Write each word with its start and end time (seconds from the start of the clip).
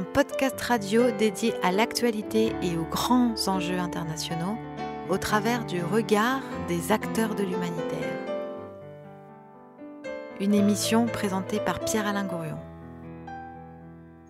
Un 0.00 0.02
podcast 0.02 0.58
radio 0.62 1.10
dédié 1.10 1.52
à 1.62 1.72
l'actualité 1.72 2.54
et 2.62 2.78
aux 2.78 2.86
grands 2.90 3.34
enjeux 3.48 3.78
internationaux 3.78 4.56
au 5.10 5.18
travers 5.18 5.66
du 5.66 5.82
regard 5.82 6.40
des 6.68 6.90
acteurs 6.90 7.34
de 7.34 7.42
l'humanitaire. 7.42 8.16
Une 10.40 10.54
émission 10.54 11.04
présentée 11.04 11.60
par 11.60 11.80
Pierre-Alain 11.80 12.24
Gourion. 12.24 12.56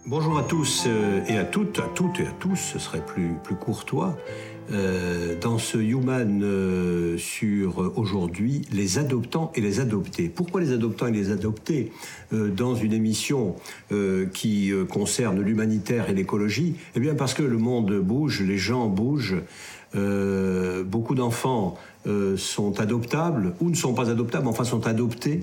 Bonjour 0.07 0.39
à 0.39 0.43
tous 0.43 0.87
euh, 0.89 1.23
et 1.29 1.39
à 1.39 1.45
toutes, 1.45 1.79
à 1.79 1.87
toutes 1.95 2.19
et 2.19 2.27
à 2.27 2.33
tous, 2.41 2.57
ce 2.57 2.81
serait 2.81 3.07
plus, 3.07 3.37
plus 3.45 3.55
courtois, 3.55 4.17
euh, 4.71 5.35
dans 5.41 5.59
ce 5.59 5.79
Human 5.79 6.41
euh, 6.43 7.19
sur 7.19 7.93
aujourd'hui 7.97 8.63
les 8.73 8.99
adoptants 8.99 9.53
et 9.55 9.61
les 9.61 9.81
adoptés. 9.81 10.29
Pourquoi 10.29 10.61
les 10.61 10.73
adoptants 10.73 11.07
et 11.07 11.13
les 11.13 11.31
adoptés 11.31 11.93
dans 12.33 12.75
une 12.75 12.93
émission 12.93 13.57
qui 14.33 14.73
concerne 14.89 15.41
l'humanitaire 15.41 16.09
et 16.09 16.15
l'écologie? 16.15 16.77
Eh 16.95 17.01
bien 17.01 17.15
parce 17.15 17.35
que 17.35 17.43
le 17.43 17.59
monde 17.59 17.99
bouge, 18.01 18.43
les 18.43 18.59
gens 18.59 18.87
bougent, 18.87 19.43
beaucoup 19.95 21.15
d'enfants 21.15 21.77
sont 22.37 22.81
adoptables 22.81 23.55
ou 23.61 23.71
ne 23.71 23.75
sont 23.75 23.95
pas 23.95 24.11
adoptables, 24.11 24.47
enfin 24.47 24.65
sont 24.65 24.87
adoptés. 24.87 25.41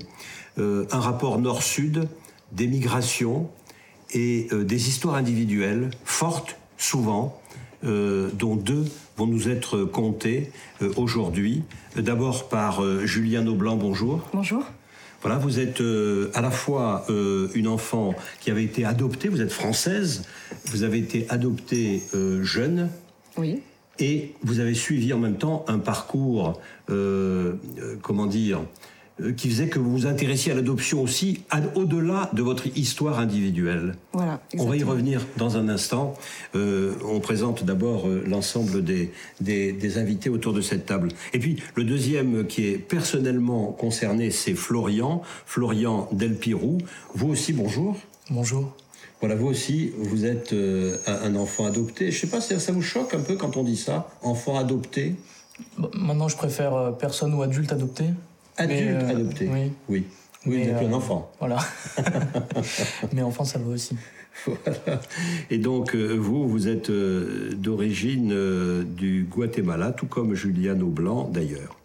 un 0.56 1.00
rapport 1.00 1.38
nord-sud, 1.38 2.08
des 2.52 2.66
migrations, 2.66 3.50
et 4.12 4.48
euh, 4.52 4.64
des 4.64 4.88
histoires 4.88 5.16
individuelles 5.16 5.90
fortes, 6.04 6.56
souvent, 6.76 7.40
euh, 7.84 8.30
dont 8.34 8.56
deux 8.56 8.84
vont 9.18 9.26
nous 9.26 9.48
être 9.48 9.84
contées 9.84 10.50
euh, 10.80 10.90
aujourd'hui. 10.96 11.62
D'abord 11.96 12.48
par 12.48 12.82
Julien 13.06 13.46
Aublanc, 13.46 13.76
bonjour. 13.76 14.26
Bonjour. 14.32 14.64
Voilà, 15.20 15.36
vous 15.36 15.58
êtes 15.58 15.82
à 16.34 16.40
la 16.40 16.52
fois 16.52 17.04
une 17.08 17.66
enfant 17.66 18.14
qui 18.38 18.52
avait 18.52 18.62
été 18.62 18.84
adoptée, 18.84 19.28
vous 19.28 19.40
êtes 19.40 19.50
française, 19.50 20.22
vous 20.66 20.84
avez 20.84 20.98
été 20.98 21.26
adoptée 21.28 22.04
jeune. 22.42 22.88
Oui. 23.36 23.60
Et 23.98 24.34
vous 24.44 24.60
avez 24.60 24.74
suivi 24.74 25.12
en 25.12 25.18
même 25.18 25.36
temps 25.36 25.64
un 25.66 25.80
parcours, 25.80 26.60
comment 26.86 28.26
dire, 28.26 28.60
euh, 28.60 28.62
qui 29.36 29.48
faisait 29.50 29.68
que 29.68 29.78
vous 29.78 29.90
vous 29.90 30.06
intéressiez 30.06 30.52
à 30.52 30.54
l'adoption 30.54 31.02
aussi 31.02 31.42
au-delà 31.74 32.30
de 32.32 32.42
votre 32.42 32.66
histoire 32.76 33.18
individuelle. 33.18 33.96
Voilà. 34.12 34.40
On 34.56 34.66
va 34.66 34.76
y 34.76 34.82
revenir 34.82 35.26
dans 35.36 35.56
un 35.56 35.68
instant. 35.68 36.14
Euh, 36.54 36.94
on 37.04 37.20
présente 37.20 37.64
d'abord 37.64 38.08
euh, 38.08 38.22
l'ensemble 38.26 38.84
des, 38.84 39.10
des, 39.40 39.98
invités 39.98 40.30
autour 40.30 40.52
de 40.52 40.60
cette 40.60 40.86
table. 40.86 41.08
Et 41.32 41.38
puis 41.38 41.56
le 41.74 41.84
deuxième 41.84 42.46
qui 42.46 42.66
est 42.66 42.78
personnellement 42.78 43.72
concerné, 43.72 44.30
c'est 44.30 44.54
Florian, 44.54 45.22
Florian 45.46 46.08
Delpirou. 46.12 46.78
Vous 47.14 47.28
aussi, 47.28 47.52
bonjour. 47.52 47.96
Bonjour. 48.30 48.72
Voilà, 49.20 49.34
vous 49.34 49.48
aussi, 49.48 49.92
vous 49.98 50.26
êtes 50.26 50.54
un 51.08 51.34
enfant 51.34 51.66
adopté. 51.66 52.12
Je 52.12 52.20
sais 52.20 52.28
pas, 52.28 52.40
ça 52.40 52.72
vous 52.72 52.82
choque 52.82 53.14
un 53.14 53.20
peu 53.20 53.34
quand 53.34 53.56
on 53.56 53.64
dit 53.64 53.76
ça, 53.76 54.08
enfant 54.22 54.56
adopté? 54.56 55.16
Maintenant, 55.92 56.28
je 56.28 56.36
préfère 56.36 56.94
personne 57.00 57.34
ou 57.34 57.42
adulte 57.42 57.72
adopté. 57.72 58.04
Adulte 58.58 58.80
euh, 58.80 59.10
adopté 59.10 59.48
Oui. 59.48 59.72
Oui, 59.88 60.04
oui 60.46 60.62
êtes 60.62 60.76
un 60.76 60.92
euh, 60.92 60.96
enfant. 60.96 61.30
Voilà. 61.38 61.58
Mais 63.12 63.22
enfant, 63.22 63.44
ça 63.44 63.58
va 63.58 63.68
aussi. 63.70 63.96
Voilà. 64.44 65.00
Et 65.50 65.58
donc, 65.58 65.94
euh, 65.94 66.14
vous, 66.14 66.48
vous 66.48 66.68
êtes 66.68 66.90
d'origine 66.90 68.34
du 68.84 69.26
Guatemala, 69.30 69.92
tout 69.92 70.06
comme 70.06 70.34
Juliane 70.34 70.82
Aublanc 70.82 71.28
d'ailleurs. 71.32 71.76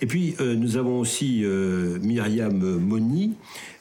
Et 0.00 0.06
puis, 0.06 0.34
nous 0.40 0.76
avons 0.76 0.98
aussi 0.98 1.44
Myriam 2.02 2.58
Moni. 2.58 3.34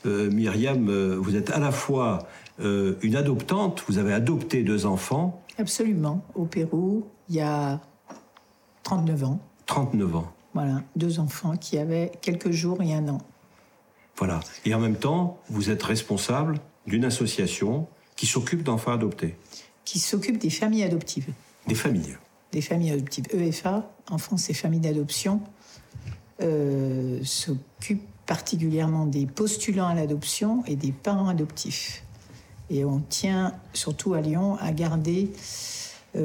Myriam, 0.06 1.16
vous 1.16 1.36
êtes 1.36 1.50
à 1.50 1.58
la 1.58 1.72
fois 1.72 2.28
une 2.60 3.16
adoptante, 3.16 3.84
vous 3.88 3.98
avez 3.98 4.14
adopté 4.14 4.62
deux 4.62 4.86
enfants. 4.86 5.42
Absolument, 5.58 6.24
au 6.36 6.46
Pérou, 6.46 7.08
il 7.28 7.38
y 7.38 7.42
a 7.42 7.82
39 8.84 9.24
ans. 9.24 9.40
39 9.66 10.16
ans. 10.16 10.32
Voilà, 10.54 10.84
deux 10.96 11.20
enfants 11.20 11.56
qui 11.56 11.78
avaient 11.78 12.12
quelques 12.22 12.52
jours 12.52 12.82
et 12.82 12.94
un 12.94 13.08
an. 13.08 13.20
Voilà. 14.18 14.42
Et 14.66 14.74
en 14.74 14.80
même 14.80 14.98
temps, 14.98 15.40
vous 15.50 15.70
êtes 15.70 15.84
responsable 15.84 16.60
d'une 16.86 17.06
association 17.06 17.88
qui 18.16 18.28
s'occupe 18.28 18.64
d'enfants 18.64 18.92
adoptés. 18.92 19.36
Qui 19.86 20.00
s'occupe 20.00 20.38
des 20.38 20.50
familles 20.50 20.84
adoptives. 20.84 21.30
Des 21.68 21.76
familles. 21.76 22.18
Des 22.52 22.62
familles 22.62 22.92
adoptives. 22.92 23.26
EFA, 23.34 23.90
France 24.18 24.50
et 24.50 24.54
Familles 24.54 24.82
d'adoption, 24.82 25.42
euh, 26.42 27.20
s'occupe 27.24 28.04
particulièrement 28.26 29.06
des 29.06 29.26
postulants 29.26 29.88
à 29.88 29.96
l'adoption 29.96 30.64
et 30.66 30.76
des 30.76 30.92
parents 30.92 31.28
adoptifs. 31.28 32.04
Et 32.70 32.86
on 32.86 33.00
tient, 33.00 33.54
surtout 33.74 34.14
à 34.14 34.22
Lyon, 34.22 34.58
à 34.60 34.72
garder 34.72 35.32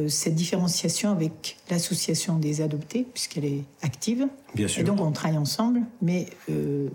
cette 0.08 0.34
différenciation 0.34 1.10
avec 1.12 1.58
l'association 1.70 2.38
des 2.38 2.60
adoptés, 2.60 3.06
puisqu'elle 3.12 3.44
est 3.44 3.64
active. 3.82 4.26
Bien 4.54 4.66
sûr. 4.68 4.80
Et 4.80 4.84
donc 4.84 5.00
on 5.00 5.12
travaille 5.12 5.38
ensemble, 5.38 5.82
mais 6.02 6.26
euh, 6.50 6.88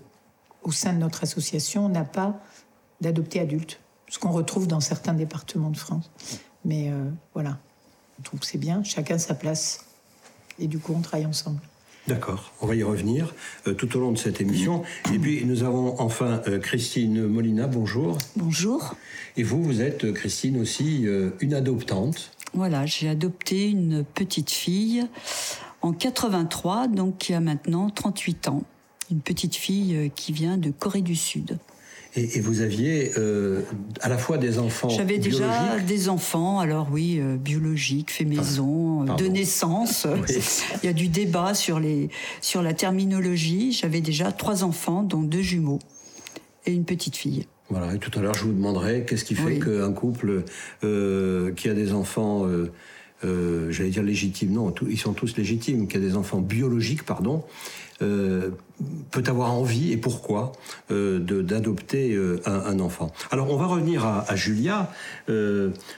au 0.64 0.72
sein 0.72 0.94
de 0.94 0.98
notre 0.98 1.24
association, 1.24 1.86
on 1.86 1.90
n'a 1.90 2.04
pas 2.04 2.40
d'adoptés 3.00 3.40
adultes, 3.40 3.80
ce 4.10 4.20
qu'on 4.20 4.32
retrouve 4.32 4.68
dans 4.68 4.82
certains 4.82 5.14
départements 5.14 5.70
de 5.70 5.78
France. 5.78 6.12
Mais 6.66 6.90
euh, 6.90 7.10
voilà, 7.34 7.58
on 8.20 8.24
trouve 8.24 8.42
que 8.42 8.46
c'est 8.46 8.58
bien, 8.58 8.84
chacun 8.84 9.18
sa 9.18 9.36
place. 9.36 9.86
Et 10.60 10.68
du 10.68 10.78
coup, 10.78 10.94
on 10.96 11.02
travaille 11.02 11.26
ensemble. 11.26 11.62
D'accord, 12.08 12.52
on 12.62 12.68
va 12.68 12.76
y 12.76 12.84
revenir 12.84 13.34
tout 13.78 13.96
au 13.96 14.00
long 14.00 14.12
de 14.12 14.18
cette 14.18 14.42
émission. 14.42 14.82
Et 15.14 15.20
puis 15.20 15.46
nous 15.46 15.62
avons 15.62 16.00
enfin 16.02 16.42
Christine 16.62 17.28
Molina, 17.28 17.68
bonjour. 17.68 18.18
Bonjour. 18.36 18.96
Et 19.38 19.44
vous, 19.44 19.64
vous 19.64 19.82
êtes, 19.82 20.12
Christine, 20.12 20.60
aussi 20.60 21.06
une 21.40 21.54
adoptante. 21.54 22.32
Voilà, 22.54 22.86
j'ai 22.86 23.08
adopté 23.08 23.70
une 23.70 24.04
petite 24.04 24.52
fille 24.52 25.08
en 25.82 25.94
83, 25.94 26.88
donc 26.88 27.18
qui 27.18 27.34
a 27.34 27.40
maintenant 27.40 27.90
38 27.90 28.50
ans. 28.50 28.64
Une 29.10 29.22
petite 29.22 29.56
fille 29.56 29.96
euh, 29.96 30.10
qui 30.14 30.32
vient 30.32 30.58
de 30.58 30.70
Corée 30.70 31.02
du 31.02 31.16
Sud. 31.16 31.58
Et, 32.16 32.42
vous 32.42 32.60
aviez 32.60 33.14
euh, 33.18 33.62
à 34.02 34.10
la 34.10 34.18
fois 34.18 34.38
des 34.38 34.60
enfants 34.60 34.90
J'avais 34.90 35.18
déjà 35.18 35.80
des 35.80 36.10
enfants, 36.10 36.60
alors 36.60 36.90
oui, 36.92 37.20
euh, 37.20 37.38
biologiques, 37.38 38.12
fait 38.12 38.26
maison, 38.26 39.06
de 39.06 39.28
naissance. 39.28 40.06
Il 40.84 40.86
y 40.86 40.90
a 40.90 40.94
du 40.94 41.08
débat 41.08 41.54
sur, 41.54 41.80
les, 41.80 42.10
sur 42.42 42.62
la 42.62 42.74
terminologie. 42.74 43.72
J'avais 43.72 44.02
déjà 44.02 44.34
trois 44.34 44.66
enfants, 44.66 45.04
dont 45.04 45.22
deux 45.22 45.42
jumeaux 45.42 45.80
et 46.66 46.74
une 46.74 46.86
petite 46.86 47.16
fille. 47.16 47.48
Voilà, 47.72 47.96
et 47.96 48.00
tout 48.00 48.12
à 48.20 48.22
l'heure, 48.22 48.34
je 48.34 48.44
vous 48.44 48.52
demanderai 48.52 49.06
qu'est-ce 49.06 49.24
qui 49.24 49.34
fait 49.34 49.58
qu'un 49.58 49.94
couple 49.94 50.44
euh, 50.84 51.54
qui 51.54 51.70
a 51.70 51.74
des 51.74 51.94
enfants, 51.94 52.46
euh, 52.46 52.70
euh, 53.24 53.72
j'allais 53.72 53.92
dire 53.92 54.04
légitimes, 54.04 54.52
non, 54.52 54.74
ils 54.90 55.00
sont 55.00 55.14
tous 55.14 55.38
légitimes, 55.38 55.88
qui 55.88 55.96
a 55.96 56.02
des 56.02 56.18
enfants 56.18 56.42
biologiques, 56.42 57.04
pardon, 57.04 57.46
peut 58.00 59.24
avoir 59.28 59.54
envie 59.54 59.92
et 59.92 59.98
pourquoi 59.98 60.52
d'adopter 60.90 62.20
un, 62.46 62.80
enfant. 62.80 63.14
Alors, 63.30 63.52
on 63.52 63.58
va 63.58 63.68
revenir 63.68 64.06
à, 64.06 64.26
à 64.28 64.36
Julia. 64.36 64.92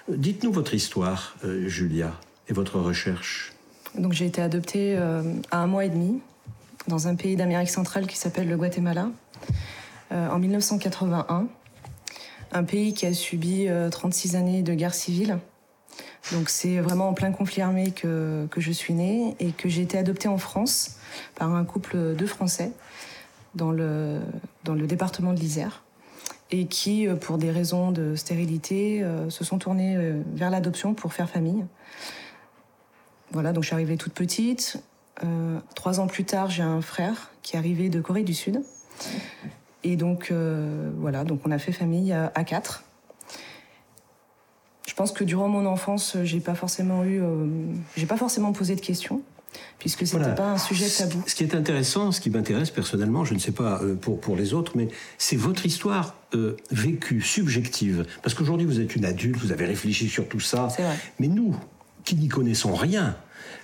Dites-nous 0.09 0.51
votre 0.51 0.73
histoire, 0.73 1.37
Julia, 1.65 2.13
et 2.49 2.53
votre 2.53 2.77
recherche. 2.79 3.53
Donc, 3.97 4.11
j'ai 4.11 4.25
été 4.25 4.41
adoptée 4.41 4.97
à 4.97 5.61
un 5.61 5.67
mois 5.67 5.85
et 5.85 5.89
demi 5.89 6.19
dans 6.89 7.07
un 7.07 7.15
pays 7.15 7.37
d'Amérique 7.37 7.69
centrale 7.69 8.05
qui 8.05 8.17
s'appelle 8.17 8.49
le 8.49 8.57
Guatemala. 8.57 9.09
en 10.11 10.39
1981 10.39 11.47
un 12.53 12.63
pays 12.63 12.93
qui 12.93 13.05
a 13.05 13.13
subi 13.13 13.67
36 13.91 14.35
euh, 14.35 14.39
années 14.39 14.61
de 14.61 14.73
guerre 14.73 14.93
civile. 14.93 15.39
Donc 16.31 16.49
c'est 16.49 16.79
vraiment 16.79 17.09
en 17.09 17.13
plein 17.13 17.31
conflit 17.31 17.61
armé 17.61 17.91
que, 17.91 18.47
je 18.55 18.71
suis 18.71 18.93
née 18.93 19.35
et 19.39 19.51
que 19.51 19.67
j'ai 19.67 19.81
été 19.81 19.97
adoptée 19.97 20.27
en 20.27 20.37
France 20.37 20.97
par 21.35 21.53
un 21.53 21.65
couple 21.65 22.15
de 22.15 22.25
Français 22.25 22.71
dans 23.55 23.71
le, 23.71 24.19
dans 24.63 24.73
le 24.73 24.87
département 24.87 25.33
de 25.33 25.39
l'Isère 25.39 25.83
et 26.51 26.65
qui, 26.65 27.07
euh, 27.07 27.15
pour 27.15 27.37
des 27.37 27.51
raisons 27.51 27.91
de 27.91 28.15
stérilité, 28.15 29.03
euh, 29.03 29.29
se 29.29 29.43
sont 29.43 29.57
tournés 29.57 29.97
vers 30.33 30.49
l'adoption 30.49 30.93
pour 30.93 31.13
faire 31.13 31.29
famille. 31.29 31.65
Voilà, 33.31 33.51
donc 33.51 33.63
je 33.63 33.67
suis 33.67 33.75
arrivée 33.75 33.97
toute 33.97 34.13
petite. 34.13 34.83
trois 35.75 35.99
ans 35.99 36.07
plus 36.07 36.23
tard, 36.23 36.49
j'ai 36.49 36.63
un 36.63 36.81
frère 36.81 37.31
qui 37.41 37.55
est 37.55 37.59
arrivé 37.59 37.89
de 37.89 37.99
Corée 37.99 38.23
du 38.23 38.33
Sud 38.33 38.61
et 39.83 39.95
donc, 39.95 40.29
euh, 40.31 40.89
voilà, 40.97 41.23
donc 41.23 41.41
on 41.45 41.51
a 41.51 41.59
fait 41.59 41.71
famille 41.71 42.13
à, 42.13 42.43
quatre. 42.43 42.83
Je 44.87 44.93
pense 44.93 45.11
que 45.11 45.23
durant 45.23 45.47
mon 45.47 45.65
enfance, 45.65 46.17
j'ai 46.23 46.39
pas 46.39 46.55
forcément 46.55 47.03
eu, 47.03 47.21
euh, 47.21 47.47
j'ai 47.97 48.05
pas 48.05 48.17
forcément 48.17 48.53
posé 48.53 48.75
de 48.75 48.81
questions, 48.81 49.21
puisque 49.79 50.05
c'était 50.05 50.19
n'était 50.19 50.35
pas 50.35 50.51
un 50.51 50.57
sujet 50.57 50.87
tabou. 50.87 51.23
Ce 51.25 51.35
qui 51.35 51.43
est 51.43 51.55
intéressant, 51.55 52.11
ce 52.11 52.21
qui 52.21 52.29
m'intéresse 52.29 52.69
personnellement, 52.69 53.25
je 53.25 53.33
ne 53.33 53.39
sais 53.39 53.51
pas 53.51 53.81
euh, 53.81 53.95
pour, 53.95 54.19
pour 54.19 54.35
les 54.35 54.53
autres, 54.53 54.73
mais 54.75 54.87
c'est 55.17 55.35
votre 55.35 55.65
histoire 55.65 56.15
vécue, 56.71 57.21
subjective. 57.21 58.05
Parce 58.23 58.33
qu'aujourd'hui, 58.33 58.65
vous 58.65 58.79
êtes 58.79 58.95
une 58.95 59.05
adulte, 59.05 59.37
vous 59.37 59.51
avez 59.51 59.65
réfléchi 59.65 60.09
sur 60.09 60.27
tout 60.27 60.39
ça. 60.39 60.67
Vrai. 60.67 60.97
Mais 61.19 61.27
nous, 61.27 61.55
qui 62.03 62.15
n'y 62.15 62.27
connaissons 62.27 62.73
rien, 62.73 63.15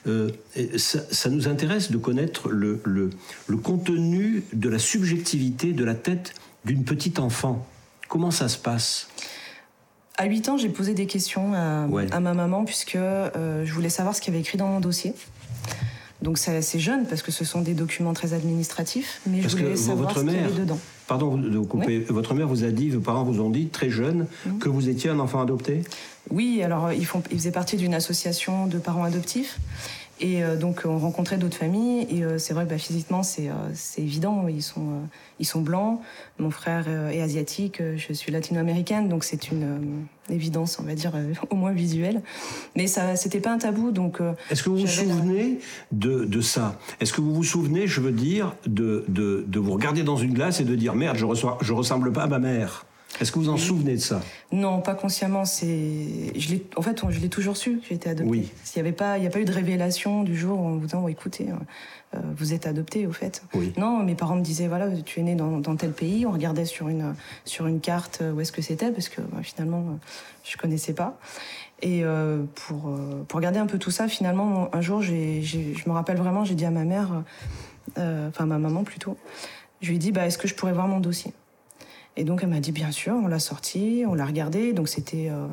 euh, 0.07 0.29
ça, 0.77 1.29
nous 1.29 1.47
intéresse 1.47 1.91
de 1.91 1.97
connaître 1.97 2.49
le, 2.49 2.81
le, 2.85 3.57
contenu 3.57 4.43
de 4.53 4.69
la 4.69 4.79
subjectivité 4.79 5.73
de 5.73 5.83
la 5.83 5.95
tête 5.95 6.33
d'une 6.65 6.83
petite 6.83 7.19
enfant. 7.19 7.65
Comment 8.07 8.31
ça 8.31 8.47
se 8.47 8.57
passe? 8.57 9.07
À 10.17 10.25
8 10.25 10.49
ans, 10.49 10.57
j'ai 10.57 10.69
posé 10.69 10.93
des 10.93 11.05
questions 11.05 11.53
à, 11.53 11.87
ma 12.19 12.33
maman 12.33 12.65
puisque 12.65 12.97
je 12.97 13.71
voulais 13.71 13.89
savoir 13.89 14.15
ce 14.15 14.21
qu'il 14.21 14.33
y 14.33 14.35
avait 14.35 14.41
écrit 14.41 14.57
dans 14.57 14.67
mon 14.67 14.79
dossier. 14.79 15.13
Donc 16.21 16.37
c'est 16.37 16.55
assez 16.55 16.79
jeune 16.79 17.05
parce 17.05 17.21
que 17.21 17.31
ce 17.31 17.45
sont 17.45 17.61
des 17.61 17.73
documents 17.73 18.13
très 18.13 18.33
administratifs, 18.33 19.21
mais 19.25 19.41
je 19.41 19.47
voulais 19.55 19.75
savoir 19.75 20.11
ce 20.11 20.19
qu'il 20.19 20.33
y 20.33 20.37
avait 20.37 20.53
dedans. 20.53 20.79
Pardon 21.07 21.37
de 21.37 21.57
vous 21.57 21.65
couper. 21.65 21.99
Votre 22.09 22.33
mère 22.33 22.47
vous 22.47 22.63
a 22.63 22.71
dit, 22.71 22.89
vos 22.89 22.99
parents 22.99 23.23
vous 23.23 23.41
ont 23.41 23.49
dit 23.49 23.67
très 23.67 23.89
jeune 23.89 24.27
que 24.59 24.69
vous 24.69 24.89
étiez 24.89 25.09
un 25.09 25.19
enfant 25.19 25.41
adopté? 25.41 25.83
Oui, 26.29 26.61
alors 26.63 26.93
ils, 26.93 27.05
font, 27.05 27.23
ils 27.31 27.37
faisaient 27.37 27.51
partie 27.51 27.77
d'une 27.77 27.93
association 27.93 28.67
de 28.67 28.77
parents 28.77 29.03
adoptifs. 29.03 29.59
Et 30.21 30.43
euh, 30.43 30.57
donc 30.57 30.81
on 30.85 30.97
rencontrait 30.97 31.37
d'autres 31.37 31.57
familles. 31.57 32.07
Et 32.09 32.23
euh, 32.23 32.37
c'est 32.37 32.53
vrai 32.53 32.65
que 32.65 32.69
bah, 32.69 32.77
physiquement 32.77 33.23
c'est 33.23 33.49
euh, 33.49 33.53
c'est 33.73 34.01
évident. 34.01 34.47
Ils 34.47 34.61
sont 34.61 35.01
ils 35.39 35.45
sont 35.45 35.61
blancs. 35.61 36.01
Mon 36.37 36.51
frère 36.51 36.87
est 36.87 37.21
asiatique. 37.21 37.81
Je 37.95 38.13
suis 38.13 38.31
latino-américaine. 38.31 39.07
Donc 39.07 39.23
c'est 39.23 39.51
une 39.51 40.05
évidence 40.29 40.77
on 40.79 40.83
va 40.83 40.95
dire 40.95 41.13
au 41.49 41.55
moins 41.55 41.71
visuelle. 41.71 42.21
Mais 42.75 42.87
ça 42.87 43.15
c'était 43.15 43.39
pas 43.39 43.51
un 43.51 43.57
tabou. 43.57 43.91
Donc 43.91 44.19
est-ce 44.49 44.63
que 44.63 44.69
vous 44.69 44.77
vous 44.77 44.87
souvenez 44.87 45.59
de, 45.91 46.25
de 46.25 46.41
ça? 46.41 46.77
Est-ce 46.99 47.13
que 47.13 47.21
vous 47.21 47.33
vous 47.33 47.43
souvenez 47.43 47.87
je 47.87 48.01
veux 48.01 48.11
dire 48.11 48.55
de, 48.65 49.05
de, 49.07 49.45
de 49.47 49.59
vous 49.59 49.73
regarder 49.73 50.03
dans 50.03 50.17
une 50.17 50.33
glace 50.33 50.59
et 50.59 50.65
de 50.65 50.75
dire 50.75 50.95
merde 50.95 51.17
je 51.17 51.25
reçois 51.25 51.57
je 51.61 51.73
ressemble 51.73 52.11
pas 52.11 52.23
à 52.23 52.27
ma 52.27 52.39
mère 52.39 52.85
est-ce 53.19 53.31
que 53.31 53.39
vous 53.39 53.49
en 53.49 53.57
souvenez 53.57 53.95
de 53.95 54.01
ça? 54.01 54.21
Non, 54.51 54.81
pas 54.81 54.95
consciemment. 54.95 55.43
C'est, 55.43 55.67
je 56.35 56.49
l'ai, 56.51 56.65
en 56.77 56.81
fait, 56.81 57.01
je 57.09 57.19
l'ai 57.19 57.27
toujours 57.27 57.57
su 57.57 57.79
que 57.79 57.87
j'étais 57.89 58.09
adoptée. 58.09 58.29
Oui. 58.29 58.51
Il 58.75 58.77
n'y 58.77 58.79
avait 58.79 58.95
pas, 58.95 59.17
il 59.17 59.23
y 59.23 59.27
a 59.27 59.29
pas 59.29 59.39
eu 59.39 59.45
de 59.45 59.51
révélation 59.51 60.23
du 60.23 60.37
jour 60.37 60.59
en 60.59 60.75
vous 60.75 60.85
disant, 60.85 61.07
écoutez, 61.07 61.49
euh, 61.49 62.15
euh, 62.15 62.19
vous 62.37 62.53
êtes 62.53 62.65
adopté, 62.65 63.07
au 63.07 63.11
fait. 63.11 63.43
Oui. 63.55 63.73
Non, 63.77 64.03
mes 64.03 64.15
parents 64.15 64.35
me 64.35 64.41
disaient, 64.41 64.67
voilà, 64.67 64.89
tu 65.01 65.19
es 65.19 65.23
né 65.23 65.35
dans, 65.35 65.61
tel 65.75 65.91
pays. 65.91 66.25
On 66.25 66.31
regardait 66.31 66.65
sur 66.65 66.87
une 66.87 67.13
sur 67.43 67.67
une 67.67 67.81
carte 67.81 68.23
où 68.33 68.39
est-ce 68.39 68.51
que 68.51 68.61
c'était, 68.61 68.91
parce 68.91 69.09
que 69.09 69.21
bah, 69.21 69.39
finalement, 69.43 69.99
je 70.45 70.55
connaissais 70.55 70.93
pas. 70.93 71.19
Et 71.81 72.03
euh, 72.03 72.43
pour 72.55 72.89
pour 73.27 73.37
regarder 73.37 73.59
un 73.59 73.67
peu 73.67 73.79
tout 73.79 73.91
ça, 73.91 74.07
finalement, 74.07 74.73
un 74.73 74.81
jour, 74.81 75.01
j'ai, 75.01 75.41
je 75.41 75.89
me 75.89 75.91
rappelle 75.91 76.17
vraiment, 76.17 76.45
j'ai 76.45 76.55
dit 76.55 76.65
à 76.65 76.71
ma 76.71 76.85
mère, 76.85 77.23
enfin 77.97 78.45
ma 78.45 78.59
maman 78.59 78.83
plutôt, 78.83 79.17
je 79.81 79.89
lui 79.89 79.95
ai 79.97 79.99
dit, 79.99 80.11
bah, 80.11 80.25
est-ce 80.25 80.37
que 80.37 80.47
je 80.47 80.55
pourrais 80.55 80.73
voir 80.73 80.87
mon 80.87 80.99
dossier? 80.99 81.33
Et 82.19 82.23
donc 82.23 82.43
elle 82.43 82.49
m'a 82.49 82.59
dit 82.59 82.71
bien 82.71 82.91
sûr, 82.91 83.13
on 83.13 83.27
l'a 83.27 83.39
sorti, 83.39 84.03
on 84.07 84.13
l'a 84.13 84.25
regardé. 84.25 84.73
Donc 84.73 84.89
c'était 84.89 85.29
euh, 85.29 85.47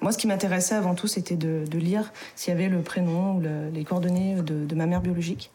moi 0.00 0.12
ce 0.12 0.18
qui 0.18 0.26
m'intéressait 0.26 0.74
avant 0.74 0.94
tout, 0.94 1.06
c'était 1.06 1.36
de, 1.36 1.64
lire 1.78 2.12
s'il 2.34 2.52
y 2.52 2.56
avait 2.56 2.68
le 2.68 2.80
prénom 2.82 3.36
ou 3.36 3.42
les 3.72 3.84
coordonnées 3.84 4.34
de, 4.42 4.74
ma 4.74 4.86
mère 4.86 5.00
biologique. 5.00 5.50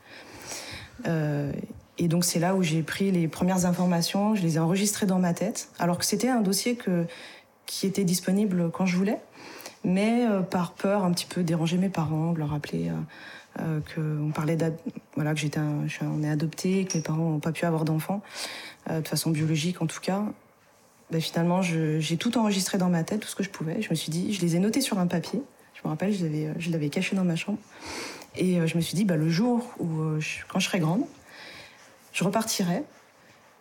Euh, 1.08 1.52
et 1.98 2.08
donc 2.08 2.24
c'est 2.24 2.40
là 2.40 2.56
où 2.56 2.64
j'ai 2.64 2.82
pris 2.82 3.12
les 3.12 3.28
premières 3.28 3.66
informations, 3.66 4.36
je 4.36 4.42
les 4.42 4.56
ai 4.56 4.60
enregistrées 4.60 5.06
dans 5.06 5.20
ma 5.20 5.34
tête, 5.34 5.70
alors 5.80 5.98
que 5.98 6.06
c'était 6.06 6.30
un 6.30 6.42
dossier 6.42 6.76
que, 6.76 7.06
qui 7.66 7.86
était 7.86 8.06
disponible 8.06 8.72
quand 8.72 8.86
je 8.86 8.96
voulais, 8.96 9.20
mais 9.84 10.26
euh, 10.26 10.42
par 10.42 10.72
peur 10.72 11.04
un 11.04 11.12
petit 11.12 11.26
peu 11.26 11.44
déranger 11.44 11.78
mes 11.78 11.90
parents, 11.90 12.32
de 12.32 12.40
leur 12.40 12.50
rappeler 12.50 12.90
qu'on 13.58 14.32
parlait 14.34 14.58
voilà 15.16 15.36
que 15.36 15.40
j'étais 15.40 15.60
on 15.60 16.24
est 16.24 16.30
adopté, 16.30 16.86
que 16.86 16.98
mes 16.98 17.04
parents 17.04 17.30
n'ont 17.32 17.40
pas 17.40 17.52
pu 17.52 17.66
avoir 17.66 17.86
d'enfants 17.86 18.22
de 18.90 19.08
façon 19.08 19.30
biologique 19.30 19.82
en 19.82 19.88
tout 19.88 20.00
cas. 20.00 20.24
Bah, 21.14 21.20
finalement, 21.20 21.62
j'ai 21.62 22.18
tout 22.18 22.40
enregistré 22.40 22.80
dans 22.80 22.90
ma 22.90 23.04
tête, 23.04 23.20
tout 23.20 23.28
ce 23.28 23.36
que 23.36 23.44
je 23.44 23.50
pouvais. 23.50 23.84
Je 23.84 23.90
me 23.92 23.96
suis 23.96 24.10
dit, 24.10 24.34
je 24.34 24.42
les 24.42 24.56
ai 24.56 24.60
notés 24.60 24.82
sur 24.82 24.98
un 24.98 25.06
papier. 25.06 25.44
Je 25.76 25.82
me 25.86 25.90
rappelle, 25.90 26.12
je 26.12 26.72
l'avais 26.72 26.90
caché 26.90 27.16
dans 27.16 27.24
ma 27.24 27.36
chambre. 27.36 27.60
Et 28.36 28.60
euh, 28.60 28.66
je 28.66 28.76
me 28.76 28.82
suis 28.82 28.96
dit, 28.96 29.06
bah, 29.06 29.16
le 29.16 29.30
jour 29.30 29.64
où, 29.78 30.02
euh, 30.02 30.20
quand 30.48 30.58
je 30.58 30.68
serai 30.68 30.80
grande, 30.80 31.04
je 32.14 32.24
repartirai. 32.24 32.84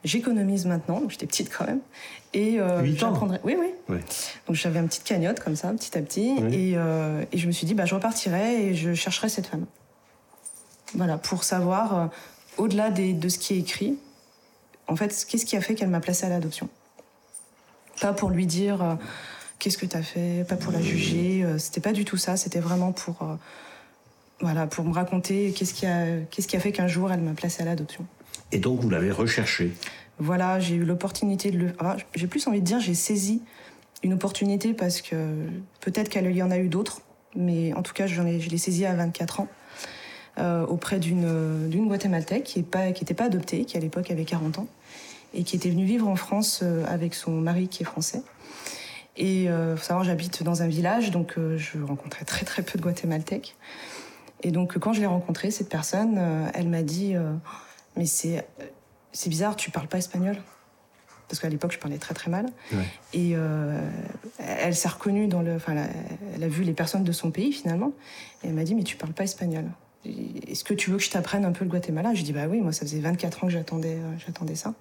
J'économise 0.02 0.64
maintenant, 0.64 0.98
donc 1.00 1.10
j'étais 1.10 1.26
petite 1.26 1.54
quand 1.54 1.66
même. 1.66 1.80
Et 2.32 2.58
euh, 2.58 2.86
j'apprendrai. 2.96 3.38
Oui, 3.44 3.54
oui, 3.58 3.98
Donc 4.46 4.56
j'avais 4.56 4.80
une 4.80 4.88
petite 4.88 5.04
cagnotte 5.04 5.40
comme 5.40 5.54
ça, 5.54 5.70
petit 5.74 5.96
à 5.98 6.00
petit. 6.00 6.34
Et, 6.50 6.72
euh, 6.76 7.22
et, 7.32 7.38
je 7.38 7.46
me 7.46 7.52
suis 7.52 7.66
dit, 7.66 7.74
bah, 7.74 7.84
je 7.84 7.94
repartirai 7.94 8.64
et 8.64 8.74
je 8.74 8.94
chercherai 8.94 9.28
cette 9.28 9.46
femme. 9.46 9.66
Voilà, 10.94 11.18
pour 11.18 11.44
savoir, 11.44 12.10
au-delà 12.56 12.90
de 12.90 13.28
ce 13.28 13.38
qui 13.38 13.52
est 13.52 13.58
écrit, 13.58 13.98
en 14.88 14.96
fait, 14.96 15.26
qu'est-ce 15.28 15.44
qui 15.44 15.56
a 15.56 15.60
fait 15.60 15.74
qu'elle 15.74 15.90
m'a 15.90 16.00
placée 16.00 16.24
à 16.24 16.30
l'adoption 16.30 16.70
pas 18.00 18.12
pour 18.12 18.30
lui 18.30 18.46
dire 18.46 18.82
euh, 18.82 18.94
qu'est-ce 19.58 19.78
que 19.78 19.86
tu 19.86 19.96
as 19.96 20.02
fait, 20.02 20.46
pas 20.48 20.56
pour 20.56 20.72
la 20.72 20.80
juger. 20.80 21.44
Euh, 21.44 21.58
c'était 21.58 21.80
pas 21.80 21.92
du 21.92 22.04
tout 22.04 22.16
ça. 22.16 22.36
C'était 22.36 22.60
vraiment 22.60 22.92
pour, 22.92 23.22
euh, 23.22 23.34
voilà, 24.40 24.66
pour 24.66 24.84
me 24.84 24.92
raconter 24.92 25.52
qu'est-ce 25.52 25.74
qui 25.74 25.86
a, 25.86 26.20
qu'est-ce 26.30 26.48
qui 26.48 26.56
a 26.56 26.60
fait 26.60 26.72
qu'un 26.72 26.86
jour 26.86 27.12
elle 27.12 27.20
m'a 27.20 27.32
placée 27.32 27.62
à 27.62 27.66
l'adoption. 27.66 28.04
Et 28.50 28.58
donc 28.58 28.80
vous 28.80 28.90
l'avez 28.90 29.10
recherché. 29.10 29.72
Voilà, 30.18 30.60
j'ai 30.60 30.74
eu 30.74 30.84
l'opportunité 30.84 31.50
de 31.50 31.58
le. 31.58 31.72
Ah, 31.78 31.96
j'ai 32.14 32.26
plus 32.26 32.46
envie 32.46 32.60
de 32.60 32.66
dire 32.66 32.80
j'ai 32.80 32.94
saisi 32.94 33.42
une 34.02 34.12
opportunité 34.12 34.74
parce 34.74 35.00
que 35.00 35.16
peut-être 35.80 36.08
qu'il 36.08 36.36
y 36.36 36.42
en 36.42 36.50
a 36.50 36.58
eu 36.58 36.68
d'autres, 36.68 37.02
mais 37.36 37.72
en 37.74 37.82
tout 37.82 37.92
cas 37.92 38.06
j'en 38.06 38.26
ai, 38.26 38.40
je 38.40 38.50
l'ai 38.50 38.58
saisi 38.58 38.84
à 38.84 38.94
24 38.94 39.40
ans. 39.40 39.48
auprès 40.68 40.98
d'une, 40.98 41.68
d'une 41.68 41.86
Guatémaltèque 41.86 42.44
qui 42.44 42.58
n'était 42.58 43.14
pas, 43.14 43.24
pas 43.24 43.24
adoptée, 43.24 43.64
qui 43.64 43.76
à 43.76 43.80
l'époque 43.80 44.10
avait 44.10 44.24
40 44.24 44.58
ans 44.58 44.66
et 45.34 45.44
qui 45.44 45.56
était 45.56 45.70
venue 45.70 45.84
vivre 45.84 46.08
en 46.08 46.16
France 46.16 46.60
euh, 46.62 46.84
avec 46.86 47.14
son 47.14 47.32
mari 47.32 47.68
qui 47.68 47.82
est 47.82 47.86
français. 47.86 48.22
Et 49.16 49.48
euh, 49.48 49.76
faut 49.76 49.84
savoir, 49.84 50.04
j'habite 50.04 50.42
dans 50.42 50.62
un 50.62 50.68
village, 50.68 51.10
donc 51.10 51.34
euh, 51.36 51.58
je 51.58 51.78
rencontrais 51.82 52.24
très 52.24 52.44
très 52.44 52.62
peu 52.62 52.78
de 52.78 52.82
Guatémaltèques. 52.82 53.56
Et 54.42 54.50
donc 54.50 54.78
quand 54.78 54.92
je 54.92 55.00
l'ai 55.00 55.06
rencontrée, 55.06 55.50
cette 55.50 55.68
personne, 55.68 56.20
elle 56.52 56.68
m'a 56.68 56.82
dit 56.82 57.14
mais 57.96 58.06
c'est 58.06 58.44
c'est 59.12 59.28
bizarre, 59.28 59.54
tu 59.54 59.70
parles 59.70 59.86
pas 59.86 59.98
espagnol 59.98 60.36
parce 61.28 61.38
qu'à 61.38 61.48
l'époque 61.48 61.70
je 61.70 61.78
parlais 61.78 61.98
très 61.98 62.12
très 62.12 62.28
mal. 62.28 62.46
Et 63.12 63.36
elle 64.38 64.74
s'est 64.74 64.88
reconnue 64.88 65.28
dans 65.28 65.42
le, 65.42 65.54
enfin, 65.54 65.86
elle 66.34 66.42
a 66.42 66.48
vu 66.48 66.64
les 66.64 66.72
personnes 66.72 67.04
de 67.04 67.12
son 67.12 67.30
pays 67.30 67.52
finalement. 67.52 67.92
Et 68.42 68.48
elle 68.48 68.54
m'a 68.54 68.64
dit 68.64 68.74
mais 68.74 68.82
tu 68.82 68.96
parles 68.96 69.12
pas 69.12 69.22
espagnol. 69.22 69.66
Est-ce 70.04 70.64
que 70.64 70.74
tu 70.74 70.90
veux 70.90 70.96
que 70.96 71.04
je 71.04 71.10
t'apprenne 71.10 71.44
un 71.44 71.52
peu 71.52 71.64
le 71.64 71.70
Guatemala? 71.70 72.12
Je 72.12 72.24
dis 72.24 72.32
bah 72.32 72.48
oui, 72.50 72.60
moi 72.60 72.72
ça 72.72 72.84
faisait 72.84 72.98
24 72.98 73.44
ans 73.44 73.46
que 73.46 73.52
j'attendais, 73.52 73.98
j'attendais 74.26 74.56
ça. 74.56 74.74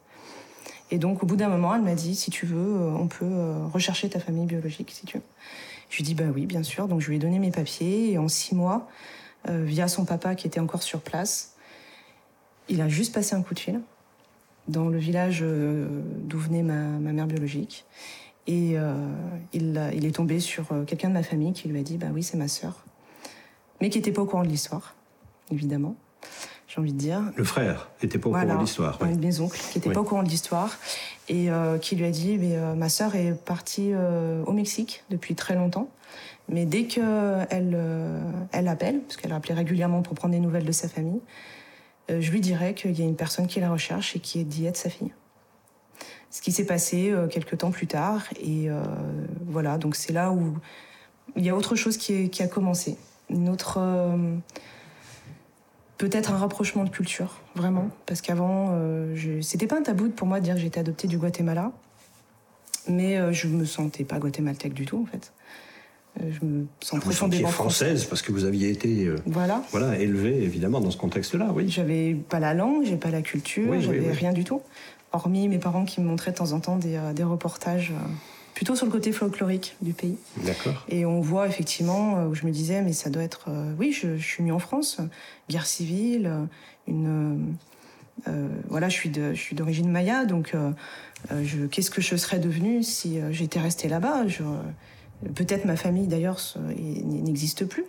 Et 0.91 0.97
donc, 0.97 1.23
au 1.23 1.25
bout 1.25 1.37
d'un 1.37 1.47
moment, 1.47 1.73
elle 1.73 1.81
m'a 1.81 1.95
dit 1.95 2.15
si 2.15 2.29
tu 2.29 2.45
veux, 2.45 2.57
euh, 2.57 2.91
on 2.91 3.07
peut 3.07 3.25
euh, 3.25 3.65
rechercher 3.73 4.09
ta 4.09 4.19
famille 4.19 4.45
biologique, 4.45 4.91
si 4.91 5.05
tu 5.05 5.17
veux. 5.17 5.23
Je 5.89 5.95
lui 5.95 6.03
ai 6.03 6.05
dit 6.05 6.13
bah 6.13 6.25
oui, 6.33 6.45
bien 6.45 6.63
sûr. 6.63 6.87
Donc, 6.89 6.99
je 6.99 7.07
lui 7.07 7.15
ai 7.15 7.19
donné 7.19 7.39
mes 7.39 7.51
papiers 7.51 8.11
et 8.11 8.17
en 8.17 8.27
six 8.27 8.53
mois, 8.53 8.89
euh, 9.49 9.63
via 9.63 9.87
son 9.87 10.03
papa 10.03 10.35
qui 10.35 10.47
était 10.47 10.59
encore 10.59 10.83
sur 10.83 10.99
place, 10.99 11.55
il 12.67 12.81
a 12.81 12.89
juste 12.89 13.13
passé 13.13 13.35
un 13.35 13.41
coup 13.41 13.53
de 13.53 13.59
fil 13.59 13.81
dans 14.67 14.87
le 14.87 14.97
village 14.97 15.43
d'où 15.43 16.37
venait 16.37 16.61
ma, 16.61 16.73
mère 16.73 17.25
biologique. 17.25 17.85
Et 18.47 18.75
il, 19.53 19.91
il, 19.93 20.05
est 20.05 20.15
tombé 20.15 20.39
sur 20.39 20.67
quelqu'un 20.85 21.09
de 21.09 21.13
ma 21.13 21.23
famille 21.23 21.51
qui 21.51 21.67
lui 21.67 21.79
a 21.79 21.83
dit 21.83 21.97
bah 21.97 22.07
oui, 22.13 22.23
c'est 22.23 22.37
ma 22.37 22.47
sœur, 22.47 22.85
mais 23.81 23.89
qui 23.89 23.97
n'était 23.97 24.11
pas 24.11 24.21
au 24.21 24.25
courant 24.25 24.43
de 24.43 24.47
l'histoire, 24.47 24.95
évidemment 25.51 25.95
j'ai 26.71 26.79
envie 26.79 26.93
de 26.93 26.97
dire. 26.97 27.21
Le 27.35 27.43
frère 27.43 27.89
n'était 28.01 28.17
pas 28.17 28.29
au 28.29 28.31
courant 28.31 28.55
de 28.55 28.61
l'histoire. 28.61 28.97
Oui. 29.01 29.17
Mes 29.17 29.39
oncles 29.41 29.59
qui 29.59 29.77
n'étaient 29.77 29.91
pas 29.91 29.99
au 29.99 30.05
courant 30.05 30.23
de 30.23 30.29
l'histoire 30.29 30.77
et 31.27 31.51
euh, 31.51 31.77
qui 31.77 31.97
lui 31.97 32.05
a 32.05 32.11
dit 32.11 32.37
mais, 32.37 32.55
euh, 32.55 32.75
ma 32.75 32.87
sœur 32.87 33.15
est 33.15 33.33
partie 33.33 33.91
euh, 33.93 34.43
au 34.45 34.53
Mexique 34.53 35.03
depuis 35.09 35.35
très 35.35 35.55
longtemps. 35.55 35.89
Mais 36.47 36.65
dès 36.65 36.85
qu'elle 36.85 37.77
elle 38.51 38.67
appelle, 38.67 39.01
parce 39.01 39.17
qu'elle 39.17 39.31
appelait 39.31 39.53
régulièrement 39.53 40.01
pour 40.01 40.15
prendre 40.15 40.33
des 40.33 40.39
nouvelles 40.39 40.65
de 40.65 40.71
sa 40.71 40.89
famille, 40.89 41.21
je 42.09 42.29
lui 42.29 42.41
dirais 42.41 42.73
qu'il 42.73 42.99
y 42.99 43.01
a 43.03 43.05
une 43.05 43.15
personne 43.15 43.47
qui 43.47 43.61
la 43.61 43.71
recherche 43.71 44.17
et 44.17 44.19
qui 44.19 44.41
est 44.41 44.43
dit 44.43 44.65
être 44.65 44.75
sa 44.75 44.89
fille. 44.89 45.13
Ce 46.29 46.41
qui 46.41 46.51
s'est 46.51 46.65
passé 46.65 47.13
quelques 47.29 47.59
temps 47.59 47.71
plus 47.71 47.87
tard. 47.87 48.23
Et 48.43 48.67
voilà, 49.45 49.77
donc 49.77 49.95
c'est 49.95 50.11
là 50.11 50.31
où 50.31 50.57
il 51.37 51.45
y 51.45 51.49
a 51.49 51.55
autre 51.55 51.75
chose 51.75 51.95
qui, 51.95 52.29
qui 52.29 52.43
a 52.43 52.47
commencé. 52.47 52.97
Une 53.29 53.47
autre 53.47 53.79
peut-être 56.01 56.33
un 56.33 56.37
rapprochement 56.37 56.83
de 56.83 56.89
culture, 56.89 57.41
vraiment. 57.53 57.89
Parce 58.07 58.21
qu'avant, 58.21 58.69
euh, 58.71 59.15
c'était 59.41 59.67
pas 59.67 59.77
un 59.77 59.83
tabou 59.83 60.09
pour 60.09 60.27
moi 60.27 60.39
de 60.39 60.45
dire 60.45 60.55
que 60.55 60.59
j'étais 60.59 60.79
adoptée 60.79 61.07
du 61.07 61.19
Guatemala. 61.19 61.71
Mais 62.87 63.17
euh, 63.17 63.31
je 63.31 63.47
me 63.47 63.65
sentais 63.65 64.03
pas 64.03 64.17
guatémaltèque 64.17 64.73
du 64.73 64.87
tout, 64.87 64.99
en 64.99 65.05
fait. 65.05 65.31
Euh, 66.19 66.31
je 66.31 66.43
me 66.43 66.65
sens 66.79 66.97
ah, 66.97 67.01
profondément 67.01 67.49
française 67.49 68.05
parce 68.05 68.23
que 68.23 68.31
vous 68.31 68.45
aviez 68.45 68.71
été 68.71 69.11
voilà. 69.27 69.63
voilà 69.69 69.97
élevée 69.99 70.43
évidemment 70.43 70.81
dans 70.81 70.89
ce 70.89 70.97
contexte-là, 70.97 71.51
oui. 71.53 71.69
J'avais 71.69 72.15
pas 72.15 72.39
la 72.39 72.55
langue, 72.55 72.83
j'ai 72.83 72.97
pas 72.97 73.11
la 73.11 73.21
culture, 73.21 73.79
j'avais 73.79 74.11
rien 74.11 74.33
du 74.33 74.43
tout. 74.43 74.61
Hormis 75.13 75.47
mes 75.49 75.59
parents 75.59 75.85
qui 75.85 76.01
me 76.01 76.07
montraient 76.07 76.31
de 76.31 76.37
temps 76.37 76.53
en 76.53 76.59
temps 76.59 76.77
des, 76.77 76.99
des 77.13 77.23
reportages 77.23 77.93
plutôt 78.61 78.75
sur 78.75 78.85
le 78.85 78.91
côté 78.91 79.11
folklorique 79.11 79.75
du 79.81 79.91
pays. 79.91 80.17
D'accord. 80.45 80.85
Et 80.87 81.03
on 81.03 81.19
voit 81.19 81.47
effectivement 81.47 82.17
euh, 82.17 82.27
où 82.27 82.35
je 82.35 82.45
me 82.45 82.51
disais, 82.51 82.83
mais 82.83 82.93
ça 82.93 83.09
doit 83.09 83.23
être. 83.23 83.45
Euh, 83.47 83.73
oui, 83.79 83.91
je, 83.91 84.17
suis 84.17 84.43
née 84.43 84.51
en 84.51 84.59
France, 84.59 85.01
guerre 85.49 85.65
civile, 85.65 86.31
une. 86.87 87.55
Euh, 88.27 88.47
voilà, 88.69 88.87
je 88.87 88.93
suis 88.93 89.09
de, 89.09 89.33
je 89.33 89.41
suis 89.41 89.55
d'origine 89.55 89.89
maya, 89.89 90.25
donc 90.25 90.55
qu'est-ce 91.71 91.89
que 91.89 92.03
je 92.03 92.15
serais 92.15 92.37
devenue 92.37 92.83
si 92.83 93.19
j'étais 93.31 93.59
restée 93.59 93.87
là-bas? 93.87 94.25
Peut-être 95.33 95.65
ma 95.65 95.75
famille 95.75 96.05
d'ailleurs 96.05 96.39
n'existe 96.77 97.65
plus. 97.65 97.85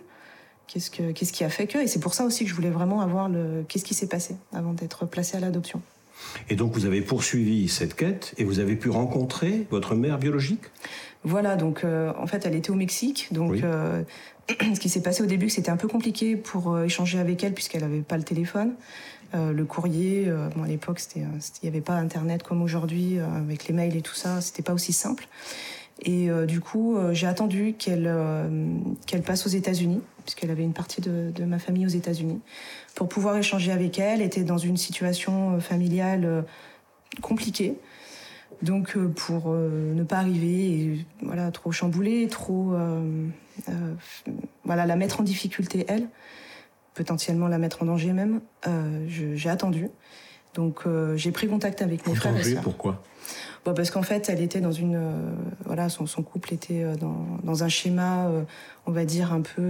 Qu'est-ce, 0.65 0.89
qu'est-ce 0.89 1.33
qui 1.33 1.43
a 1.43 1.49
fait 1.49 1.67
que? 1.67 1.77
Et 1.77 1.87
c'est 1.87 1.99
pour 1.99 2.15
ça 2.15 2.25
aussi 2.25 2.45
que 2.45 2.49
je 2.49 2.55
voulais 2.55 2.71
vraiment 2.71 3.01
avoir 3.01 3.29
le. 3.29 3.63
Qu'est-ce 3.67 3.85
qui 3.85 3.93
s'est 3.93 4.07
passé 4.07 4.37
avant 4.51 4.73
d'être 4.73 5.05
placée 5.05 5.37
à 5.37 5.39
l'adoption 5.39 5.83
Et 6.49 6.55
donc 6.55 6.73
vous 6.73 6.85
avez 6.85 7.01
poursuivi 7.01 7.69
cette 7.69 7.95
quête 7.95 8.33
et 8.37 8.43
vous 8.43 8.59
avez 8.59 8.75
pu 8.75 8.89
rencontrer 8.89 9.67
votre 9.71 9.95
mère 9.95 10.17
biologique? 10.17 10.63
Voilà, 11.23 11.55
donc 11.55 11.85
en 11.85 12.27
fait 12.27 12.45
elle 12.45 12.55
était 12.55 12.71
au 12.71 12.75
Mexique, 12.75 13.29
donc 13.31 13.55
ce 14.49 14.79
qui 14.79 14.89
s'est 14.89 15.01
passé 15.01 15.23
au 15.23 15.25
début, 15.25 15.49
c'était 15.49 15.71
un 15.71 15.77
peu 15.77 15.87
compliqué 15.87 16.35
pour 16.35 16.77
échanger 16.81 17.17
avec 17.17 17.43
elle 17.43 17.53
puisqu'elle 17.53 17.81
n'avait 17.81 18.01
pas 18.01 18.17
le 18.17 18.23
téléphone. 18.23 18.73
le 19.33 19.63
courrier, 19.63 20.29
bon, 20.55 20.63
à 20.63 20.67
l'époque, 20.67 21.01
il 21.15 21.25
n'y 21.63 21.69
avait 21.69 21.79
pas 21.79 21.93
Internet 21.93 22.43
comme 22.43 22.61
aujourd'hui, 22.61 23.19
avec 23.19 23.69
les 23.69 23.73
mails 23.73 23.95
et 23.95 24.01
tout 24.01 24.15
ça, 24.15 24.41
c'était 24.41 24.63
pas 24.63 24.73
aussi 24.73 24.91
simple. 24.91 25.27
Et 26.01 26.29
euh, 26.29 26.45
du 26.45 26.59
coup, 26.59 26.97
euh, 26.97 27.13
j'ai 27.13 27.27
attendu 27.27 27.75
qu'elle 27.77 28.07
euh, 28.07 28.49
qu'elle 29.05 29.21
passe 29.21 29.45
aux 29.45 29.49
États-Unis, 29.49 30.01
puisqu'elle 30.25 30.51
avait 30.51 30.63
une 30.63 30.73
partie 30.73 31.01
de, 31.01 31.31
de 31.33 31.45
ma 31.45 31.59
famille 31.59 31.85
aux 31.85 31.89
États-Unis, 31.89 32.39
pour 32.95 33.09
pouvoir 33.09 33.35
échanger 33.37 33.71
avec 33.71 33.99
elle. 33.99 34.21
Était 34.21 34.43
dans 34.43 34.57
une 34.57 34.77
situation 34.77 35.59
familiale 35.59 36.45
compliquée. 37.21 37.75
Donc 38.61 38.97
pour 38.97 39.49
ne 39.49 40.03
pas 40.03 40.17
arriver 40.17 40.65
et, 40.65 41.05
voilà 41.21 41.51
trop 41.51 41.71
chamboulée, 41.71 42.27
trop 42.27 42.75
voilà 44.63 44.85
la 44.85 44.95
mettre 44.95 45.19
en 45.19 45.23
difficulté 45.23 45.85
elle, 45.89 46.07
potentiellement 46.93 47.47
la 47.47 47.57
mettre 47.57 47.83
en 47.83 47.87
danger 47.87 48.13
même, 48.13 48.39
j'ai 49.07 49.49
attendu. 49.49 49.89
Donc 50.53 50.83
j'ai 51.15 51.31
pris 51.31 51.47
contact 51.47 51.81
avec 51.81 52.07
mes 52.07 52.15
frères 52.15 52.37
et 52.37 52.43
sœurs. 52.43 52.63
Pourquoi? 52.63 53.03
Parce 53.63 53.91
qu'en 53.91 54.01
fait, 54.01 54.27
elle 54.29 54.41
était 54.41 54.59
dans 54.59 54.73
une, 54.73 54.95
euh, 54.95 55.31
voilà, 55.63 55.87
son, 55.87 56.05
son, 56.05 56.21
couple 56.21 56.53
était 56.53 56.83
euh, 56.83 56.95
dans, 56.95 57.25
dans, 57.43 57.63
un 57.63 57.69
schéma, 57.69 58.27
euh, 58.27 58.43
on 58.85 58.91
va 58.91 59.05
dire 59.05 59.31
un 59.31 59.41
peu 59.41 59.61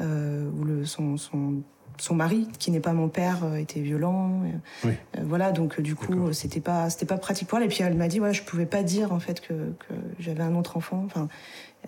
où 0.00 0.64
le, 0.64 0.84
son, 0.84 1.16
son, 1.16 1.62
son 1.98 2.14
mari, 2.14 2.48
qui 2.58 2.70
n'est 2.70 2.80
pas 2.80 2.92
mon 2.92 3.08
père, 3.08 3.38
était 3.56 3.80
violent. 3.80 4.42
Oui. 4.84 4.92
voilà, 5.22 5.52
donc 5.52 5.80
du 5.80 5.94
coup, 5.94 6.32
c'était 6.32 6.60
pas, 6.60 6.90
c'était 6.90 7.06
pas 7.06 7.18
pratique 7.18 7.48
pour 7.48 7.58
elle. 7.58 7.64
Et 7.64 7.68
puis 7.68 7.82
elle 7.82 7.94
m'a 7.94 8.08
dit, 8.08 8.20
ouais, 8.20 8.32
je 8.32 8.42
pouvais 8.42 8.66
pas 8.66 8.82
dire 8.82 9.12
en 9.12 9.20
fait 9.20 9.40
que, 9.40 9.52
que 9.52 9.94
j'avais 10.18 10.42
un 10.42 10.54
autre 10.54 10.76
enfant. 10.76 11.02
Enfin, 11.06 11.28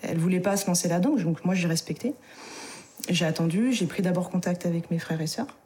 elle 0.02 0.18
voulait 0.18 0.40
pas 0.40 0.56
se 0.56 0.66
lancer 0.66 0.88
là-dedans, 0.88 1.16
donc 1.16 1.44
moi 1.44 1.54
j'ai 1.54 1.68
respecté. 1.68 2.14
J'ai 3.08 3.24
attendu, 3.24 3.72
j'ai 3.72 3.86
pris 3.86 4.02
d'abord 4.02 4.30
contact 4.30 4.66
avec 4.66 4.90
mes 4.90 4.98
frères 4.98 5.20
et 5.20 5.26
sœurs, 5.26 5.56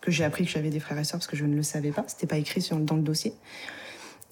que 0.00 0.10
j'ai 0.10 0.24
appris 0.24 0.44
que 0.44 0.50
j'avais 0.50 0.70
des 0.70 0.80
frères 0.80 0.98
et 0.98 1.04
sœurs 1.04 1.18
parce 1.20 1.26
que 1.26 1.36
je 1.36 1.44
ne 1.44 1.54
le 1.54 1.62
savais 1.62 1.90
pas, 1.90 2.04
c'était 2.06 2.26
pas 2.26 2.38
écrit 2.38 2.62
sur, 2.62 2.76
dans 2.78 2.96
le 2.96 3.02
dossier. 3.02 3.34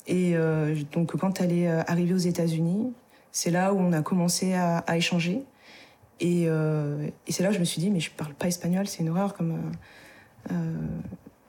Et 0.07 0.35
euh, 0.35 0.75
donc 0.93 1.17
quand 1.17 1.41
elle 1.41 1.53
est 1.53 1.69
euh, 1.69 1.83
arrivée 1.87 2.15
aux 2.15 2.19
États-Unis, 2.19 2.93
c'est 3.33 3.51
là 3.51 3.75
où 3.75 3.79
on 3.79 3.93
a 3.93 4.03
commencé 4.03 4.55
à, 4.55 4.83
échanger. 4.97 5.43
Euh, 6.23 7.09
et, 7.27 7.33
c'est 7.33 7.43
là 7.43 7.51
où 7.51 7.53
je 7.53 7.59
me 7.59 7.65
suis 7.65 7.81
dit, 7.81 7.91
mais 7.91 8.01
je 8.01 8.11
parle 8.11 8.35
pas 8.35 8.49
espagnol, 8.49 8.87
c'est 8.87 9.01
une 9.01 9.11
horreur. 9.11 9.35
Comme 9.35 9.59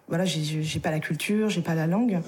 voilà, 0.08 0.26
j'ai 0.26 0.80
pas 0.80 0.92
la 0.92 1.00
culture, 1.00 1.50
j'ai 1.50 1.62
pas 1.62 1.76
la 1.76 1.88
langue. 1.88 2.20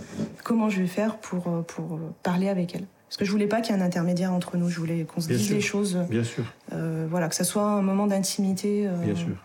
Comment 0.44 0.70
je 0.70 0.82
vais 0.82 0.88
faire 0.88 1.18
pour 1.18 1.64
pour 1.66 2.00
parler 2.24 2.48
avec 2.48 2.76
elle? 2.76 2.86
Parce 3.08 3.18
que 3.18 3.26
je 3.26 3.32
voulais 3.32 3.48
pas 3.48 3.60
qu'il 3.60 3.76
y 3.76 3.78
ait 3.78 3.82
un 3.82 3.86
intermédiaire 3.86 4.32
entre 4.32 4.56
nous. 4.56 4.70
Je 4.70 4.80
voulais 4.80 5.04
qu'on 5.04 5.20
se 5.20 5.28
dise 5.28 5.52
les 5.52 5.62
choses. 5.62 5.98
Bien 6.10 6.24
sûr. 6.24 6.46
voilà, 6.72 7.28
que 7.28 7.36
ça 7.36 7.44
soit 7.44 7.64
un 7.64 7.82
moment 7.82 8.08
d'intimité. 8.08 8.88
Bien 9.04 9.16
sûr. 9.16 9.36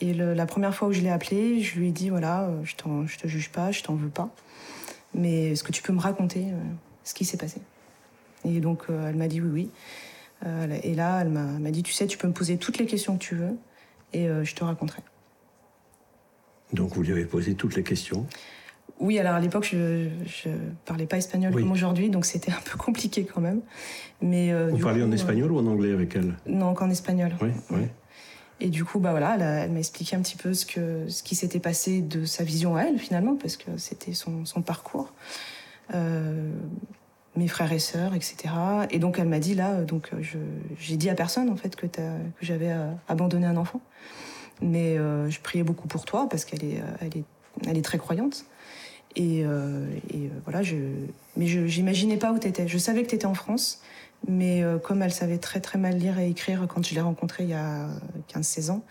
Et 0.00 0.12
la 0.12 0.46
première 0.46 0.74
fois 0.74 0.88
où 0.88 0.92
je 0.92 1.00
l'ai 1.00 1.10
appelée, 1.10 1.60
je 1.60 1.78
lui 1.78 1.88
ai 1.88 1.92
dit 1.92 2.10
voilà, 2.10 2.50
je, 2.64 2.74
je 3.06 3.18
te 3.18 3.28
juge 3.28 3.50
pas, 3.50 3.70
je 3.70 3.82
t'en 3.82 3.94
veux 3.94 4.08
pas. 4.08 4.30
Mais 5.14 5.52
est-ce 5.52 5.62
que 5.62 5.72
tu 5.72 5.82
peux 5.82 5.92
me 5.92 6.00
raconter 6.00 6.46
euh, 6.48 6.58
ce 7.04 7.14
qui 7.14 7.24
s'est 7.24 7.36
passé? 7.36 7.60
Et 8.44 8.60
donc, 8.60 8.84
euh, 8.90 9.08
elle 9.08 9.16
m'a 9.16 9.28
dit 9.28 9.40
oui, 9.40 9.50
oui. 9.52 9.70
Euh, 10.44 10.78
et 10.82 10.94
là, 10.94 11.20
elle 11.22 11.28
m'a 11.28 11.70
dit, 11.70 11.82
tu 11.82 11.92
sais, 11.92 12.06
tu 12.06 12.18
peux 12.18 12.28
me 12.28 12.32
poser 12.32 12.56
toutes 12.56 12.78
les 12.78 12.86
questions 12.86 13.16
que 13.16 13.22
tu 13.22 13.34
veux 13.34 13.56
et 14.12 14.28
je 14.42 14.54
te 14.54 14.62
raconterai. 14.62 15.02
Donc, 16.72 16.94
vous 16.94 17.02
lui 17.02 17.12
avez 17.12 17.24
posé 17.24 17.54
toutes 17.54 17.74
les 17.74 17.82
questions? 17.82 18.26
Oui, 19.00 19.18
alors 19.18 19.34
à 19.34 19.40
l'époque, 19.40 19.66
je, 19.70 20.08
je 20.24 20.50
parlais 20.84 21.06
pas 21.06 21.16
espagnol 21.16 21.52
comme 21.52 21.72
aujourd'hui, 21.72 22.10
donc 22.10 22.24
c'était 22.24 22.52
un 22.52 22.60
peu 22.64 22.78
compliqué 22.78 23.24
quand 23.24 23.40
même. 23.40 23.60
Mais 24.22 24.52
vous 24.70 24.78
parliez 24.78 25.02
en 25.02 25.10
espagnol 25.10 25.50
ou 25.50 25.58
en 25.58 25.66
anglais 25.66 25.92
avec 25.92 26.14
elle? 26.14 26.34
Non, 26.46 26.74
qu'en 26.74 26.90
espagnol. 26.90 27.32
Oui, 27.40 27.50
oui. 27.70 27.88
Et 28.60 28.68
du 28.68 28.84
coup, 28.84 29.00
bah 29.00 29.10
voilà, 29.10 29.64
elle, 29.64 29.72
m'a 29.72 29.78
expliqué 29.78 30.14
un 30.16 30.20
petit 30.20 30.36
peu 30.36 30.54
ce, 30.54 30.64
que, 30.64 31.08
ce 31.08 31.22
qui 31.22 31.34
s'était 31.34 31.58
passé 31.58 32.02
de 32.02 32.24
sa 32.24 32.44
vision 32.44 32.76
à 32.76 32.82
elle, 32.84 32.98
finalement, 32.98 33.36
parce 33.36 33.56
que 33.56 33.76
c'était 33.76 34.14
son, 34.14 34.44
son, 34.44 34.62
parcours. 34.62 35.12
Euh, 35.92 36.50
mes 37.36 37.48
frères 37.48 37.72
et 37.72 37.78
sœurs, 37.78 38.14
etc. 38.14 38.36
Et 38.90 38.98
donc, 38.98 39.18
elle 39.18 39.28
m'a 39.28 39.38
dit 39.38 39.54
là, 39.54 39.82
donc 39.82 40.10
j'ai 40.78 40.96
dit 40.96 41.10
à 41.10 41.14
personne, 41.14 41.50
en 41.50 41.56
fait, 41.56 41.76
que, 41.76 41.86
j'avais 42.40 42.70
euh, 42.70 42.90
abandonné 43.08 43.46
un 43.46 43.56
enfant. 43.56 43.80
Mais 44.62 44.98
euh, 44.98 45.28
je 45.30 45.40
priais 45.40 45.64
beaucoup 45.64 45.88
pour 45.88 46.04
toi, 46.04 46.28
parce 46.28 46.44
qu'elle 46.44 46.64
est, 46.64 47.82
très 47.82 47.98
croyante. 47.98 48.44
Et, 49.16 49.44
voilà, 50.44 50.62
je, 50.62 50.76
mais 51.36 51.46
je 51.46 51.60
n'imaginais 51.60 52.16
pas 52.16 52.32
où 52.32 52.38
tu 52.38 52.48
étais. 52.48 52.68
Je 52.68 52.78
savais 52.78 53.02
que 53.02 53.08
tu 53.08 53.14
étais 53.16 53.26
en 53.26 53.34
France. 53.34 53.82
Mais 54.26 54.62
euh, 54.62 54.78
comme 54.78 55.02
elle 55.02 55.12
savait 55.12 55.38
très 55.38 55.60
très 55.60 55.78
mal 55.78 55.96
lire 55.96 56.18
et 56.18 56.30
écrire 56.30 56.66
quand 56.68 56.86
je 56.86 56.94
l'ai 56.94 57.00
rencontrée 57.00 57.44
il 57.44 57.50
y 57.50 57.54
a 57.54 57.88
15-16 58.32 58.70
ans, 58.70 58.82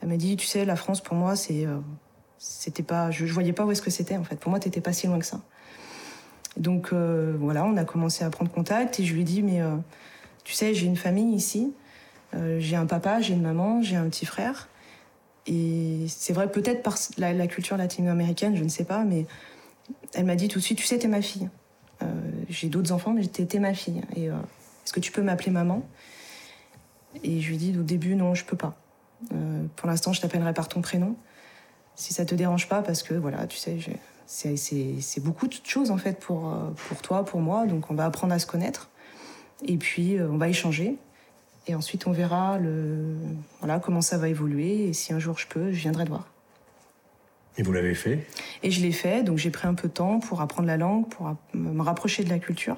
elle 0.00 0.08
m'a 0.08 0.16
dit, 0.16 0.36
tu 0.36 0.46
sais, 0.46 0.64
la 0.64 0.76
France 0.76 1.00
pour 1.00 1.16
moi, 1.16 1.34
euh, 1.50 1.78
c'était 2.38 2.82
pas, 2.82 3.10
je, 3.10 3.26
je, 3.26 3.32
voyais 3.32 3.52
pas 3.52 3.64
où 3.64 3.72
est-ce 3.72 3.82
que 3.82 3.90
c'était 3.90 4.16
en 4.16 4.24
fait. 4.24 4.36
Pour 4.36 4.50
moi, 4.50 4.60
t'étais 4.60 4.80
pas 4.80 4.92
si 4.92 5.06
loin 5.06 5.18
que 5.18 5.26
ça. 5.26 5.40
Donc 6.56 6.92
euh, 6.92 7.36
voilà, 7.38 7.64
on 7.64 7.76
a 7.76 7.84
commencé 7.84 8.24
à 8.24 8.30
prendre 8.30 8.50
contact 8.50 9.00
et 9.00 9.04
je 9.04 9.14
lui 9.14 9.22
ai 9.22 9.24
dit, 9.24 9.42
mais 9.42 9.60
tu 10.44 10.54
sais, 10.54 10.74
j'ai 10.74 10.86
une 10.86 10.96
famille 10.96 11.34
ici, 11.34 11.72
j'ai 12.58 12.76
un 12.76 12.86
papa, 12.86 13.20
j'ai 13.20 13.34
une 13.34 13.42
maman, 13.42 13.82
j'ai 13.82 13.96
un 13.96 14.08
petit 14.08 14.26
frère. 14.26 14.68
Et 15.46 16.06
c'est 16.08 16.32
vrai, 16.32 16.50
peut-être 16.50 16.82
par 16.82 16.96
la, 17.18 17.46
culture 17.46 17.76
latino-américaine, 17.76 18.56
je 18.56 18.64
ne 18.64 18.68
sais 18.68 18.84
pas, 18.84 19.04
mais 19.04 19.26
elle 20.14 20.24
m'a 20.24 20.34
dit 20.34 20.48
tout 20.48 20.58
de 20.58 20.64
suite, 20.64 20.78
tu 20.78 20.86
sais, 20.86 20.98
t'es 20.98 21.08
ma 21.08 21.22
fille. 21.22 21.48
j'ai 22.48 22.68
d'autres 22.68 22.92
enfants, 22.92 23.12
mais 23.12 23.26
t'es 23.26 23.58
ma 23.58 23.74
fille. 23.74 24.02
Et 24.16 24.24
est-ce 24.26 24.92
que 24.92 25.00
tu 25.00 25.12
peux 25.12 25.22
m'appeler 25.22 25.50
maman? 25.50 25.82
Et 27.22 27.40
je 27.40 27.48
lui 27.48 27.56
dis 27.56 27.76
au 27.78 27.82
début, 27.82 28.14
non, 28.14 28.34
je 28.34 28.44
peux 28.44 28.56
pas. 28.56 28.76
Euh, 29.32 29.64
pour 29.76 29.88
l'instant, 29.88 30.12
je 30.12 30.20
t'appellerai 30.20 30.52
par 30.54 30.68
ton 30.68 30.80
prénom. 30.80 31.16
Si 31.94 32.12
ça 32.12 32.24
te 32.24 32.34
dérange 32.34 32.68
pas, 32.68 32.82
parce 32.82 33.02
que 33.02 33.14
voilà, 33.14 33.46
tu 33.46 33.56
sais, 33.56 33.78
c'est 34.26 35.22
beaucoup 35.22 35.46
de 35.46 35.54
choses 35.64 35.90
en 35.90 35.98
fait 35.98 36.18
pour, 36.18 36.48
euh, 36.48 36.70
pour 36.88 37.00
toi, 37.02 37.24
pour 37.24 37.40
moi. 37.40 37.66
Donc 37.66 37.90
on 37.90 37.94
va 37.94 38.04
apprendre 38.04 38.32
à 38.32 38.38
se 38.38 38.46
connaître. 38.46 38.90
Et 39.64 39.76
puis 39.76 40.18
euh, 40.18 40.28
on 40.30 40.36
va 40.36 40.48
échanger. 40.48 40.96
Et 41.68 41.74
ensuite 41.74 42.06
on 42.06 42.12
verra 42.12 42.58
le, 42.58 43.14
voilà, 43.60 43.78
comment 43.78 44.02
ça 44.02 44.18
va 44.18 44.28
évoluer. 44.28 44.88
Et 44.88 44.92
si 44.92 45.12
un 45.12 45.18
jour 45.18 45.38
je 45.38 45.46
peux, 45.46 45.72
je 45.72 45.80
viendrai 45.80 46.04
te 46.04 46.10
voir. 46.10 46.28
Et 47.58 47.62
vous 47.62 47.72
l'avez 47.72 47.94
fait? 47.94 48.26
Et 48.62 48.70
je 48.70 48.82
l'ai 48.82 48.92
fait. 48.92 49.22
Donc 49.22 49.38
j'ai 49.38 49.50
pris 49.50 49.66
un 49.66 49.74
peu 49.74 49.88
de 49.88 49.92
temps 49.92 50.20
pour 50.20 50.40
apprendre 50.40 50.68
la 50.68 50.76
langue, 50.76 51.08
pour 51.08 51.34
me 51.54 51.82
rapprocher 51.82 52.22
de 52.22 52.28
la 52.28 52.38
culture. 52.38 52.76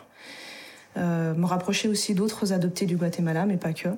Euh, 0.96 1.34
me 1.34 1.46
rapprocher 1.46 1.88
aussi 1.88 2.14
d'autres 2.14 2.52
adoptés 2.52 2.86
du 2.86 2.96
Guatemala, 2.96 3.46
mais 3.46 3.56
pas 3.56 3.72
que. 3.72 3.88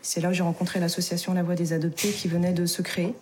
C'est 0.00 0.20
là 0.20 0.30
où 0.30 0.32
j'ai 0.32 0.42
rencontré 0.42 0.80
l'association 0.80 1.34
La 1.34 1.42
Voix 1.42 1.54
des 1.54 1.72
Adoptés 1.72 2.10
qui 2.10 2.26
venait 2.26 2.52
de 2.52 2.66
se 2.66 2.82
créer. 2.82 3.14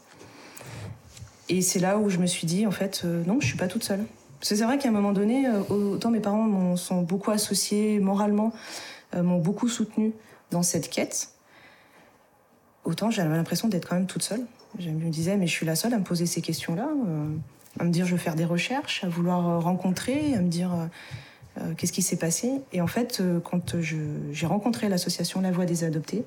Et 1.51 1.63
c'est 1.63 1.79
là 1.79 1.99
où 1.99 2.09
je 2.09 2.19
me 2.19 2.27
suis 2.27 2.47
dit, 2.47 2.67
en 2.67 2.71
fait, 2.71 3.03
euh, 3.05 3.23
non, 3.27 3.39
je 3.41 3.47
suis 3.47 3.59
pas 3.59 3.69
toute 3.69 3.85
seule. 3.85 4.05
c'est 4.41 4.57
vrai 4.63 4.79
qu'à 4.79 4.89
un 4.89 4.93
moment 4.93 5.13
donné, 5.13 5.47
euh, 5.47 5.61
autant 5.69 6.11
mes 6.11 6.21
parents 6.21 6.45
m'ont 6.45 7.03
beaucoup 7.03 7.31
associés 7.31 7.99
moralement, 8.01 8.53
m'ont 9.15 9.41
beaucoup 9.41 9.69
soutenu 9.69 10.13
dans 10.53 10.63
cette 10.63 10.89
quête, 10.89 11.31
autant 12.85 13.11
j'avais 13.11 13.35
l'impression 13.35 13.67
d'être 13.67 13.89
quand 13.89 13.97
même 13.97 14.07
toute 14.07 14.23
seule. 14.23 14.47
Je 14.79 14.89
me 14.89 15.11
disais, 15.11 15.37
mais 15.37 15.49
je 15.49 15.53
suis 15.53 15.67
la 15.67 15.75
seule 15.75 15.93
à 15.93 15.99
me 15.99 16.05
poser 16.05 16.27
ces 16.27 16.41
questions-là, 16.41 16.89
à 17.81 17.85
me 17.85 17.91
dire, 17.91 18.07
je 18.07 18.13
veux 18.13 18.19
faire 18.19 18.37
des 18.37 18.45
recherches, 18.45 19.03
à 19.03 19.09
vouloir 19.09 19.61
rencontrer, 19.61 20.35
à 20.35 20.41
me 20.41 20.49
dire 20.49 20.71
euh, 21.59 21.75
qu'est-ce 21.77 21.93
qui 21.93 22.03
s'est 22.03 22.17
passé 22.17 22.61
Et 22.73 22.81
en 22.81 22.87
fait, 22.87 23.19
euh, 23.21 23.41
quand 23.41 23.81
j'ai 23.81 24.47
rencontré 24.47 24.89
l'association 24.89 25.41
La 25.41 25.51
Voix 25.51 25.67
des 25.67 25.85
Adoptés, 25.85 26.25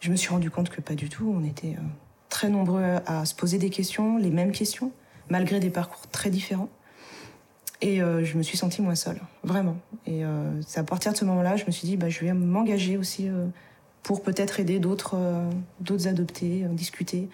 je 0.00 0.10
me 0.10 0.16
suis 0.16 0.30
rendu 0.30 0.50
compte 0.50 0.70
que 0.70 0.80
pas 0.80 0.94
du 0.94 1.08
tout. 1.08 1.32
On 1.36 1.44
était 1.44 1.76
euh, 1.78 1.82
très 2.30 2.48
nombreux 2.48 2.82
à 3.06 3.24
se 3.26 3.34
poser 3.34 3.58
des 3.58 3.68
questions, 3.68 4.16
les 4.16 4.30
mêmes 4.30 4.52
questions, 4.52 4.92
malgré 5.28 5.60
des 5.60 5.70
parcours 5.70 6.06
très 6.08 6.30
différents. 6.30 6.70
Et 7.82 7.98
je 7.98 8.36
me 8.36 8.42
suis 8.42 8.56
sentie 8.56 8.82
moins 8.82 8.94
seule, 8.94 9.20
vraiment. 9.42 9.76
Et 10.06 10.22
c'est 10.66 10.80
à 10.80 10.84
partir 10.84 11.12
de 11.12 11.16
ce 11.16 11.24
moment-là, 11.24 11.56
je 11.56 11.64
me 11.66 11.70
suis 11.70 11.86
dit, 11.86 11.96
bah, 11.96 12.08
je 12.08 12.20
vais 12.20 12.32
m'engager 12.34 12.96
aussi 12.96 13.28
pour 14.02 14.22
peut-être 14.22 14.60
aider 14.60 14.78
d'autres 14.78 15.16
d'autres 15.80 16.06
adoptés, 16.06 16.66
discuter 16.72 17.28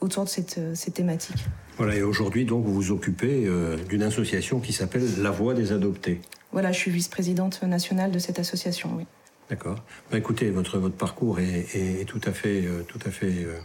autour 0.00 0.24
de 0.24 0.28
cette, 0.28 0.60
cette 0.74 0.94
thématique. 0.94 1.44
Voilà, 1.76 1.96
et 1.96 2.02
aujourd'hui, 2.02 2.44
donc, 2.44 2.64
vous 2.64 2.74
vous 2.74 2.92
occupez 2.92 3.46
euh, 3.46 3.76
d'une 3.88 4.02
association 4.02 4.60
qui 4.60 4.72
s'appelle 4.72 5.02
La 5.20 5.30
Voix 5.30 5.54
des 5.54 5.72
Adoptés. 5.72 6.20
Voilà, 6.52 6.70
je 6.70 6.78
suis 6.78 6.90
vice-présidente 6.90 7.62
nationale 7.64 8.12
de 8.12 8.18
cette 8.20 8.38
association, 8.38 8.90
oui. 8.96 9.06
D'accord. 9.50 9.82
Bah, 10.10 10.18
écoutez, 10.18 10.50
votre, 10.50 10.78
votre 10.78 10.94
parcours 10.94 11.40
est, 11.40 12.04
tout 12.06 12.20
à 12.24 12.32
fait... 12.32 12.64
Euh, 12.64 12.82
tout 12.86 13.00
à 13.04 13.10
fait 13.10 13.44
euh, 13.44 13.58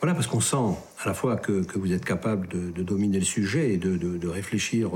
Voilà, 0.00 0.14
parce 0.14 0.26
qu'on 0.26 0.40
sent 0.40 0.76
à 1.02 1.06
la 1.06 1.14
fois 1.14 1.36
que, 1.36 1.64
vous 1.78 1.92
êtes 1.92 2.04
capable 2.04 2.48
de, 2.48 2.82
dominer 2.82 3.18
le 3.18 3.24
sujet 3.24 3.72
et 3.72 3.76
de, 3.78 4.28
réfléchir 4.28 4.90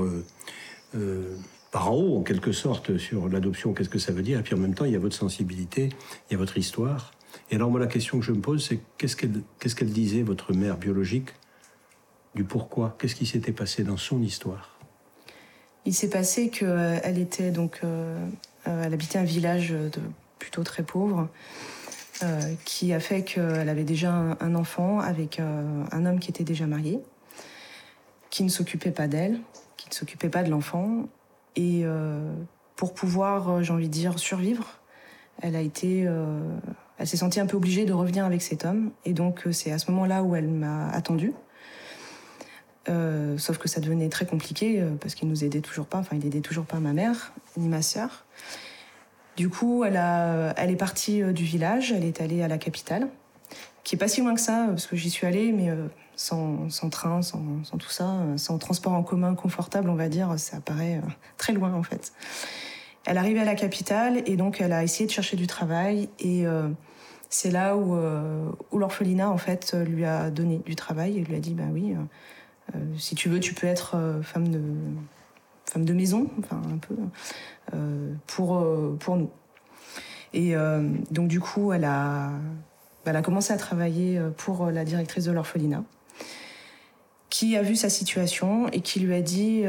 par 1.71 1.91
en 1.91 1.95
haut, 1.95 2.17
en 2.17 2.23
quelque 2.23 2.51
sorte, 2.51 2.97
sur 2.97 3.29
l'adoption, 3.29 3.73
qu'est-ce 3.73 3.89
que 3.89 3.99
ça 3.99 4.11
veut 4.11 4.21
dire, 4.21 4.39
et 4.39 4.43
puis 4.43 4.53
en 4.53 4.59
même 4.59 4.75
temps, 4.75 4.85
il 4.85 4.91
y 4.91 4.95
a 4.95 4.99
votre 4.99 5.15
sensibilité, 5.15 5.89
il 6.29 6.33
y 6.33 6.35
a 6.35 6.37
votre 6.37 6.57
histoire. 6.57 7.11
Et 7.49 7.55
alors, 7.55 7.71
moi, 7.71 7.79
la 7.79 7.87
question 7.87 8.19
que 8.19 8.25
je 8.25 8.31
me 8.31 8.41
pose, 8.41 8.63
c'est 8.63 8.79
qu'est-ce 8.97 9.15
qu'elle 9.15 9.91
disait, 9.91 10.21
votre 10.21 10.53
mère 10.53 10.77
biologique, 10.77 11.29
du 12.35 12.43
pourquoi. 12.43 12.95
Qu'est-ce 12.99 13.15
qui 13.15 13.25
s'était 13.25 13.51
passé 13.51 13.83
dans 13.83 13.97
son 13.97 14.21
histoire? 14.21 14.77
Il 15.85 15.93
s'est 15.93 16.09
passé 16.09 16.49
qu'elle 16.49 17.17
était 17.17 17.51
donc, 17.51 17.81
elle 18.65 18.93
habitait 18.93 19.17
un 19.17 19.23
village 19.23 19.73
plutôt 20.39 20.63
très 20.63 20.83
pauvre. 20.83 21.27
Qui 22.65 22.93
a 22.93 22.99
fait 22.99 23.23
qu'elle 23.23 23.69
avait 23.69 23.83
déjà 23.83 24.11
un, 24.11 24.55
enfant 24.55 24.99
avec 24.99 25.39
un 25.39 26.05
homme 26.05 26.19
qui 26.19 26.29
était 26.29 26.43
déjà 26.43 26.67
marié, 26.67 26.99
qui 28.29 28.43
ne 28.43 28.49
s'occupait 28.49 28.91
pas 28.91 29.07
d'elle, 29.07 29.39
qui 29.77 29.89
ne 29.89 29.93
s'occupait 29.93 30.29
pas 30.29 30.43
de 30.43 30.49
l'enfant. 30.49 31.07
Et 31.55 31.83
pour 32.75 32.93
pouvoir, 32.93 33.63
j'ai 33.63 33.73
envie 33.73 33.87
de 33.87 33.93
dire, 33.93 34.19
survivre, 34.19 34.79
elle 35.41 35.55
a 35.55 35.61
été, 35.61 36.07
elle 37.01 37.07
s'est 37.07 37.17
sentie 37.17 37.39
un 37.39 37.47
peu 37.47 37.57
obligée 37.57 37.85
de 37.85 37.93
revenir 37.93 38.25
avec 38.25 38.43
cet 38.43 38.63
homme. 38.63 38.91
Et 39.05 39.13
donc, 39.13 39.47
euh, 39.47 39.51
c'est 39.51 39.71
à 39.71 39.79
ce 39.79 39.89
moment-là 39.89 40.21
où 40.21 40.35
elle 40.35 40.47
m'a 40.47 40.87
attendue. 40.89 41.33
Euh, 42.89 43.39
sauf 43.39 43.57
que 43.57 43.67
ça 43.67 43.81
devenait 43.81 44.09
très 44.09 44.27
compliqué 44.27 44.79
euh, 44.79 44.91
parce 45.01 45.15
qu'il 45.15 45.27
nous 45.27 45.43
aidait 45.43 45.61
toujours 45.61 45.87
pas. 45.87 45.97
Enfin, 45.97 46.15
il 46.15 46.23
aidait 46.27 46.41
toujours 46.41 46.65
pas 46.65 46.79
ma 46.79 46.93
mère 46.93 47.33
ni 47.57 47.67
ma 47.69 47.81
sœur. 47.81 48.25
Du 49.37 49.49
coup, 49.49 49.83
elle, 49.83 49.97
a, 49.97 50.53
elle 50.57 50.71
est 50.71 50.75
partie 50.75 51.21
du 51.33 51.43
village. 51.43 51.91
Elle 51.91 52.03
est 52.03 52.21
allée 52.21 52.43
à 52.43 52.47
la 52.47 52.57
capitale, 52.57 53.07
qui 53.83 53.95
est 53.95 53.97
pas 53.97 54.07
si 54.07 54.21
loin 54.21 54.35
que 54.35 54.41
ça 54.41 54.65
parce 54.67 54.87
que 54.87 54.95
j'y 54.95 55.09
suis 55.09 55.25
allée, 55.25 55.51
mais 55.51 55.69
sans, 56.15 56.69
sans, 56.69 56.89
train, 56.89 57.21
sans, 57.21 57.41
tout 57.79 57.89
ça, 57.89 58.17
sans 58.35 58.57
transport 58.57 58.93
en 58.93 59.03
commun 59.03 59.33
confortable, 59.33 59.89
on 59.89 59.95
va 59.95 60.09
dire, 60.09 60.37
ça 60.37 60.59
paraît 60.59 61.01
très 61.37 61.53
loin 61.53 61.73
en 61.73 61.83
fait. 61.83 62.13
Elle 63.05 63.17
arrivait 63.17 63.39
à 63.39 63.45
la 63.45 63.55
capitale 63.55 64.21
et 64.25 64.35
donc 64.35 64.61
elle 64.61 64.73
a 64.73 64.83
essayé 64.83 65.07
de 65.07 65.11
chercher 65.11 65.37
du 65.37 65.47
travail 65.47 66.09
et 66.19 66.45
c'est 67.31 67.49
là 67.49 67.77
où, 67.77 67.95
euh, 67.95 68.51
l'orphelinat 68.73 69.31
en 69.31 69.37
fait 69.37 69.73
lui 69.73 70.05
a 70.05 70.29
donné 70.29 70.59
du 70.65 70.75
travail 70.75 71.17
et 71.17 71.23
lui 71.23 71.35
a 71.35 71.39
dit 71.39 71.53
bah 71.53 71.63
oui, 71.71 71.93
euh, 71.93 72.75
euh, 72.75 72.79
si 72.97 73.15
tu 73.15 73.29
veux, 73.29 73.39
tu 73.39 73.53
peux 73.53 73.67
être 73.67 74.19
femme 74.21 74.49
de 74.49 74.61
femme 75.71 75.85
de 75.85 75.93
maison, 75.93 76.29
enfin 76.39 76.61
un 76.73 76.77
peu 76.77 76.95
pour 78.27 78.61
pour 78.99 79.15
nous. 79.15 79.29
Et 80.33 80.53
donc 81.11 81.27
du 81.27 81.39
coup, 81.39 81.71
elle 81.71 81.85
a 81.85 82.31
elle 83.05 83.15
a 83.15 83.21
commencé 83.21 83.53
à 83.53 83.57
travailler 83.57 84.21
pour 84.37 84.69
la 84.69 84.83
directrice 84.83 85.25
de 85.25 85.31
l'orphelinat 85.31 85.83
qui 87.29 87.55
a 87.55 87.61
vu 87.61 87.77
sa 87.77 87.89
situation 87.89 88.67
et 88.69 88.81
qui 88.81 88.99
lui 88.99 89.15
a 89.15 89.21
dit 89.21 89.63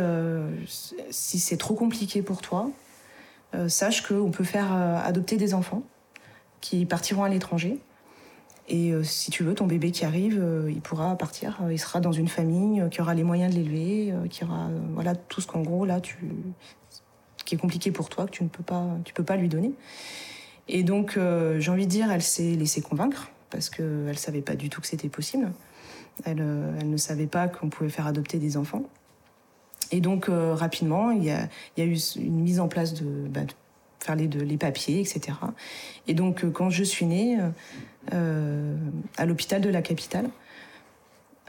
si 1.10 1.38
c'est 1.38 1.56
trop 1.56 1.74
compliqué 1.74 2.20
pour 2.20 2.42
toi, 2.42 2.68
sache 3.68 4.06
qu'on 4.06 4.32
peut 4.32 4.44
faire 4.44 4.72
adopter 4.72 5.36
des 5.36 5.54
enfants 5.54 5.84
qui 6.60 6.84
partiront 6.84 7.22
à 7.22 7.28
l'étranger. 7.28 7.78
Et 8.68 8.92
euh, 8.92 9.02
si 9.02 9.30
tu 9.30 9.42
veux, 9.42 9.54
ton 9.54 9.66
bébé 9.66 9.90
qui 9.90 10.04
arrive, 10.04 10.38
euh, 10.40 10.70
il 10.70 10.80
pourra 10.80 11.16
partir. 11.16 11.58
Euh, 11.62 11.72
il 11.72 11.78
sera 11.78 12.00
dans 12.00 12.12
une 12.12 12.28
famille 12.28 12.82
qui 12.90 13.00
aura 13.00 13.14
les 13.14 13.24
moyens 13.24 13.54
de 13.54 13.60
l'élever, 13.60 14.14
qui 14.30 14.44
aura 14.44 14.68
voilà 14.94 15.14
tout 15.14 15.40
ce 15.40 15.46
qu'en 15.46 15.62
gros 15.62 15.84
là 15.84 16.00
tu 16.00 16.16
qui 17.44 17.56
est 17.56 17.58
compliqué 17.58 17.90
pour 17.90 18.08
toi 18.08 18.26
que 18.26 18.30
tu 18.30 18.44
ne 18.44 18.48
peux 18.48 18.62
pas 18.62 18.86
tu 19.04 19.12
peux 19.14 19.24
pas 19.24 19.36
lui 19.36 19.48
donner. 19.48 19.72
Et 20.68 20.84
donc 20.84 21.18
j'ai 21.58 21.70
envie 21.70 21.86
de 21.86 21.90
dire, 21.90 22.10
elle 22.10 22.22
s'est 22.22 22.54
laissée 22.54 22.82
convaincre 22.82 23.30
parce 23.50 23.68
qu'elle 23.68 24.04
ne 24.06 24.12
savait 24.12 24.42
pas 24.42 24.54
du 24.54 24.70
tout 24.70 24.80
que 24.80 24.86
c'était 24.86 25.08
possible. 25.08 25.52
Elle, 26.24 26.44
elle, 26.80 26.90
ne 26.90 26.96
savait 26.96 27.26
pas 27.26 27.48
qu'on 27.48 27.68
pouvait 27.68 27.90
faire 27.90 28.06
adopter 28.06 28.38
des 28.38 28.56
enfants. 28.56 28.84
Et 29.90 30.00
donc 30.00 30.28
rapidement, 30.28 31.10
il 31.10 31.24
y, 31.24 31.30
a, 31.30 31.48
il 31.76 31.84
y, 31.84 31.86
a, 31.86 31.90
eu 31.90 31.98
une 32.16 32.40
mise 32.40 32.60
en 32.60 32.68
place 32.68 32.94
de, 32.94 33.28
bah, 33.28 33.40
faire 34.02 34.16
les, 34.16 34.26
les 34.26 34.56
papiers, 34.56 35.00
etc. 35.00 35.38
Et 36.08 36.14
donc, 36.14 36.44
euh, 36.44 36.50
quand 36.50 36.70
je 36.70 36.82
suis 36.82 37.06
née 37.06 37.38
euh, 38.12 38.76
à 39.16 39.26
l'hôpital 39.26 39.60
de 39.60 39.70
la 39.70 39.82
capitale, 39.82 40.28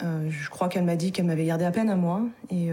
euh, 0.03 0.29
je 0.29 0.49
crois 0.49 0.69
qu'elle 0.69 0.83
m'a 0.83 0.95
dit 0.95 1.11
qu'elle 1.11 1.25
m'avait 1.25 1.45
gardé 1.45 1.65
à 1.65 1.71
peine 1.71 1.89
un 1.89 1.95
mois. 1.95 2.21
Et 2.49 2.69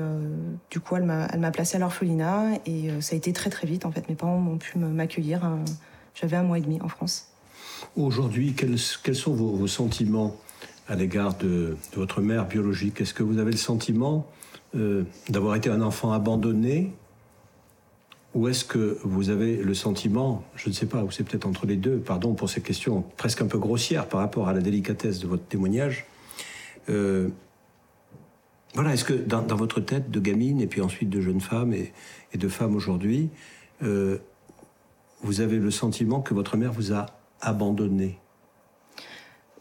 du 0.70 0.81
coup, 0.81 0.96
elle 0.96 1.05
m'a 1.05 1.50
placée 1.50 1.76
à 1.76 1.78
l'orphelinat. 1.78 2.59
Et 2.66 2.88
ça 3.00 3.14
a 3.14 3.16
été 3.16 3.33
très, 3.33 3.50
très 3.50 3.66
vite. 3.66 3.85
En 3.85 3.92
fait, 3.92 4.09
mes 4.09 4.14
parents 4.14 4.38
m'ont 4.38 4.59
pu 4.59 4.78
m'accueillir. 4.78 5.42
J'avais 6.14 6.37
un 6.37 6.42
mois 6.42 6.59
et 6.59 6.62
demi 6.62 6.81
en 6.81 6.88
France. 6.88 7.28
Aujourd'hui, 7.96 8.55
quels, 8.55 8.76
quels, 9.02 9.14
sont 9.14 9.35
vos, 9.35 9.66
sentiments 9.66 10.35
à 10.88 10.96
l'égard 10.96 11.37
de, 11.37 11.76
votre 11.94 12.20
mère 12.22 12.46
biologique? 12.46 13.00
Est-ce 13.02 13.14
que 13.14 13.22
vous 13.22 13.38
avez 13.38 13.52
le 13.52 13.59
sentiment 13.59 14.26
d'avoir 15.28 15.57
été 15.57 15.68
un 15.68 15.83
enfant 15.83 16.12
abandonné 16.12 16.94
ou 18.35 18.49
est-ce 18.49 18.64
que 18.64 18.99
vous 19.03 19.31
avez 19.31 19.57
le 19.57 19.75
sentiment, 19.75 20.45
je 20.55 20.69
ne 20.69 20.75
sais 20.75 20.87
pas, 20.87 21.03
ou 21.03 21.11
c'est 21.11 21.25
peut-être 21.25 21.47
entre 21.47 21.66
les 21.66 21.77
deux, 21.77 21.99
pardon 21.99 22.35
pour 22.35 22.49
ces 22.49 22.61
questions 22.61 23.05
presque 23.16 23.43
un 23.43 23.47
peu 23.47 23.59
grossières 23.59 24.09
par 24.09 24.21
rapport 24.21 24.49
à 24.49 24.53
la 24.53 24.61
délicatesse 24.61 25.19
de 25.19 25.27
votre 25.27 25.45
témoignage, 25.45 26.07
euh, 26.88 27.29
voilà, 28.75 28.93
est-ce 28.93 29.05
que 29.05 29.14
dans, 29.14 29.43
votre 29.57 29.81
tête 29.81 30.11
de 30.11 30.21
gamine 30.21 30.61
et 30.61 30.69
puis 30.69 30.81
ensuite 30.81 31.11
de 31.11 31.21
jeune 31.21 31.40
femme 31.40 31.73
et, 31.73 31.93
de 32.37 32.49
femme 32.49 32.77
aujourd'hui, 32.77 33.31
euh, 33.83 34.19
vous 35.23 35.40
avez 35.40 35.59
le 35.59 35.73
sentiment 35.73 36.21
que 36.21 36.35
votre 36.35 36.57
mère 36.57 36.73
vous 36.73 36.93
a 36.93 37.07
abandonné? 37.40 38.19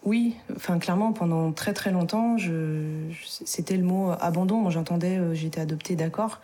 Oui, 0.05 0.35
enfin 0.55 0.79
clairement 0.79 1.11
pendant 1.11 1.51
très 1.51 1.73
très 1.73 1.91
longtemps, 1.91 2.37
c'était 3.45 3.75
le 3.75 3.83
mot 3.83 4.11
abandon. 4.19 4.57
Moi 4.57 4.71
j'entendais 4.71 5.17
euh, 5.17 5.33
j'étais 5.33 5.59
adoptée, 5.59 5.95
d'accord, 5.95 6.39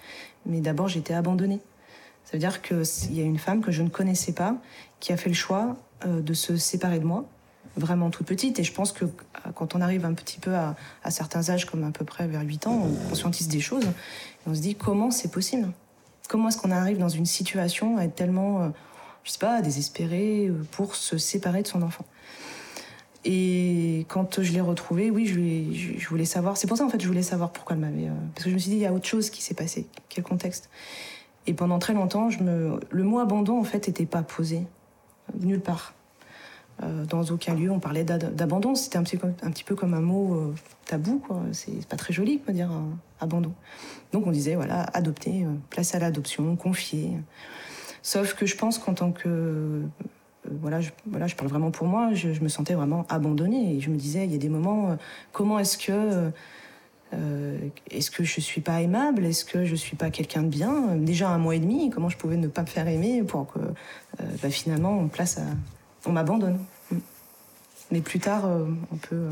mais 0.46 0.60
d'abord 0.60 0.90
j'étais 0.90 1.14
abandonnée. 1.14 1.62
Ça 2.26 2.32
veut 2.34 2.40
dire 2.40 2.62
qu'il 2.62 3.14
y 3.14 3.22
a 3.22 3.24
une 3.24 3.38
femme 3.38 3.62
que 3.62 3.72
je 3.72 3.84
ne 3.84 3.90
connaissais 3.90 4.34
pas 4.34 4.56
qui 5.00 5.14
a 5.14 5.18
fait 5.18 5.30
le 5.30 5.36
choix 5.36 5.78
euh, 6.06 6.22
de 6.22 6.34
se 6.34 6.58
séparer 6.58 7.00
de 7.00 7.06
moi, 7.06 7.26
vraiment 7.78 8.10
toute 8.10 8.26
petite. 8.26 8.60
Et 8.60 8.64
je 8.64 8.74
pense 8.74 8.92
que 8.92 9.06
euh, 9.06 9.10
quand 9.54 9.76
on 9.76 9.82
arrive 9.82 10.06
un 10.06 10.14
petit 10.14 10.40
peu 10.40 10.56
à, 10.56 10.76
certains 11.10 11.50
âges, 11.52 11.66
comme 11.66 11.84
à 11.84 11.92
peu 11.92 12.04
près 12.04 12.28
vers 12.28 12.42
8 12.42 12.68
ans, 12.68 12.82
on 12.84 13.10
conscientise 13.10 13.48
des 13.48 13.60
choses. 13.60 13.86
Et 13.86 14.50
on 14.50 14.56
se 14.56 14.62
dit 14.62 14.76
comment 14.76 15.12
c'est 15.12 15.32
possible? 15.32 15.72
Comment 16.28 16.50
est-ce 16.50 16.58
qu'on 16.58 16.72
arrive 16.72 16.98
dans 16.98 17.10
une 17.10 17.28
situation 17.28 17.98
à 18.00 18.06
être 18.06 18.16
tellement, 18.16 18.64
euh, 18.64 18.70
je 19.24 19.32
sais 19.32 19.38
pas, 19.38 19.62
désespéré 19.62 20.52
pour 20.72 20.96
se 20.96 21.20
séparer 21.20 21.62
de 21.62 21.68
son 21.68 21.84
enfant? 21.84 22.06
Et 23.24 24.06
quand 24.08 24.42
je 24.42 24.52
l'ai 24.52 24.62
retrouvée, 24.62 25.12
oui, 25.12 25.28
je, 25.28 26.00
je, 26.00 26.08
voulais 26.10 26.26
savoir. 26.26 26.58
C'est 26.58 26.68
pour 26.68 26.78
ça, 26.78 26.86
en 26.86 26.90
fait, 26.90 27.02
je 27.02 27.08
voulais 27.08 27.24
savoir 27.24 27.52
pourquoi 27.52 27.76
elle 27.76 27.82
m'avait. 27.82 28.08
parce 28.34 28.46
que 28.46 28.50
je 28.50 28.56
me 28.56 28.60
suis 28.60 28.70
dit, 28.70 28.78
il 28.78 28.82
y 28.84 28.86
a 28.86 28.94
autre 28.94 29.08
chose 29.08 29.32
qui 29.32 29.42
s'est 29.42 29.56
passé. 29.56 29.88
Quel 30.10 30.24
contexte? 30.24 30.70
Et 31.48 31.54
pendant 31.54 31.80
très 31.80 31.94
longtemps, 31.94 32.30
le 32.40 33.04
mot 33.04 33.20
abandon, 33.20 33.60
en 33.60 33.64
fait, 33.64 33.88
n'était 33.88 34.06
pas 34.06 34.24
posé. 34.24 34.66
Nulle 35.40 35.62
part. 35.62 35.94
Euh, 36.84 37.06
dans 37.06 37.24
aucun 37.24 37.54
lieu, 37.54 37.72
on 37.72 37.80
parlait 37.80 38.04
d'abandon. 38.04 38.76
C'était 38.76 38.98
un, 38.98 39.04
petit 39.04 39.64
peu 39.64 39.76
comme 39.76 39.94
un 39.94 40.02
mot 40.02 40.36
euh, 40.36 40.54
tabou, 40.86 41.20
quoi. 41.20 41.42
C'est 41.52 41.86
pas 41.88 41.96
très 41.96 42.14
joli, 42.14 42.40
quoi, 42.40 42.54
dire 42.54 42.72
euh, 42.72 43.24
abandon. 43.24 43.54
Donc 44.12 44.28
on 44.28 44.32
disait, 44.32 44.56
voilà, 44.56 44.82
adopter, 44.94 45.46
place 45.70 45.96
à 45.96 46.00
l'adoption, 46.00 46.56
confier. 46.56 47.12
Sauf 48.02 48.34
que 48.34 48.46
je 48.46 48.58
pense 48.58 48.78
qu'en 48.78 48.94
tant 48.94 49.12
que. 49.12 49.82
voilà, 50.62 50.82
je, 50.82 50.92
voilà, 51.06 51.28
je 51.28 51.36
parle 51.36 51.50
vraiment 51.50 51.72
pour 51.72 51.88
moi, 51.88 52.14
je, 52.14 52.28
me 52.42 52.50
sentais 52.50 52.74
vraiment 52.74 53.06
abandonnée. 53.10 53.76
Et 53.76 53.80
je 53.80 53.90
me 53.90 53.96
disais, 53.96 54.26
il 54.26 54.32
y 54.32 54.36
a 54.36 54.40
des 54.40 54.50
moments, 54.50 54.98
comment 55.32 55.60
est-ce 55.60 55.78
que 55.78 56.32
euh, 57.16 57.58
est-ce 57.92 58.12
que 58.12 58.24
je 58.24 58.40
suis 58.42 58.62
pas 58.62 58.82
aimable? 58.82 59.26
Est-ce 59.26 59.46
que 59.46 59.66
je 59.66 59.76
suis 59.76 59.96
pas 59.96 60.10
quelqu'un 60.10 60.44
de 60.44 60.50
bien? 60.50 60.96
Déjà 60.96 61.30
un 61.30 61.38
mois 61.38 61.56
et 61.56 61.60
demi, 61.60 61.90
comment 61.90 62.10
je 62.10 62.18
pouvais 62.18 62.38
ne 62.38 62.48
pas 62.48 62.62
me 62.62 62.68
faire 62.68 62.88
aimer 62.88 63.24
pour 63.24 63.52
que 63.52 63.60
euh, 63.60 64.24
bah, 64.42 64.50
finalement 64.50 64.98
on 65.00 65.08
place 65.08 65.40
on 66.06 66.12
m'abandonne? 66.12 66.60
Mm. 66.92 66.98
Mais 67.92 68.02
plus 68.02 68.20
tard, 68.20 68.46
euh, 68.46 68.66
on 68.92 68.96
peut 68.98 69.28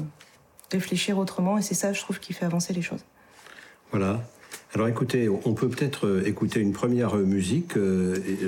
réfléchir 0.72 1.18
autrement 1.18 1.58
et 1.58 1.62
c'est 1.62 1.74
ça, 1.74 1.94
je 1.94 2.00
trouve, 2.02 2.20
qui 2.20 2.34
fait 2.34 2.46
avancer 2.46 2.74
les 2.74 2.82
choses. 2.82 3.04
Voilà. 3.92 4.22
Alors 4.74 4.88
écoutez, 4.88 5.30
on 5.30 5.54
peut 5.54 5.70
peut-être 5.70 6.24
écouter 6.26 6.60
une 6.60 6.74
première 6.74 7.16
musique. 7.16 7.74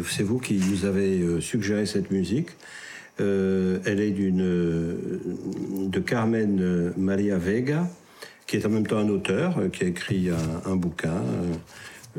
C'est 0.10 0.24
vous 0.24 0.40
qui 0.40 0.56
nous 0.56 0.86
avez 0.86 1.40
suggéré 1.40 1.86
cette 1.86 2.10
musique. 2.10 2.50
elle 3.20 4.00
est 4.00 4.10
d'une 4.10 5.20
de 5.88 6.00
Carmen 6.00 6.94
Maria 6.98 7.38
Vega 7.38 7.88
qui 8.48 8.58
est 8.58 8.66
en 8.66 8.70
même 8.70 8.86
temps 8.86 8.98
un 8.98 9.10
auteur, 9.10 9.58
euh, 9.60 9.70
qui 9.70 9.84
a 9.84 9.88
écrit 9.88 10.30
un, 10.66 10.76
bouquin, 10.76 11.10
euh, 11.10 11.54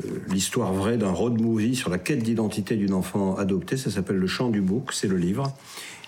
euh, 0.05 0.19
l'histoire 0.29 0.73
vraie 0.73 0.97
d'un 0.97 1.11
road 1.11 1.39
movie 1.41 1.75
sur 1.75 1.89
la 1.89 1.97
quête 1.97 2.23
d'identité 2.23 2.75
d'une 2.75 2.93
enfant 2.93 3.35
adoptée. 3.35 3.77
Ça 3.77 3.89
s'appelle 3.89 4.17
Le 4.17 4.27
chant 4.27 4.49
du 4.49 4.61
bouc, 4.61 4.93
c'est 4.93 5.07
le 5.07 5.17
livre. 5.17 5.53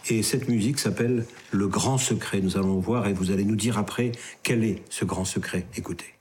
Et 0.09 0.23
cette 0.23 0.47
musique 0.47 0.79
s'appelle 0.79 1.25
Le 1.51 1.67
grand 1.67 1.97
secret. 1.97 2.41
Nous 2.41 2.57
allons 2.57 2.79
voir 2.79 3.07
et 3.07 3.13
vous 3.13 3.31
allez 3.31 3.43
nous 3.45 3.55
dire 3.55 3.77
après 3.77 4.11
quel 4.43 4.63
est 4.63 4.83
ce 4.89 5.05
grand 5.05 5.25
secret. 5.25 5.65
Écoutez. 5.75 6.18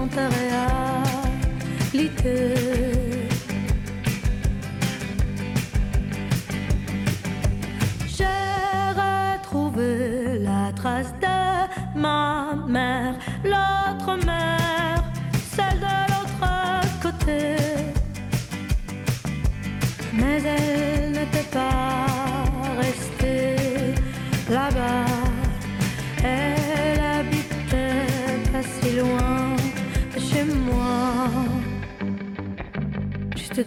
dans 0.00 0.06
ta 0.08 0.28
rêve. 0.28 0.49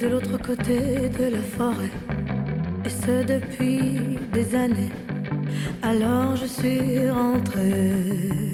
De 0.03 0.09
l'autre 0.09 0.37
côté 0.37 1.07
de 1.17 1.25
la 1.31 1.41
forêt, 1.41 1.93
et 2.85 2.89
ce 2.89 3.23
depuis 3.23 4.19
des 4.33 4.53
années. 4.53 4.91
Alors 5.81 6.35
je 6.35 6.45
suis 6.45 7.09
rentrée. 7.09 8.52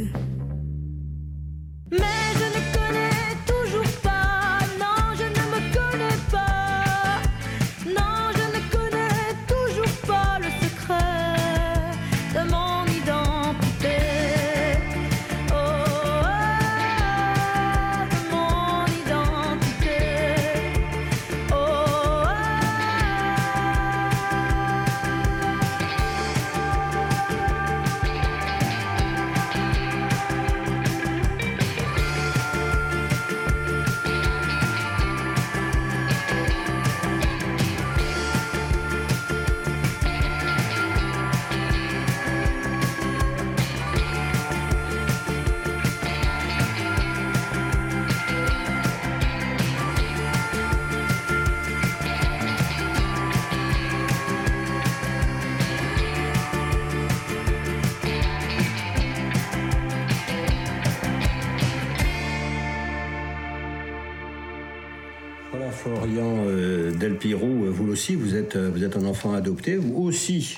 Euh, 66.60 66.92
Del 66.92 67.18
Piro, 67.18 67.46
euh, 67.46 67.70
vous 67.70 67.90
aussi, 67.90 68.16
vous 68.16 68.36
êtes, 68.36 68.56
euh, 68.56 68.70
vous 68.74 68.84
êtes 68.84 68.98
un 68.98 69.06
enfant 69.06 69.34
adopté, 69.34 69.78
aussi 69.78 70.58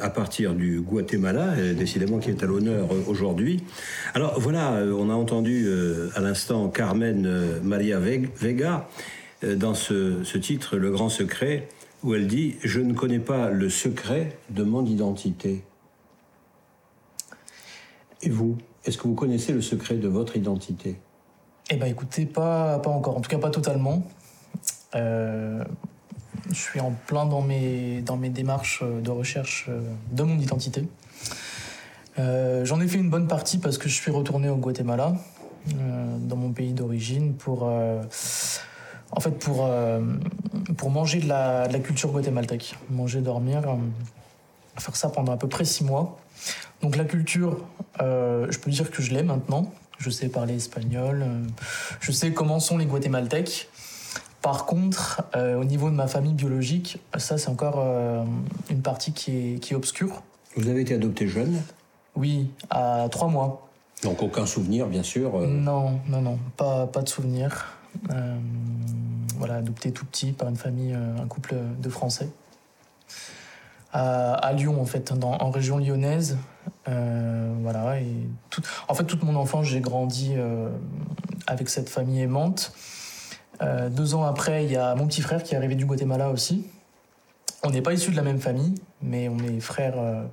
à 0.00 0.10
partir 0.10 0.54
du 0.54 0.80
Guatemala, 0.80 1.54
décidément 1.74 2.18
qui 2.18 2.30
est 2.30 2.42
à 2.42 2.46
l'honneur 2.46 2.88
aujourd'hui. 3.08 3.62
Alors 4.14 4.40
voilà, 4.40 4.82
on 4.96 5.10
a 5.10 5.14
entendu 5.14 5.68
à 6.14 6.20
l'instant 6.20 6.68
Carmen 6.68 7.28
Maria 7.62 7.98
Ve- 8.00 8.28
Vega 8.36 8.88
dans 9.42 9.74
ce, 9.74 10.24
ce 10.24 10.38
titre, 10.38 10.76
Le 10.76 10.90
Grand 10.90 11.08
Secret, 11.08 11.68
où 12.02 12.14
elle 12.14 12.26
dit 12.26 12.56
Je 12.62 12.80
ne 12.80 12.92
connais 12.94 13.18
pas 13.18 13.50
le 13.50 13.68
secret 13.68 14.38
de 14.50 14.62
mon 14.62 14.84
identité. 14.84 15.62
Et 18.22 18.30
vous, 18.30 18.56
est-ce 18.84 18.98
que 18.98 19.04
vous 19.08 19.14
connaissez 19.14 19.52
le 19.52 19.60
secret 19.62 19.96
de 19.96 20.08
votre 20.08 20.36
identité? 20.36 20.96
Eh 21.70 21.76
ben 21.76 21.86
écoutez, 21.86 22.26
pas, 22.26 22.78
pas 22.78 22.90
encore, 22.90 23.16
en 23.16 23.20
tout 23.20 23.30
cas 23.30 23.38
pas 23.38 23.50
totalement. 23.50 24.06
Euh, 24.96 25.62
je 26.48 26.54
suis 26.54 26.80
en 26.80 26.92
plein 27.06 27.26
dans 27.26 27.42
mes, 27.42 28.00
dans 28.02 28.16
mes 28.16 28.30
démarches 28.30 28.82
de 28.82 29.10
recherche 29.10 29.66
euh, 29.68 29.80
de 30.12 30.22
mon 30.22 30.38
identité. 30.38 30.88
Euh, 32.18 32.64
J'en 32.64 32.80
ai 32.80 32.88
fait 32.88 32.98
une 32.98 33.10
bonne 33.10 33.28
partie 33.28 33.58
parce 33.58 33.78
que 33.78 33.88
je 33.88 33.94
suis 33.94 34.10
retourné 34.10 34.48
au 34.48 34.56
Guatemala, 34.56 35.14
dans 36.20 36.36
mon 36.36 36.52
pays 36.52 36.72
d'origine, 36.72 37.34
pour, 37.34 37.64
en 37.64 39.20
fait 39.20 39.32
pour, 39.32 39.68
pour 40.76 40.90
manger 40.90 41.18
de 41.18 41.26
la, 41.28 41.66
de 41.66 41.72
la 41.72 41.80
culture 41.80 42.12
guatémaltèque. 42.12 42.76
Manger, 42.88 43.20
dormir, 43.20 43.62
faire 44.78 44.94
ça 44.94 45.08
pendant 45.08 45.32
à 45.32 45.36
peu 45.36 45.48
près 45.48 45.64
six 45.64 45.82
mois. 45.82 46.18
Donc 46.82 46.96
la 46.96 47.04
culture, 47.04 47.64
je 47.98 48.58
peux 48.58 48.70
dire 48.70 48.92
que 48.92 49.02
je 49.02 49.12
l'ai 49.12 49.24
maintenant. 49.24 49.72
Je 49.98 50.08
sais 50.08 50.28
parler 50.28 50.54
espagnol, 50.54 51.26
je 52.00 52.12
sais 52.12 52.32
comment 52.32 52.60
sont 52.60 52.78
les 52.78 52.86
Guatémaltèques. 52.86 53.68
Par 54.46 54.64
contre, 54.64 55.24
euh, 55.34 55.56
au 55.60 55.64
niveau 55.64 55.90
de 55.90 55.96
ma 55.96 56.06
famille 56.06 56.32
biologique, 56.32 57.00
ça 57.18 57.36
c'est 57.36 57.48
encore 57.48 57.78
euh, 57.80 58.22
une 58.70 58.80
partie 58.80 59.12
qui 59.12 59.32
est, 59.54 59.58
qui 59.58 59.72
est 59.72 59.76
obscure. 59.76 60.22
Vous 60.54 60.68
avez 60.68 60.82
été 60.82 60.94
adopté 60.94 61.26
jeune, 61.26 61.60
Oui, 62.14 62.48
à 62.70 63.08
trois 63.10 63.26
mois. 63.26 63.68
donc 64.04 64.22
aucun 64.22 64.46
souvenir, 64.46 64.86
bien 64.86 65.02
sûr. 65.02 65.34
euh, 65.34 65.48
Non, 65.48 65.98
non, 66.06 66.20
non, 66.20 66.38
pas, 66.56 66.86
pas 66.86 67.02
de 67.02 67.08
souvenir. 67.08 67.74
Voilà, 69.36 69.56
adopté 69.56 69.90
tout 69.90 70.06
petit 70.06 70.30
par 70.30 70.48
une 70.48 70.54
famille, 70.56 70.92
un 70.94 71.26
couple 71.26 71.56
de 71.82 71.88
Français. 71.88 72.28
À, 73.92 74.34
à 74.34 74.52
Lyon, 74.52 74.80
en 74.80 74.86
fait, 74.86 75.12
dans, 75.12 75.32
en 75.32 75.50
région 75.50 75.78
lyonnaise. 75.78 76.38
Voilà, 76.86 77.98
et 78.00 78.06
tout, 78.50 78.62
en 78.86 78.94
fait, 78.94 79.02
toute 79.06 79.24
mon 79.24 79.34
enfance, 79.34 79.66
j'ai 79.66 79.80
grandi 79.80 80.34
avec 81.48 81.68
cette 81.68 81.88
famille 81.88 82.20
aimante. 82.20 82.72
Euh, 83.62 83.88
deux 83.88 84.14
ans 84.14 84.24
après, 84.24 84.64
il 84.64 84.72
y 84.72 84.76
a 84.76 84.94
mon 84.94 85.06
petit 85.06 85.22
frère 85.22 85.42
qui 85.42 85.54
est 85.54 85.56
arrivé 85.56 85.74
du 85.74 85.86
Guatemala 85.86 86.30
aussi. 86.30 86.66
On 87.62 87.70
n'est 87.70 87.82
pas 87.82 87.92
issus 87.92 88.10
de 88.10 88.16
la 88.16 88.22
même 88.22 88.40
famille, 88.40 88.74
mais 89.02 89.28
on 89.28 89.38
est 89.38 89.60
frères, 89.60 89.98
euh, 89.98 90.24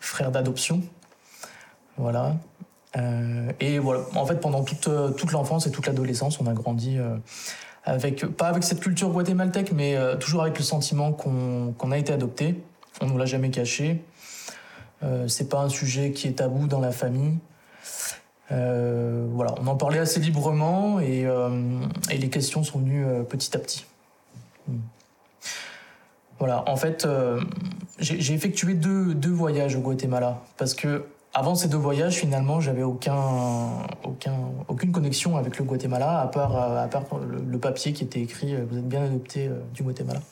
frères 0.00 0.30
d'adoption. 0.30 0.82
Voilà. 1.96 2.36
Euh, 2.96 3.52
et 3.60 3.78
voilà, 3.78 4.02
en 4.14 4.26
fait, 4.26 4.36
pendant 4.36 4.64
toute, 4.64 4.88
toute 5.16 5.32
l'enfance 5.32 5.66
et 5.66 5.70
toute 5.70 5.86
l'adolescence, 5.86 6.40
on 6.40 6.46
a 6.46 6.52
grandi 6.52 6.98
avec, 7.84 8.26
pas 8.26 8.48
avec 8.48 8.64
cette 8.64 8.80
culture 8.80 9.10
guatémaltèque, 9.10 9.72
mais 9.72 9.96
toujours 10.18 10.42
avec 10.42 10.58
le 10.58 10.64
sentiment 10.64 11.12
qu'on 11.12 11.72
qu'on 11.78 11.92
a 11.92 11.98
été 11.98 12.12
adopté. 12.12 12.60
On 13.00 13.06
ne 13.06 13.12
nous 13.12 13.18
l'a 13.18 13.26
jamais 13.26 13.50
caché. 13.50 14.02
C'est 15.28 15.48
pas 15.48 15.60
un 15.60 15.68
sujet 15.68 16.10
qui 16.10 16.26
est 16.26 16.32
tabou 16.32 16.66
dans 16.66 16.80
la 16.80 16.90
famille. 16.90 17.38
Euh, 18.52 19.26
voilà, 19.30 19.54
on 19.60 19.66
en 19.66 19.76
parlait 19.76 19.98
assez 19.98 20.18
librement 20.20 20.98
et, 21.00 21.24
euh, 21.24 21.80
les 22.10 22.28
questions 22.30 22.64
sont 22.64 22.80
venues 22.80 23.06
euh, 23.06 23.22
petit 23.22 23.56
à 23.56 23.60
petit. 23.60 23.86
Hmm. 24.66 24.78
Voilà, 26.38 26.64
en 26.68 26.76
fait, 26.76 27.06
j'ai 27.98 28.32
effectué 28.32 28.72
deux, 28.72 29.30
voyages 29.30 29.76
au 29.76 29.80
Guatemala 29.80 30.40
parce 30.56 30.72
que 30.72 31.04
avant 31.34 31.54
ces 31.54 31.68
deux 31.68 31.76
voyages, 31.76 32.14
finalement, 32.14 32.60
j'avais 32.60 32.82
aucun, 32.82 33.14
aucun, 34.04 34.34
aucune 34.66 34.90
connexion 34.90 35.36
avec 35.36 35.58
le 35.58 35.64
Guatemala 35.64 36.18
à 36.18 36.28
part, 36.28 36.80
le, 37.20 37.58
papier 37.58 37.92
qui 37.92 38.04
était 38.04 38.20
écrit 38.20 38.56
Vous 38.56 38.78
êtes 38.78 38.88
bien 38.88 39.04
adopté 39.04 39.50
du 39.74 39.82
Guatemala. 39.82 40.22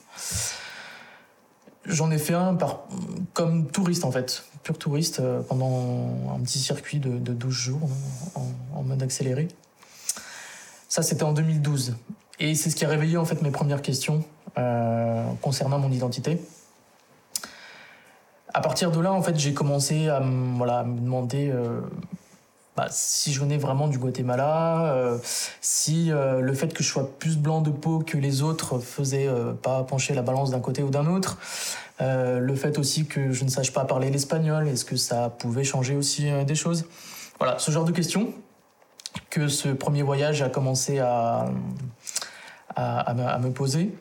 J'en 1.89 2.11
ai 2.11 2.19
fait 2.19 2.35
un 2.35 2.55
par, 2.55 2.85
comme 3.33 3.67
touriste 3.67 4.05
en 4.05 4.13
fait, 4.13 4.45
pur 4.63 4.79
touriste, 4.79 5.21
euh, 5.21 5.41
pendant 5.41 6.35
un 6.35 6.41
petit 6.41 6.59
circuit 6.59 6.99
de, 6.99 7.19
de 7.19 7.33
12 7.33 7.53
jours 7.53 7.91
en, 8.35 8.47
en 8.79 8.83
mode 8.83 9.03
accéléré. 9.03 9.49
Ça, 10.89 11.03
c'était 11.03 11.23
en 11.23 11.33
2012. 11.33 11.97
Et 12.41 12.55
c'est 12.55 12.71
ce 12.71 12.77
qui 12.77 12.85
a 12.85 12.89
réveillé 12.89 13.17
en 13.17 13.25
fait 13.25 13.43
mes 13.43 13.51
premières 13.51 13.83
questions 13.83 14.25
euh, 14.59 15.25
concernant 15.43 15.79
mon 15.79 15.91
identité. 15.91 16.41
À 18.55 18.61
partir 18.61 18.91
de 18.91 19.01
là, 19.01 19.13
en 19.13 19.23
fait, 19.23 19.39
j'ai 19.39 19.55
commencé 19.55 20.09
à, 20.09 20.21
voilà, 20.21 20.81
à 20.81 20.85
me 20.85 20.99
demander 20.99 21.51
euh, 21.51 21.81
bah, 22.79 22.87
si 22.91 23.33
je 23.33 23.41
venais 23.41 23.59
vraiment 23.59 23.89
du 23.89 23.99
Guatemala, 23.99 24.93
euh, 24.93 25.19
si 25.61 26.13
euh, 26.13 26.41
le 26.41 26.55
fait 26.55 26.73
que 26.73 26.85
je 26.85 26.89
sois 26.89 27.11
plus 27.19 27.37
blanc 27.37 27.61
de 27.61 27.71
peau 27.71 27.99
que 27.99 28.17
les 28.17 28.43
autres 28.43 28.79
faisait 28.79 29.27
euh, 29.27 29.53
pas 29.53 29.83
pencher 29.83 30.15
la 30.15 30.23
balance 30.23 30.53
d'un 30.53 30.61
côté 30.61 30.85
ou 30.85 30.91
d'un 30.91 31.07
autre. 31.07 31.39
Le 32.01 32.55
fait 32.55 32.79
aussi 32.79 33.07
que 33.07 33.33
je 33.33 33.43
ne 33.43 33.49
sache 33.49 33.73
pas 33.73 33.85
parler 33.85 34.11
l'espagnol, 34.11 34.69
est-ce 34.69 34.85
que 34.85 34.95
ça 34.95 35.29
pouvait 35.29 35.65
changer 35.65 35.97
aussi 35.97 36.31
des 36.47 36.55
choses? 36.55 36.85
Voilà, 37.41 37.59
ce 37.59 37.73
genre 37.73 37.85
de 37.85 37.91
questions 37.91 38.33
que 39.31 39.49
ce 39.49 39.71
premier 39.71 40.05
voyage 40.05 40.41
a 40.41 40.49
commencé 40.49 41.01
à, 41.01 41.47
à, 42.77 43.39
me- 43.41 43.51
poser. 43.51 43.93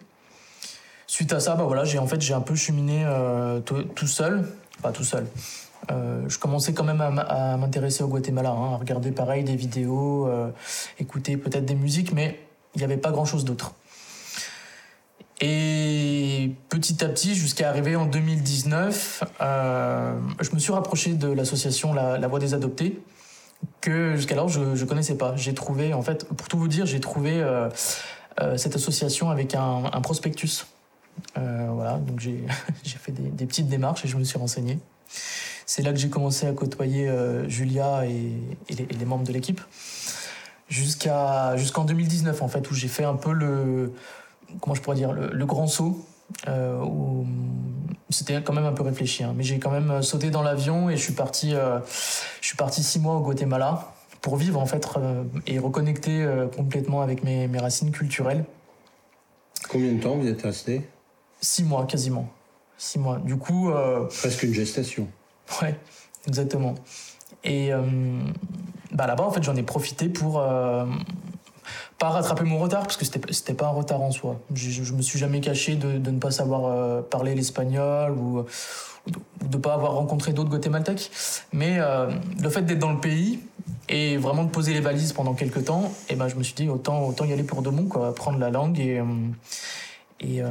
Suite 1.07 1.33
à 1.33 1.39
ça, 1.39 1.55
bah 1.55 1.63
voilà, 1.63 1.83
j'ai 1.83 1.97
en 1.97 2.05
fait 2.05 2.21
j'ai 2.21 2.35
un 2.35 2.41
peu 2.41 2.53
cheminé 2.53 3.03
tout 3.65 4.07
seul, 4.07 4.47
pas 4.83 4.91
tout 4.91 5.03
seul. 5.03 5.25
Euh, 5.91 6.27
je 6.27 6.37
commençais 6.37 6.73
quand 6.73 6.83
même 6.83 7.01
à, 7.01 7.57
m'intéresser 7.57 8.03
au 8.03 8.07
Guatemala, 8.07 8.49
hein, 8.49 8.73
à 8.73 8.77
regarder 8.77 9.11
pareil 9.11 9.43
des 9.43 9.55
vidéos, 9.55 10.27
euh, 10.27 10.49
écouter 10.99 11.37
peut-être 11.37 11.65
des 11.65 11.75
musiques, 11.75 12.11
mais 12.13 12.39
il 12.75 12.79
n'y 12.79 12.83
avait 12.83 12.97
pas 12.97 13.11
grand-chose 13.11 13.45
d'autre. 13.45 13.73
Et 15.39 16.51
petit 16.69 17.03
à 17.03 17.09
petit, 17.09 17.35
jusqu'à 17.35 17.69
arriver 17.69 17.95
en 17.95 18.05
2019, 18.05 19.23
euh, 19.39 20.19
je 20.41 20.51
me 20.51 20.59
suis 20.59 20.71
rapproché 20.71 21.13
de 21.13 21.27
l'association 21.27 21.93
La, 21.93 22.27
Voix 22.27 22.39
des 22.39 22.53
Adoptés, 22.53 22.99
que 23.81 24.15
jusqu'alors 24.15 24.49
je 24.49 24.59
ne 24.59 24.85
connaissais 24.85 25.15
pas. 25.15 25.35
J'ai 25.35 25.53
trouvé, 25.53 25.93
en 25.93 26.01
fait, 26.01 26.25
pour 26.25 26.47
tout 26.47 26.57
vous 26.57 26.67
dire, 26.67 26.85
j'ai 26.85 26.99
trouvé 26.99 27.43
cette 28.55 28.75
association 28.75 29.29
avec 29.29 29.53
un, 29.53 30.01
prospectus. 30.01 30.65
Voilà, 31.35 31.99
donc 31.99 32.19
j'ai 32.19 32.43
fait 32.83 33.11
des 33.11 33.45
petites 33.45 33.67
démarches 33.67 34.05
et 34.05 34.07
je 34.07 34.17
me 34.17 34.23
suis 34.23 34.39
renseigné. 34.39 34.79
C'est 35.69 35.81
là 35.81 35.91
que 35.91 35.99
j'ai 35.99 36.09
commencé 36.09 36.47
à 36.47 36.53
côtoyer 36.53 37.09
euh, 37.09 37.47
Julia 37.49 38.05
et, 38.05 38.31
et 38.69 38.75
les, 38.75 38.83
et 38.83 38.93
les 38.97 39.05
membres 39.05 39.25
de 39.25 39.33
l'équipe. 39.33 39.59
Jusqu'à 40.69 41.57
jusqu'en 41.57 41.83
2019, 41.83 42.41
en 42.41 42.47
fait, 42.47 42.71
où 42.71 42.73
j'ai 42.73 42.87
fait 42.87 43.03
un 43.03 43.15
peu 43.15 43.33
le, 43.33 43.91
comment 44.61 44.73
je 44.75 44.81
pourrais 44.81 44.95
dire, 44.95 45.11
le, 45.11 45.45
grand 45.45 45.67
saut. 45.67 46.05
Euh, 46.47 46.81
c'était 48.09 48.41
quand 48.41 48.53
même 48.53 48.65
un 48.65 48.71
peu 48.71 48.83
réfléchi, 48.83 49.25
hein. 49.25 49.33
mais 49.35 49.43
j'ai 49.43 49.59
quand 49.59 49.69
même 49.69 50.01
sauté 50.01 50.29
dans 50.29 50.41
l'avion 50.41 50.89
et 50.89 50.95
je 50.95 51.01
suis 51.01 51.13
parti, 51.13 51.51
je 51.51 52.45
suis 52.45 52.57
parti 52.57 52.83
six 52.83 52.99
mois 52.99 53.15
au 53.15 53.21
Guatemala 53.21 53.93
pour 54.21 54.35
vivre 54.35 54.59
en 54.59 54.65
fait 54.65 54.85
et 55.45 55.59
reconnecter 55.59 56.25
complètement 56.55 57.01
avec 57.01 57.23
mes, 57.23 57.47
mes, 57.47 57.59
racines 57.59 57.91
culturelles. 57.91 58.43
Combien 59.69 59.93
de 59.93 60.01
temps 60.01 60.15
vous 60.15 60.27
êtes 60.27 60.41
resté? 60.41 60.87
Six 61.39 61.63
mois 61.63 61.85
quasiment. 61.85 62.29
Six 62.77 62.99
mois. 62.99 63.19
Du 63.19 63.37
coup. 63.37 63.71
Presque 64.09 64.43
une 64.43 64.53
gestation. 64.53 65.07
Ouais, 65.61 65.79
exactement. 66.27 66.75
Et 67.43 67.71
bah 68.91 69.07
là-bas, 69.07 69.23
en 69.23 69.31
fait, 69.31 69.43
j'en 69.43 69.55
ai 69.55 69.63
profité 69.63 70.09
pour 70.09 70.41
pas 71.97 72.09
rattraper 72.09 72.43
mon 72.43 72.59
retard 72.59 72.83
parce 72.83 72.97
que 72.97 73.05
c'était 73.05 73.53
pas 73.53 73.65
un 73.65 73.71
retard 73.71 74.01
en 74.01 74.11
soi. 74.11 74.39
Je, 74.53 74.69
je, 74.69 74.93
me 74.93 75.01
suis 75.01 75.17
jamais 75.17 75.41
caché 75.41 75.75
de, 75.75 75.97
ne 75.97 76.19
pas 76.19 76.31
savoir 76.31 76.65
euh, 76.65 77.01
parler 77.01 77.33
l'espagnol 77.33 78.11
ou, 78.11 78.45
de 79.07 79.57
ne 79.57 79.61
pas 79.61 79.73
avoir 79.73 79.93
rencontré 79.93 80.33
d'autres 80.33 80.49
guatémaltèques. 80.49 81.09
Mais 81.53 81.77
euh, 81.79 82.11
le 82.39 82.49
fait 82.49 82.61
d'être 82.61 82.79
dans 82.79 82.91
le 82.91 82.99
pays 82.99 83.39
et 83.89 84.17
vraiment 84.17 84.43
de 84.43 84.49
poser 84.49 84.73
les 84.73 84.79
valises 84.79 85.13
pendant 85.13 85.33
quelques 85.33 85.65
temps, 85.65 85.85
et 86.09 86.13
eh 86.13 86.15
ben 86.15 86.27
je 86.27 86.35
me 86.35 86.43
suis 86.43 86.53
dit 86.53 86.69
autant 86.69 87.05
autant 87.05 87.25
y 87.25 87.31
aller 87.31 87.43
pour 87.43 87.61
de 87.61 87.69
bon 87.69 87.85
quoi, 87.85 88.09
apprendre 88.09 88.37
la 88.37 88.49
langue 88.49 88.79
et 88.79 88.99
euh, 88.99 89.05
et, 90.19 90.41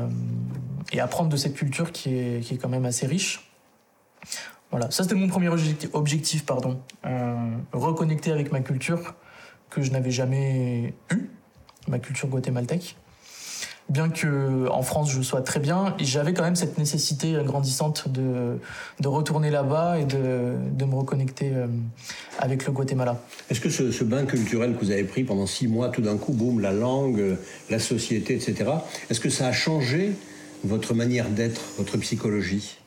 et 0.93 1.01
apprendre 1.01 1.29
de 1.29 1.37
cette 1.37 1.55
culture 1.55 1.91
qui 1.91 2.17
est 2.17 2.41
qui 2.41 2.55
est 2.55 2.57
quand 2.57 2.69
même 2.69 2.87
assez 2.87 3.07
riche. 3.07 3.51
Voilà, 4.71 4.91
ça 4.91 5.05
c'était 5.05 5.15
mon 5.15 5.29
premier 5.29 5.49
objectif, 5.49 6.45
pardon, 6.45 6.81
reconnecter 7.73 8.33
avec 8.33 8.53
ma 8.53 8.61
culture 8.61 9.15
que 9.71 9.83
je 9.83 9.91
n'avais 9.91 10.11
jamais 10.11 10.95
eu 11.11 11.31
ma 11.89 11.99
culture 11.99 12.29
guatémaltèque. 12.29 12.97
Bien 13.89 14.09
que 14.09 14.69
en 14.69 14.83
France 14.83 15.13
je 15.13 15.23
sois 15.23 15.43
très 15.43 15.61
bien, 15.61 15.95
j'avais 16.01 16.35
quand 16.35 16.43
même 16.43 16.57
cette 16.57 16.77
nécessité 16.77 17.37
grandissante 17.45 18.09
de, 18.09 18.59
retourner 19.05 19.49
là-bas 19.51 20.01
et 20.01 20.05
de, 20.05 20.57
de, 20.73 20.85
me 20.85 20.97
reconnecter 20.97 21.53
euh, 21.55 21.69
avec 22.41 22.67
le 22.67 22.73
Guatemala. 22.73 23.23
Est-ce 23.49 23.61
que 23.61 23.71
ce, 23.71 24.03
bain 24.03 24.25
culturel 24.25 24.75
que 24.75 24.85
vous 24.85 24.91
avez 24.91 25.05
pris 25.05 25.23
pendant 25.23 25.47
six 25.47 25.69
mois, 25.69 25.91
tout 25.91 26.03
d'un 26.03 26.17
coup, 26.17 26.33
boum, 26.33 26.59
la 26.59 26.73
langue, 26.73 27.37
la 27.71 27.79
société, 27.79 28.35
etc., 28.35 28.71
est-ce 29.09 29.21
que 29.21 29.31
ça 29.31 29.47
a 29.47 29.53
changé 29.53 30.11
votre 30.65 30.93
manière 30.93 31.29
d'être, 31.29 31.61
votre 31.79 31.97
psychologie? 31.99 32.79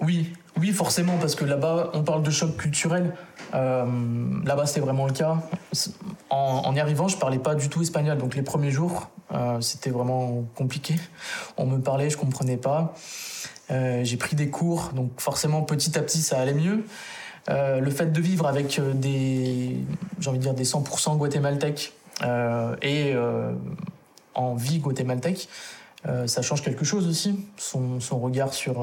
Oui, 0.00 0.32
oui, 0.58 0.72
forcément, 0.72 1.16
parce 1.18 1.34
que 1.34 1.44
là-bas, 1.44 1.90
on 1.94 2.02
parle 2.02 2.22
de 2.22 2.30
choc 2.30 2.56
culturel. 2.56 3.14
Euh, 3.54 3.84
là-bas, 4.44 4.66
c'était 4.66 4.80
vraiment 4.80 5.06
le 5.06 5.12
cas. 5.12 5.38
En, 6.28 6.74
y 6.74 6.80
arrivant, 6.80 7.08
je 7.08 7.16
parlais 7.16 7.38
pas 7.38 7.54
du 7.54 7.68
tout 7.68 7.80
espagnol. 7.80 8.18
Donc 8.18 8.34
les 8.34 8.42
premiers 8.42 8.70
jours, 8.70 9.08
euh, 9.32 9.60
c'était 9.60 9.90
vraiment 9.90 10.44
compliqué. 10.54 10.96
On 11.56 11.66
me 11.66 11.78
parlait, 11.78 12.10
je 12.10 12.18
comprenais 12.18 12.58
pas. 12.58 12.94
Euh, 13.70 14.04
j'ai 14.04 14.16
pris 14.18 14.36
des 14.36 14.50
cours, 14.50 14.90
donc 14.94 15.10
forcément, 15.18 15.62
petit 15.62 15.98
à 15.98 16.02
petit, 16.02 16.20
ça 16.20 16.38
allait 16.38 16.54
mieux. 16.54 16.84
le 17.48 17.90
fait 17.90 18.12
de 18.12 18.20
vivre 18.20 18.46
avec 18.46 18.80
des, 18.94 19.76
j'ai 20.20 20.28
envie 20.28 20.38
de 20.38 20.42
dire, 20.42 20.54
des 20.54 20.64
100% 20.64 21.16
guatémaltèques 21.16 21.94
et 22.82 23.14
en 24.34 24.54
vie 24.54 24.78
guatémaltèque, 24.78 25.48
ça 26.26 26.42
change 26.42 26.62
quelque 26.62 26.84
chose 26.84 27.08
aussi. 27.08 27.38
Son, 27.56 28.00
son 28.00 28.18
regard 28.18 28.54
sur 28.54 28.80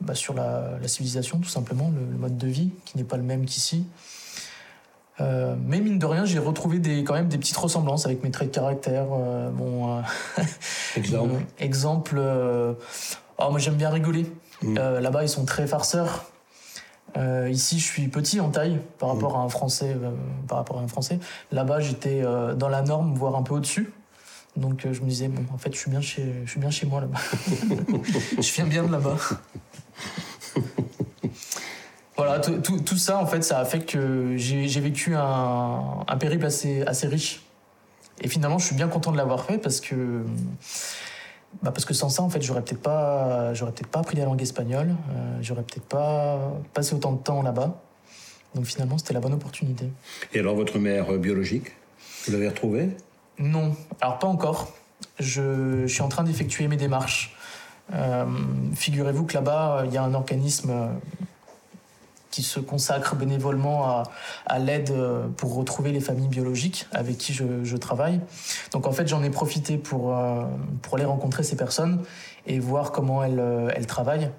bah, 0.00 0.14
sur 0.14 0.34
la, 0.34 0.78
civilisation, 0.86 1.38
tout 1.38 1.48
simplement, 1.48 1.90
le, 1.94 2.16
mode 2.16 2.36
de 2.36 2.46
vie, 2.46 2.70
qui 2.84 2.96
n'est 2.96 3.04
pas 3.04 3.16
le 3.16 3.24
même 3.24 3.44
qu'ici. 3.44 3.84
Euh, 5.20 5.56
mais 5.60 5.80
mine 5.80 5.98
de 5.98 6.06
rien, 6.06 6.24
j'ai 6.24 6.38
retrouvé 6.38 6.78
des, 6.78 7.02
quand 7.02 7.14
même 7.14 7.28
des 7.28 7.38
petites 7.38 7.56
ressemblances 7.56 8.06
avec 8.06 8.22
mes 8.22 8.30
traits 8.30 8.50
de 8.50 8.54
caractère. 8.54 9.06
Euh, 9.12 9.50
bon, 9.50 9.98
euh, 9.98 10.02
exemple. 10.96 11.34
exemple. 11.58 12.20
oh, 13.38 13.50
moi, 13.50 13.58
j'aime 13.58 13.74
bien 13.74 13.90
rigoler. 13.90 14.26
Mm. 14.62 14.76
Là-bas, 14.76 15.24
ils 15.24 15.28
sont 15.28 15.44
très 15.44 15.66
farceurs. 15.66 16.26
ici, 17.50 17.80
je 17.80 17.84
suis 17.84 18.06
petit 18.06 18.38
en 18.38 18.50
taille 18.50 18.78
par 18.98 19.08
rapport 19.08 19.36
mm. 19.36 19.40
à 19.40 19.44
un 19.44 19.48
Français. 19.48 19.96
par 20.46 20.58
rapport 20.58 20.78
à 20.78 20.82
un 20.82 20.88
Français. 20.88 21.18
Là-bas, 21.50 21.80
j'étais 21.80 22.22
dans 22.56 22.68
la 22.68 22.82
norme, 22.82 23.14
voire 23.14 23.34
un 23.34 23.42
peu 23.42 23.54
au-dessus. 23.54 23.92
Donc 24.58 24.86
je 24.90 25.00
me 25.00 25.08
disais 25.08 25.28
bon, 25.28 25.44
en 25.54 25.58
fait, 25.58 25.72
je 25.72 25.78
suis 25.78 25.90
bien 25.90 26.00
chez, 26.00 26.24
je 26.44 26.50
suis 26.50 26.60
bien 26.60 26.70
chez 26.70 26.86
moi 26.86 27.00
là-bas. 27.00 27.18
je 28.38 28.52
viens 28.52 28.66
bien 28.66 28.82
de 28.82 28.90
là-bas. 28.90 29.16
voilà, 32.16 32.40
tout, 32.40 32.80
tout, 32.80 32.96
ça, 32.96 33.18
en 33.18 33.26
fait, 33.26 33.42
ça 33.42 33.60
a 33.60 33.64
fait 33.64 33.80
que 33.80 34.36
j'ai 34.36 34.80
vécu 34.80 35.14
un, 35.14 36.04
un, 36.06 36.16
périple 36.16 36.44
assez, 36.44 36.82
assez 36.82 37.06
riche. 37.06 37.42
Et 38.20 38.28
finalement, 38.28 38.58
je 38.58 38.66
suis 38.66 38.74
bien 38.74 38.88
content 38.88 39.12
de 39.12 39.16
l'avoir 39.16 39.44
fait 39.44 39.58
parce 39.58 39.80
que, 39.80 40.24
bah 41.62 41.70
parce 41.70 41.84
que 41.84 41.94
sans 41.94 42.08
ça, 42.08 42.24
en 42.24 42.28
fait, 42.28 42.42
j'aurais 42.42 42.62
peut-être 42.62 42.82
pas, 42.82 43.54
j'aurais 43.54 43.70
peut-être 43.70 43.90
pas 43.90 44.00
appris 44.00 44.16
la 44.16 44.24
langue 44.24 44.42
espagnole, 44.42 44.88
euh, 44.88 45.38
j'aurais 45.40 45.62
peut-être 45.62 45.86
pas 45.86 46.52
passé 46.74 46.94
autant 46.94 47.12
de 47.12 47.22
temps 47.22 47.42
là-bas. 47.42 47.80
Donc 48.56 48.64
finalement, 48.64 48.98
c'était 48.98 49.14
la 49.14 49.20
bonne 49.20 49.34
opportunité. 49.34 49.88
Et 50.34 50.40
alors, 50.40 50.56
votre 50.56 50.80
mère 50.80 51.12
biologique, 51.12 51.76
vous 52.26 52.32
l'avez 52.32 52.48
retrouvée? 52.48 52.88
Non, 53.38 53.74
alors 54.00 54.18
pas 54.18 54.26
encore. 54.26 54.72
Je, 55.18 55.86
suis 55.86 56.02
en 56.02 56.08
train 56.08 56.24
d'effectuer 56.24 56.68
mes 56.68 56.76
démarches. 56.76 57.36
Euh, 57.94 58.26
figurez-vous 58.74 59.24
que 59.24 59.34
là-bas, 59.34 59.82
il 59.86 59.92
y 59.92 59.96
a 59.96 60.02
un 60.02 60.14
organisme 60.14 60.70
euh, 60.70 60.88
qui 62.30 62.42
se 62.42 62.60
consacre 62.60 63.16
bénévolement 63.16 64.04
à, 64.46 64.58
l'aide 64.58 64.90
euh, 64.90 65.26
pour 65.28 65.54
retrouver 65.54 65.92
les 65.92 66.00
familles 66.00 66.28
biologiques 66.28 66.86
avec 66.92 67.16
qui 67.16 67.32
je, 67.32 67.76
travaille. 67.76 68.20
Donc 68.72 68.86
en 68.86 68.92
fait, 68.92 69.08
j'en 69.08 69.22
ai 69.22 69.30
profité 69.30 69.78
pour, 69.78 70.14
pour 70.82 70.94
aller 70.94 71.04
rencontrer 71.04 71.42
ces 71.42 71.56
personnes 71.56 72.04
et 72.46 72.58
voir 72.58 72.92
comment 72.92 73.22
elles, 73.22 73.86
travaillent 73.86 74.30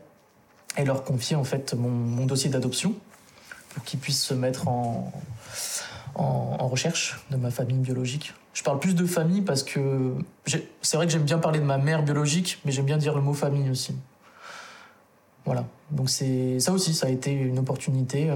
et 0.77 0.85
leur 0.85 1.03
confier 1.03 1.35
en 1.35 1.43
fait 1.43 1.73
mon, 1.73 2.25
dossier 2.25 2.49
d'adoption 2.49 2.93
pour 3.69 3.83
qu'ils 3.83 3.99
puissent 3.99 4.23
se 4.23 4.33
mettre 4.33 4.67
en, 4.67 5.11
recherche 6.15 7.19
de 7.31 7.37
ma 7.37 7.49
famille 7.49 7.77
biologique. 7.77 8.33
Je 8.53 8.63
parle 8.63 8.79
plus 8.79 8.95
de 8.95 9.05
famille 9.05 9.41
parce 9.41 9.63
que 9.63 10.13
c'est 10.81 10.97
vrai 10.97 11.05
que 11.05 11.11
j'aime 11.11 11.23
bien 11.23 11.37
parler 11.37 11.59
de 11.59 11.65
ma 11.65 11.77
mère 11.77 12.03
biologique, 12.03 12.59
mais 12.65 12.71
j'aime 12.71 12.85
bien 12.85 12.97
dire 12.97 13.15
le 13.15 13.21
mot 13.21 13.33
famille 13.33 13.69
aussi. 13.69 13.95
Voilà. 15.45 15.65
Donc 15.91 16.09
c'est 16.09 16.59
ça 16.59 16.71
aussi, 16.71 16.93
ça 16.93 17.07
a 17.07 17.09
été 17.09 17.31
une 17.31 17.59
opportunité. 17.59 18.29
Euh, 18.29 18.35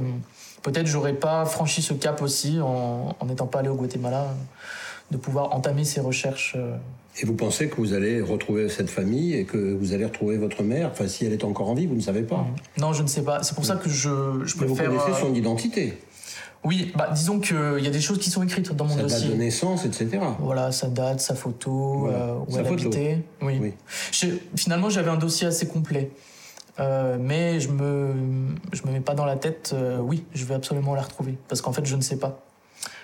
peut-être 0.62 0.88
j'aurais 0.88 1.14
pas 1.14 1.46
franchi 1.46 1.82
ce 1.82 1.94
cap 1.94 2.22
aussi 2.22 2.60
en 2.62 3.16
n'étant 3.26 3.48
pas 3.48 3.60
allé 3.60 3.70
au 3.70 3.76
Guatemala, 3.76 4.34
de 5.12 5.18
pouvoir 5.18 5.54
entamer 5.54 5.84
ces 5.84 6.02
recherches. 6.02 6.54
Euh. 6.58 6.76
Et 7.22 7.26
vous 7.26 7.36
pensez 7.36 7.70
que 7.70 7.76
vous 7.76 7.94
allez 7.94 8.22
retrouver 8.22 8.70
cette 8.70 8.90
famille 8.90 9.36
et 9.36 9.46
que 9.46 9.74
vous 9.74 9.94
allez 9.94 10.06
retrouver 10.06 10.38
votre 10.38 10.64
mère? 10.64 10.90
Enfin, 10.92 11.08
si 11.08 11.26
elle 11.26 11.34
est 11.34 11.44
encore 11.44 11.70
en 11.70 11.76
vie, 11.76 11.86
vous 11.86 11.96
ne 11.96 12.02
savez 12.02 12.24
pas. 12.24 12.48
Non, 12.78 12.94
je 12.94 13.04
ne 13.04 13.08
sais 13.08 13.22
pas. 13.22 13.44
C'est 13.44 13.54
pour 13.54 13.66
ça 13.66 13.76
que 13.76 13.88
je, 13.88 14.44
je 14.46 14.56
préfère. 14.56 14.92
vous 14.92 14.98
connaissez 14.98 15.22
son 15.22 15.36
identité 15.36 16.00
oui, 16.64 16.94
bah, 16.96 17.10
disons 17.14 17.40
qu'il 17.40 17.80
y 17.82 17.88
a 17.88 17.92
des 17.92 18.00
choses 18.00 18.20
qui 18.20 18.30
sont 18.30 18.42
écrites 18.42 18.72
dans 18.74 18.86
mon 18.86 18.96
dossier. 18.96 19.10
Sa 19.10 19.26
date 19.26 19.32
de 19.32 19.36
naissance, 19.36 19.86
etc. 19.86 20.20
Voilà, 20.40 20.72
sa 20.72 20.88
date, 20.88 21.20
sa 21.20 21.36
photo, 21.36 22.08
euh, 22.08 22.36
où 22.48 22.58
elle 22.58 22.68
habitait. 22.68 23.20
Oui. 23.42 23.74
finalement, 24.56 24.90
j'avais 24.90 25.10
un 25.10 25.18
dossier 25.18 25.48
assez 25.48 25.68
complet. 25.68 26.12
Euh, 26.80 27.18
mais 27.20 27.60
je 27.60 27.70
me, 27.70 28.16
je 28.72 28.82
me 28.88 28.92
mets 28.92 29.00
pas 29.00 29.14
dans 29.14 29.26
la 29.26 29.36
tête, 29.36 29.72
euh, 29.74 30.00
oui, 30.00 30.26
je 30.34 30.44
vais 30.46 30.56
absolument 30.56 30.96
la 30.96 31.04
retrouver. 31.04 31.38
Parce 31.48 31.62
qu'en 31.62 31.72
fait, 31.72 31.86
je 31.86 31.96
ne 31.96 32.02
sais 32.02 32.18
pas. 32.18 32.40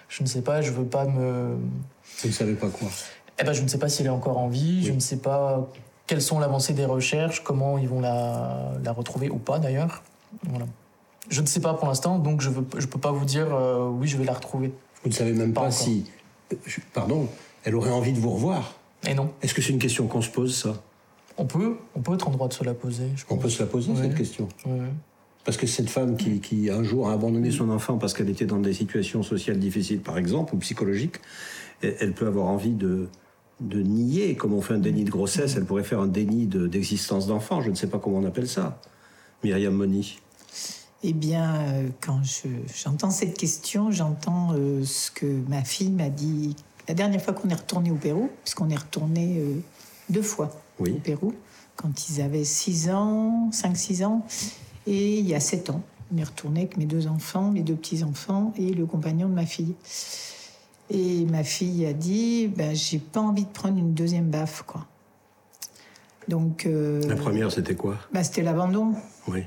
Je 0.07 0.23
ne 0.23 0.27
sais 0.27 0.41
pas, 0.41 0.61
je 0.61 0.71
veux 0.71 0.85
pas 0.85 1.05
me. 1.05 1.55
Vous 2.21 2.27
ne 2.27 2.33
savez 2.33 2.55
pas 2.55 2.67
quoi? 2.67 2.87
Eh 3.39 3.43
ben, 3.43 3.53
je 3.53 3.61
ne 3.61 3.67
sais 3.67 3.77
pas 3.77 3.89
si 3.89 4.01
elle 4.01 4.07
est 4.07 4.11
encore 4.11 4.39
en 4.39 4.47
vie, 4.47 4.83
je 4.83 4.91
ne 4.91 4.99
sais 4.99 5.17
pas 5.17 5.69
quelles 6.07 6.21
sont 6.21 6.39
l'avancée 6.39 6.73
des 6.73 6.85
recherches, 6.85 7.43
comment 7.43 7.77
ils 7.77 7.87
vont 7.87 8.01
la, 8.01 8.71
la 8.83 8.91
retrouver 8.91 9.29
ou 9.29 9.37
pas 9.37 9.59
d'ailleurs. 9.59 10.01
Voilà. 10.49 10.65
Je 11.29 11.41
ne 11.41 11.45
sais 11.45 11.59
pas 11.59 11.73
pour 11.73 11.87
l'instant, 11.87 12.19
donc 12.19 12.41
je 12.41 12.49
ne 12.49 12.55
je 12.77 12.87
peux 12.87 12.99
pas 12.99 13.11
vous 13.11 13.25
dire 13.25 13.53
euh, 13.53 13.87
oui, 13.89 14.07
je 14.07 14.17
vais 14.17 14.25
la 14.25 14.33
retrouver. 14.33 14.71
Vous 15.03 15.09
ne 15.09 15.13
savez 15.13 15.33
même 15.33 15.53
pas, 15.53 15.71
si, 15.71 16.05
euh, 16.51 16.55
pardon, 16.93 17.27
elle 17.63 17.75
aurait 17.75 17.91
envie 17.91 18.13
de 18.13 18.19
vous 18.19 18.31
revoir. 18.31 18.75
Et 19.07 19.13
non. 19.13 19.31
Est-ce 19.41 19.53
que 19.53 19.61
c'est 19.61 19.71
une 19.71 19.79
question 19.79 20.07
qu'on 20.07 20.21
se 20.21 20.29
pose, 20.29 20.55
ça? 20.55 20.81
On 21.37 21.45
peut, 21.45 21.77
on 21.95 22.01
peut 22.01 22.15
être 22.15 22.27
en 22.27 22.31
droit 22.31 22.47
de 22.47 22.53
se 22.53 22.63
la 22.63 22.73
poser. 22.73 23.05
on 23.29 23.37
peut 23.37 23.49
se 23.49 23.61
la 23.61 23.67
poser, 23.67 23.95
cette 23.95 24.15
question 24.15 24.49
Parce 25.45 25.55
que 25.55 25.67
cette 25.67 25.89
femme 25.89 26.17
qui, 26.17 26.41
qui, 26.41 26.69
un 26.69 26.83
jour 26.83 27.07
a 27.09 27.13
abandonné 27.13 27.49
son 27.49 27.69
enfant 27.69 27.97
parce 27.97 28.13
qu'elle 28.13 28.29
était 28.29 28.45
dans 28.45 28.59
des 28.59 28.73
situations 28.73 29.23
sociales 29.23 29.57
difficiles, 29.57 30.01
par 30.01 30.17
exemple, 30.17 30.53
ou 30.55 30.57
psychologiques, 30.57 31.15
elle 31.81 32.11
peut 32.11 32.27
avoir 32.27 32.47
envie 32.47 32.73
de, 32.73 33.07
de 33.61 33.81
nier, 33.81 34.35
comme 34.35 34.53
on 34.53 34.61
fait 34.61 34.73
un 34.73 34.79
déni 34.79 35.03
de 35.03 35.09
grossesse, 35.09 35.55
elle 35.55 35.65
pourrait 35.65 35.83
faire 35.83 35.99
un 35.99 36.07
déni 36.07 36.45
d'existence 36.45 37.27
d'enfant, 37.27 37.61
je 37.61 37.69
ne 37.69 37.75
sais 37.75 37.87
pas 37.87 37.99
comment 37.99 38.17
on 38.17 38.25
appelle 38.25 38.47
ça. 38.47 38.81
Myriam 39.43 39.73
Moni. 39.73 40.19
Eh 41.03 41.13
bien, 41.13 41.55
euh, 41.55 41.87
quand 42.01 42.19
j'entends 42.75 43.09
cette 43.09 43.37
question, 43.37 43.89
j'entends 43.91 44.53
euh, 44.53 44.83
ce 44.83 45.09
que 45.11 45.25
ma 45.47 45.63
fille 45.63 45.91
m'a 45.91 46.09
dit 46.09 46.55
la 46.89 46.93
dernière 46.93 47.21
fois 47.21 47.33
qu'on 47.33 47.47
est 47.49 47.53
retourné 47.55 47.89
au 47.91 47.95
Pérou, 47.95 48.29
puisqu'on 48.43 48.69
est 48.69 48.75
retourné 48.75 49.37
euh, 49.37 49.55
deux 50.09 50.21
fois 50.21 50.51
au 50.79 50.99
Pérou, 50.99 51.33
quand 51.77 52.09
ils 52.09 52.21
avaient 52.21 52.43
6 52.43 52.89
ans, 52.89 53.49
5-6 53.51 54.03
ans, 54.05 54.25
et 54.87 55.19
il 55.19 55.27
y 55.27 55.35
a 55.35 55.39
7 55.39 55.69
ans. 55.69 55.81
On 56.13 56.17
est 56.17 56.23
retourné 56.23 56.61
avec 56.61 56.75
mes 56.77 56.85
deux 56.85 57.07
enfants, 57.07 57.51
mes 57.51 57.61
deux 57.61 57.75
petits-enfants 57.75 58.51
et 58.57 58.73
le 58.73 58.85
compagnon 58.87 59.29
de 59.29 59.33
ma 59.35 59.45
fille. 59.45 59.75
Et 60.89 61.23
ma 61.25 61.43
fille 61.43 61.85
a 61.85 61.93
dit, 61.93 62.47
ben, 62.47 62.75
j'ai 62.75 62.97
pas 62.97 63.19
envie 63.21 63.43
de 63.45 63.49
prendre 63.51 63.77
une 63.77 63.93
deuxième 63.93 64.29
baffe, 64.29 64.63
quoi. 64.65 64.87
Donc. 66.27 66.65
euh, 66.65 67.07
La 67.07 67.15
première, 67.15 67.51
c'était 67.51 67.75
quoi? 67.75 67.97
bah, 68.11 68.23
c'était 68.23 68.41
l'abandon. 68.41 68.95
Oui. 69.27 69.43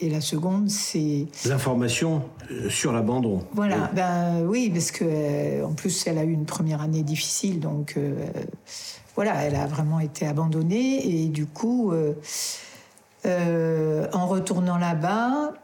Et 0.00 0.10
la 0.10 0.20
seconde, 0.20 0.68
c'est. 0.68 1.26
L'information 1.46 2.22
euh, 2.50 2.68
sur 2.68 2.92
l'abandon. 2.92 3.42
Voilà, 3.54 3.90
ben 3.94 4.44
oui, 4.44 4.70
parce 4.70 4.90
que 4.90 5.04
euh, 5.06 5.66
en 5.66 5.72
plus, 5.72 6.06
elle 6.06 6.18
a 6.18 6.24
eu 6.24 6.32
une 6.32 6.44
première 6.44 6.82
année 6.82 7.02
difficile, 7.02 7.60
donc 7.60 7.94
euh, 7.96 8.26
voilà, 9.14 9.42
elle 9.44 9.56
a 9.56 9.66
vraiment 9.66 9.98
été 9.98 10.26
abandonnée. 10.26 11.22
Et 11.22 11.28
du 11.28 11.46
coup, 11.46 11.92
euh, 11.92 12.12
en 14.12 14.26
retournant 14.26 14.76
là-bas, 14.76 15.54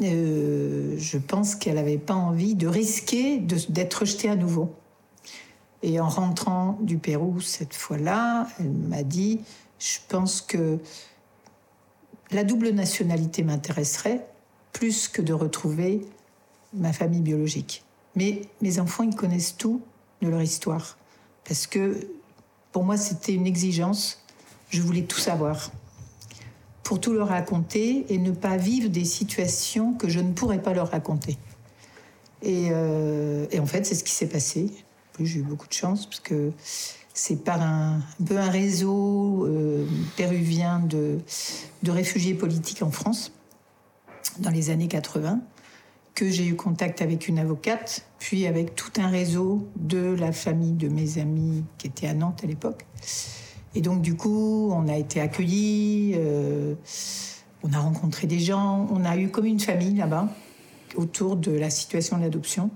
je 0.00 1.18
pense 1.18 1.54
qu'elle 1.54 1.74
n'avait 1.74 1.98
pas 1.98 2.14
envie 2.14 2.54
de 2.54 2.66
risquer 2.66 3.38
d'être 3.38 3.94
rejetée 3.94 4.30
à 4.30 4.36
nouveau. 4.36 4.72
Et 5.82 6.00
en 6.00 6.08
rentrant 6.08 6.78
du 6.80 6.98
Pérou 6.98 7.40
cette 7.40 7.74
fois-là, 7.74 8.46
elle 8.58 8.70
m'a 8.70 9.02
dit, 9.02 9.40
je 9.78 9.98
pense 10.08 10.40
que 10.40 10.78
la 12.30 12.44
double 12.44 12.70
nationalité 12.70 13.42
m'intéresserait 13.42 14.26
plus 14.72 15.08
que 15.08 15.22
de 15.22 15.32
retrouver 15.32 16.06
ma 16.74 16.92
famille 16.92 17.22
biologique. 17.22 17.84
Mais 18.14 18.42
mes 18.60 18.78
enfants, 18.80 19.04
ils 19.04 19.14
connaissent 19.14 19.56
tout 19.56 19.80
de 20.22 20.28
leur 20.28 20.42
histoire. 20.42 20.98
Parce 21.44 21.66
que 21.66 22.08
pour 22.72 22.84
moi, 22.84 22.96
c'était 22.96 23.32
une 23.32 23.46
exigence. 23.46 24.22
Je 24.70 24.82
voulais 24.82 25.02
tout 25.02 25.18
savoir. 25.18 25.70
Pour 26.82 27.00
tout 27.00 27.12
leur 27.12 27.28
raconter 27.28 28.06
et 28.12 28.18
ne 28.18 28.30
pas 28.30 28.56
vivre 28.56 28.88
des 28.88 29.04
situations 29.04 29.94
que 29.94 30.08
je 30.08 30.20
ne 30.20 30.32
pourrais 30.32 30.60
pas 30.60 30.72
leur 30.72 30.90
raconter. 30.90 31.38
Et, 32.42 32.68
euh, 32.70 33.46
et 33.50 33.60
en 33.60 33.66
fait, 33.66 33.84
c'est 33.84 33.94
ce 33.94 34.04
qui 34.04 34.12
s'est 34.12 34.28
passé. 34.28 34.70
Plus, 35.12 35.26
j'ai 35.26 35.40
eu 35.40 35.42
beaucoup 35.42 35.66
de 35.66 35.72
chance 35.72 36.06
parce 36.06 36.20
que 36.20 36.52
c'est 37.18 37.42
par 37.42 37.60
un, 37.60 38.00
peu 38.24 38.38
un 38.38 38.48
réseau 38.48 39.44
euh, 39.44 39.84
péruvien 40.16 40.78
de, 40.78 41.18
de 41.82 41.90
réfugiés 41.90 42.34
politiques 42.34 42.80
en 42.80 42.92
France 42.92 43.32
dans 44.38 44.50
les 44.50 44.70
années 44.70 44.86
80 44.86 45.40
que 46.14 46.30
j'ai 46.30 46.46
eu 46.46 46.54
contact 46.54 47.02
avec 47.02 47.26
une 47.26 47.40
avocate, 47.40 48.06
puis 48.20 48.46
avec 48.46 48.76
tout 48.76 48.92
un 48.98 49.08
réseau 49.08 49.66
de 49.74 50.14
la 50.14 50.30
famille 50.30 50.72
de 50.72 50.88
mes 50.88 51.18
amis 51.18 51.64
qui 51.76 51.88
étaient 51.88 52.06
à 52.06 52.14
Nantes 52.14 52.42
à 52.44 52.46
l'époque. 52.46 52.86
Et 53.74 53.80
donc 53.80 54.00
du 54.00 54.14
coup, 54.14 54.70
on 54.72 54.86
a 54.86 54.96
été 54.96 55.20
accueillis, 55.20 56.12
euh, 56.14 56.74
on 57.64 57.72
a 57.72 57.80
rencontré 57.80 58.28
des 58.28 58.38
gens, 58.38 58.86
on 58.92 59.04
a 59.04 59.16
eu 59.16 59.28
comme 59.28 59.46
une 59.46 59.60
famille 59.60 59.94
là-bas 59.94 60.28
autour 60.94 61.34
de 61.34 61.50
la 61.50 61.70
situation 61.70 62.16
de 62.16 62.22
l'adoption. 62.22 62.70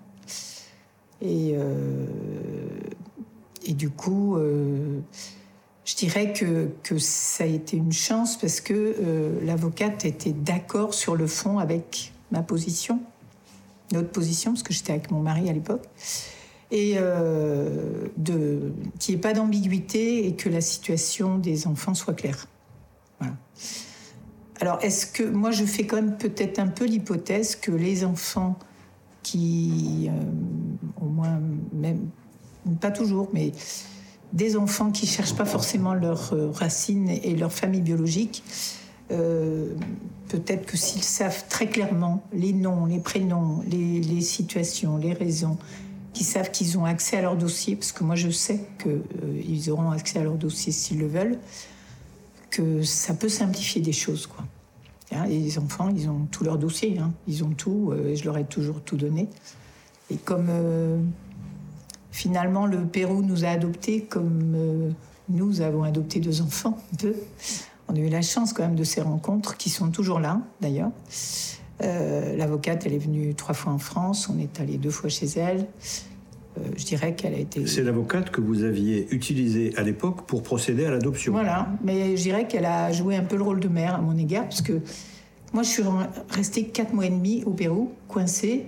Et, 1.21 1.53
euh, 1.55 2.07
et 3.67 3.75
du 3.75 3.91
coup, 3.91 4.37
euh, 4.37 5.01
je 5.85 5.97
dirais 5.97 6.33
que, 6.33 6.99
ça 6.99 7.45
a 7.45 7.47
été 7.47 7.77
une 7.77 7.93
chance 7.93 8.37
parce 8.37 8.61
que 8.61 8.73
euh, 8.75 9.45
l'avocate 9.45 10.05
était 10.05 10.33
d'accord 10.33 10.95
sur 10.95 11.17
le 11.17 11.27
fond 11.27 11.59
avec 11.59 12.13
ma 12.31 12.43
position, 12.43 13.01
notre 13.93 14.11
position, 14.11 14.53
parce 14.53 14.63
que 14.63 14.73
j'étais 14.73 14.93
avec 14.93 15.11
mon 15.11 15.21
mari 15.21 15.49
à 15.51 15.53
l'époque, 15.53 15.85
et 16.71 16.95
euh, 16.97 18.09
qu'il 18.99 19.15
n'y 19.15 19.19
ait 19.19 19.21
pas 19.21 19.35
d'ambiguïté 19.35 20.27
et 20.27 20.35
que 20.35 20.49
la 20.49 20.61
situation 20.61 21.39
des 21.39 21.67
enfants 21.67 21.95
soit 21.95 22.15
claire. 22.15 22.47
Alors, 24.61 24.79
est-ce 24.81 25.07
que 25.07 25.25
moi, 25.25 25.51
je 25.51 25.65
fais 25.65 25.87
quand 25.87 25.97
même 25.97 26.17
peut-être 26.17 26.61
un 26.61 26.69
peu 26.69 26.85
l'hypothèse 26.85 27.57
que 27.57 27.73
les 27.73 28.05
enfants 28.05 28.57
qui, 29.25 30.09
euh, 30.09 31.05
au 31.05 31.07
moins, 31.07 31.41
même, 31.73 32.09
pas 32.81 32.91
toujours, 32.91 33.29
mais 33.33 33.53
des 34.33 34.57
enfants 34.57 34.91
qui 34.91 35.07
cherchent 35.07 35.37
pas 35.37 35.45
forcément 35.45 35.95
leurs 35.95 36.33
euh, 36.33 36.51
racines 36.51 37.09
et 37.09 37.35
leur 37.37 37.53
famille 37.53 37.83
biologique, 37.83 38.43
euh, 39.11 39.75
peut-être 40.29 40.65
que 40.67 40.77
s'ils 40.77 41.03
savent 41.03 41.45
très 41.49 41.67
clairement 41.67 42.23
les 42.33 42.53
noms, 42.53 42.87
les 42.87 42.99
prénoms, 42.99 43.63
les, 43.69 44.21
situations, 44.21 44.97
les 44.97 45.13
raisons, 45.13 45.59
qu'ils 46.15 46.27
savent 46.27 46.51
qu'ils 46.51 46.79
ont 46.79 46.85
accès 46.85 47.19
à 47.19 47.23
leur 47.23 47.37
dossier, 47.37 47.77
parce 47.77 47.93
que 47.93 48.05
moi 48.05 48.17
je 48.17 48.31
sais 48.31 48.61
qu'ils 48.83 49.71
auront 49.71 49.91
accès 49.91 50.19
à 50.19 50.23
leur 50.23 50.37
dossier 50.37 50.73
s'ils 50.73 50.99
le 50.99 51.09
veulent, 51.09 51.39
que 52.51 52.83
ça 52.83 53.15
peut 53.15 53.29
simplifier 53.29 53.83
des 53.83 53.93
choses. 53.93 54.29
Hein, 55.11 55.27
les 55.27 55.59
enfants, 55.59 55.91
ils 55.95 56.09
ont 56.09 56.27
tout 56.31 56.45
leur 56.45 56.57
dossier, 56.57 56.99
hein. 56.99 57.13
ils 57.29 57.45
ont 57.45 57.51
tout, 57.51 57.91
euh, 57.93 58.09
et 58.09 58.17
je 58.17 58.25
leur 58.25 58.39
ai 58.39 58.45
toujours 58.45 58.81
tout 58.81 58.97
donné. 58.97 59.29
Et 60.11 60.17
comme 60.17 60.49
euh, 60.49 60.99
finalement 62.13 62.67
le 62.67 62.85
Pérou 62.85 63.23
nous 63.23 63.45
a 63.45 63.49
adoptés, 63.49 64.03
comme 64.03 64.55
euh, 64.55 64.91
nous 65.29 65.61
avons 65.61 65.83
adopté 65.83 66.21
deux 66.21 66.43
enfants, 66.43 66.79
deux, 67.01 67.17
on 67.89 67.97
a 67.97 67.99
eu 67.99 68.09
la 68.09 68.23
chance 68.23 68.53
quand 68.53 68.63
même 68.63 68.77
de 68.77 68.85
ces 68.85 69.01
rencontres 69.01 69.57
qui 69.57 69.71
sont 69.71 69.91
toujours 69.91 70.21
là 70.21 70.41
d'ailleurs. 70.61 70.91
Euh, 71.83 72.37
L'avocate, 72.37 72.87
elle 72.87 72.93
est 72.93 72.99
venue 72.99 73.35
trois 73.35 73.55
fois 73.55 73.73
en 73.73 73.79
France, 73.79 74.29
on 74.33 74.39
est 74.39 74.61
allé 74.61 74.77
deux 74.77 74.91
fois 74.91 75.11
chez 75.11 75.27
elle. 75.27 75.67
Euh, 76.59 76.61
je 76.77 76.85
dirais 76.85 77.15
qu'elle 77.15 77.35
a 77.35 77.39
été. 77.39 77.67
C'est 77.67 77.83
l'avocate 77.83 78.31
que 78.31 78.43
vous 78.43 78.63
aviez 78.63 79.09
utilisée 79.13 79.73
à 79.79 79.83
l'époque 79.83 80.27
pour 80.27 80.43
procéder 80.43 80.85
à 80.85 80.91
l'adoption. 80.91 81.33
Voilà, 81.33 81.69
mais 81.83 82.17
je 82.17 82.23
dirais 82.23 82.47
qu'elle 82.47 82.67
a 82.67 82.93
joué 82.93 83.17
un 83.17 83.25
peu 83.25 83.37
le 83.37 83.43
rôle 83.43 83.59
de 83.59 83.69
mère 83.69 83.95
à 83.95 84.03
mon 84.03 84.17
égard, 84.17 84.45
parce 84.45 84.61
que 84.61 84.81
moi, 85.53 85.63
je 85.63 85.69
suis 85.69 85.83
restée 86.31 86.65
quatre 86.65 86.95
mois 86.95 87.07
et 87.07 87.11
demi 87.11 87.43
au 87.45 87.51
Pérou, 87.51 87.93
coincée 88.07 88.67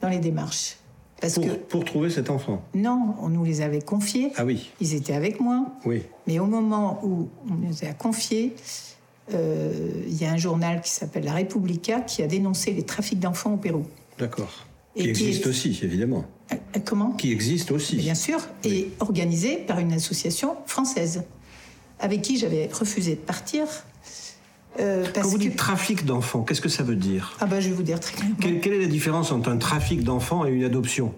dans 0.00 0.08
les 0.08 0.18
démarches. 0.18 0.76
Parce 1.20 1.34
Pour, 1.34 1.44
que 1.44 1.50
pour 1.52 1.84
trouver 1.84 2.08
cet 2.10 2.30
enfant. 2.30 2.62
non, 2.74 3.14
on 3.20 3.28
nous 3.28 3.44
les 3.44 3.60
avait 3.60 3.82
confiés, 3.82 4.32
Ah 4.36 4.44
oui, 4.44 4.70
ils 4.80 4.94
étaient 4.94 5.12
avec 5.12 5.38
moi, 5.40 5.66
oui. 5.84 6.02
mais 6.26 6.38
au 6.38 6.46
moment 6.46 7.00
où 7.04 7.28
on 7.50 7.54
nous 7.54 7.84
a 7.84 7.92
confiés, 7.92 8.54
euh, 9.34 10.02
il 10.06 10.20
y 10.20 10.24
a 10.24 10.32
un 10.32 10.36
journal 10.38 10.80
qui 10.80 10.90
s'appelle 10.90 11.24
La 11.24 11.34
Repubblica 11.34 12.00
qui 12.00 12.22
a 12.22 12.26
dénoncé 12.26 12.72
les 12.72 12.82
trafics 12.84 13.18
d'enfants 13.20 13.54
au 13.54 13.56
Pérou. 13.58 13.84
D'accord. 14.18 14.66
Qui 14.96 15.02
qui 15.04 15.08
existe 15.10 15.46
est- 15.46 15.48
aussi, 15.48 15.78
évidemment. 15.82 16.24
Euh, 16.52 16.56
euh, 16.76 16.80
comment? 16.84 17.12
Qui 17.12 17.30
existe 17.32 17.70
aussi. 17.70 17.96
Bien 17.96 18.14
sûr, 18.14 18.40
et 18.64 18.88
organisé 18.98 19.56
par 19.58 19.78
une 19.78 19.92
association 19.92 20.56
française, 20.66 21.22
avec 22.00 22.22
qui 22.22 22.38
j'avais 22.38 22.68
refusé 22.72 23.12
de 23.14 23.20
partir. 23.20 23.66
Euh, 24.78 25.04
parce 25.12 25.24
Quand 25.26 25.30
vous 25.32 25.36
que... 25.38 25.42
dites 25.42 25.56
trafic 25.56 26.04
d'enfants, 26.04 26.42
qu'est-ce 26.42 26.60
que 26.60 26.68
ça 26.68 26.82
veut 26.82 26.94
dire 26.96 27.36
Ah 27.40 27.46
ben, 27.46 27.60
je 27.60 27.68
vais 27.68 27.74
vous 27.74 27.82
dire 27.82 27.98
très 28.00 28.14
clairement. 28.14 28.36
quelle, 28.40 28.60
quelle 28.60 28.74
est 28.74 28.82
la 28.82 28.86
différence 28.88 29.32
entre 29.32 29.48
un 29.50 29.56
trafic 29.56 30.04
d'enfants 30.04 30.46
et 30.46 30.50
une 30.50 30.64
adoption 30.64 31.12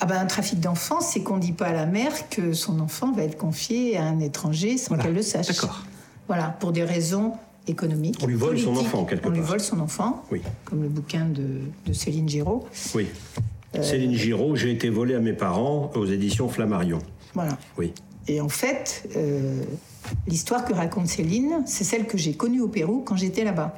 Ah 0.00 0.06
ben, 0.06 0.18
un 0.18 0.26
trafic 0.26 0.58
d'enfants, 0.60 1.00
c'est 1.00 1.20
qu'on 1.22 1.36
ne 1.36 1.40
dit 1.42 1.52
pas 1.52 1.66
à 1.66 1.72
la 1.72 1.86
mère 1.86 2.28
que 2.28 2.52
son 2.52 2.80
enfant 2.80 3.12
va 3.12 3.22
être 3.22 3.38
confié 3.38 3.96
à 3.96 4.04
un 4.04 4.18
étranger 4.20 4.78
sans 4.78 4.88
Voilà. 4.88 5.04
qu'elle 5.04 5.14
le 5.14 5.22
sache. 5.22 5.46
D'accord. 5.46 5.84
Voilà, 6.26 6.48
pour 6.60 6.72
des 6.72 6.82
raisons 6.84 7.32
économiques. 7.68 8.18
On 8.22 8.26
lui 8.26 8.34
vole 8.34 8.58
son 8.58 8.76
enfant, 8.76 9.04
quelque 9.04 9.26
On 9.26 9.30
lui 9.30 9.40
part. 9.40 9.48
vole 9.50 9.60
son 9.60 9.80
enfant, 9.80 10.24
Oui. 10.32 10.40
comme 10.64 10.82
le 10.82 10.88
bouquin 10.88 11.24
de, 11.26 11.60
de 11.86 11.92
Céline 11.92 12.28
Giraud. 12.28 12.66
Oui. 12.94 13.06
Euh, 13.76 13.82
Céline 13.82 14.14
Giraud, 14.14 14.56
j'ai 14.56 14.70
été 14.70 14.88
volée 14.88 15.14
à 15.14 15.20
mes 15.20 15.32
parents 15.32 15.90
aux 15.94 16.06
éditions 16.06 16.48
Flammarion. 16.48 16.98
Voilà. 17.34 17.56
Oui. 17.78 17.92
Et 18.28 18.40
en 18.40 18.48
fait, 18.48 19.08
euh, 19.16 19.62
l'histoire 20.26 20.64
que 20.64 20.72
raconte 20.72 21.08
Céline, 21.08 21.62
c'est 21.66 21.84
celle 21.84 22.06
que 22.06 22.18
j'ai 22.18 22.34
connue 22.34 22.60
au 22.60 22.68
Pérou 22.68 23.02
quand 23.04 23.16
j'étais 23.16 23.44
là-bas. 23.44 23.74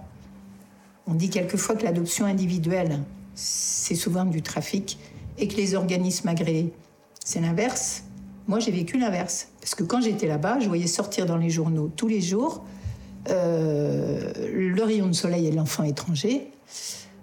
On 1.06 1.14
dit 1.14 1.30
quelquefois 1.30 1.76
que 1.76 1.84
l'adoption 1.84 2.26
individuelle, 2.26 3.00
c'est 3.34 3.94
souvent 3.94 4.24
du 4.24 4.42
trafic, 4.42 4.98
et 5.38 5.48
que 5.48 5.56
les 5.56 5.74
organismes 5.74 6.28
agréés, 6.28 6.72
c'est 7.24 7.40
l'inverse. 7.40 8.02
Moi, 8.46 8.58
j'ai 8.58 8.72
vécu 8.72 8.98
l'inverse. 8.98 9.48
Parce 9.60 9.74
que 9.74 9.84
quand 9.84 10.00
j'étais 10.00 10.26
là-bas, 10.26 10.58
je 10.60 10.68
voyais 10.68 10.86
sortir 10.86 11.26
dans 11.26 11.36
les 11.36 11.50
journaux 11.50 11.90
tous 11.94 12.08
les 12.08 12.20
jours 12.20 12.64
euh, 13.30 14.32
le 14.52 14.82
rayon 14.82 15.06
de 15.06 15.12
soleil 15.12 15.46
et 15.46 15.52
l'enfant 15.52 15.82
étranger 15.82 16.50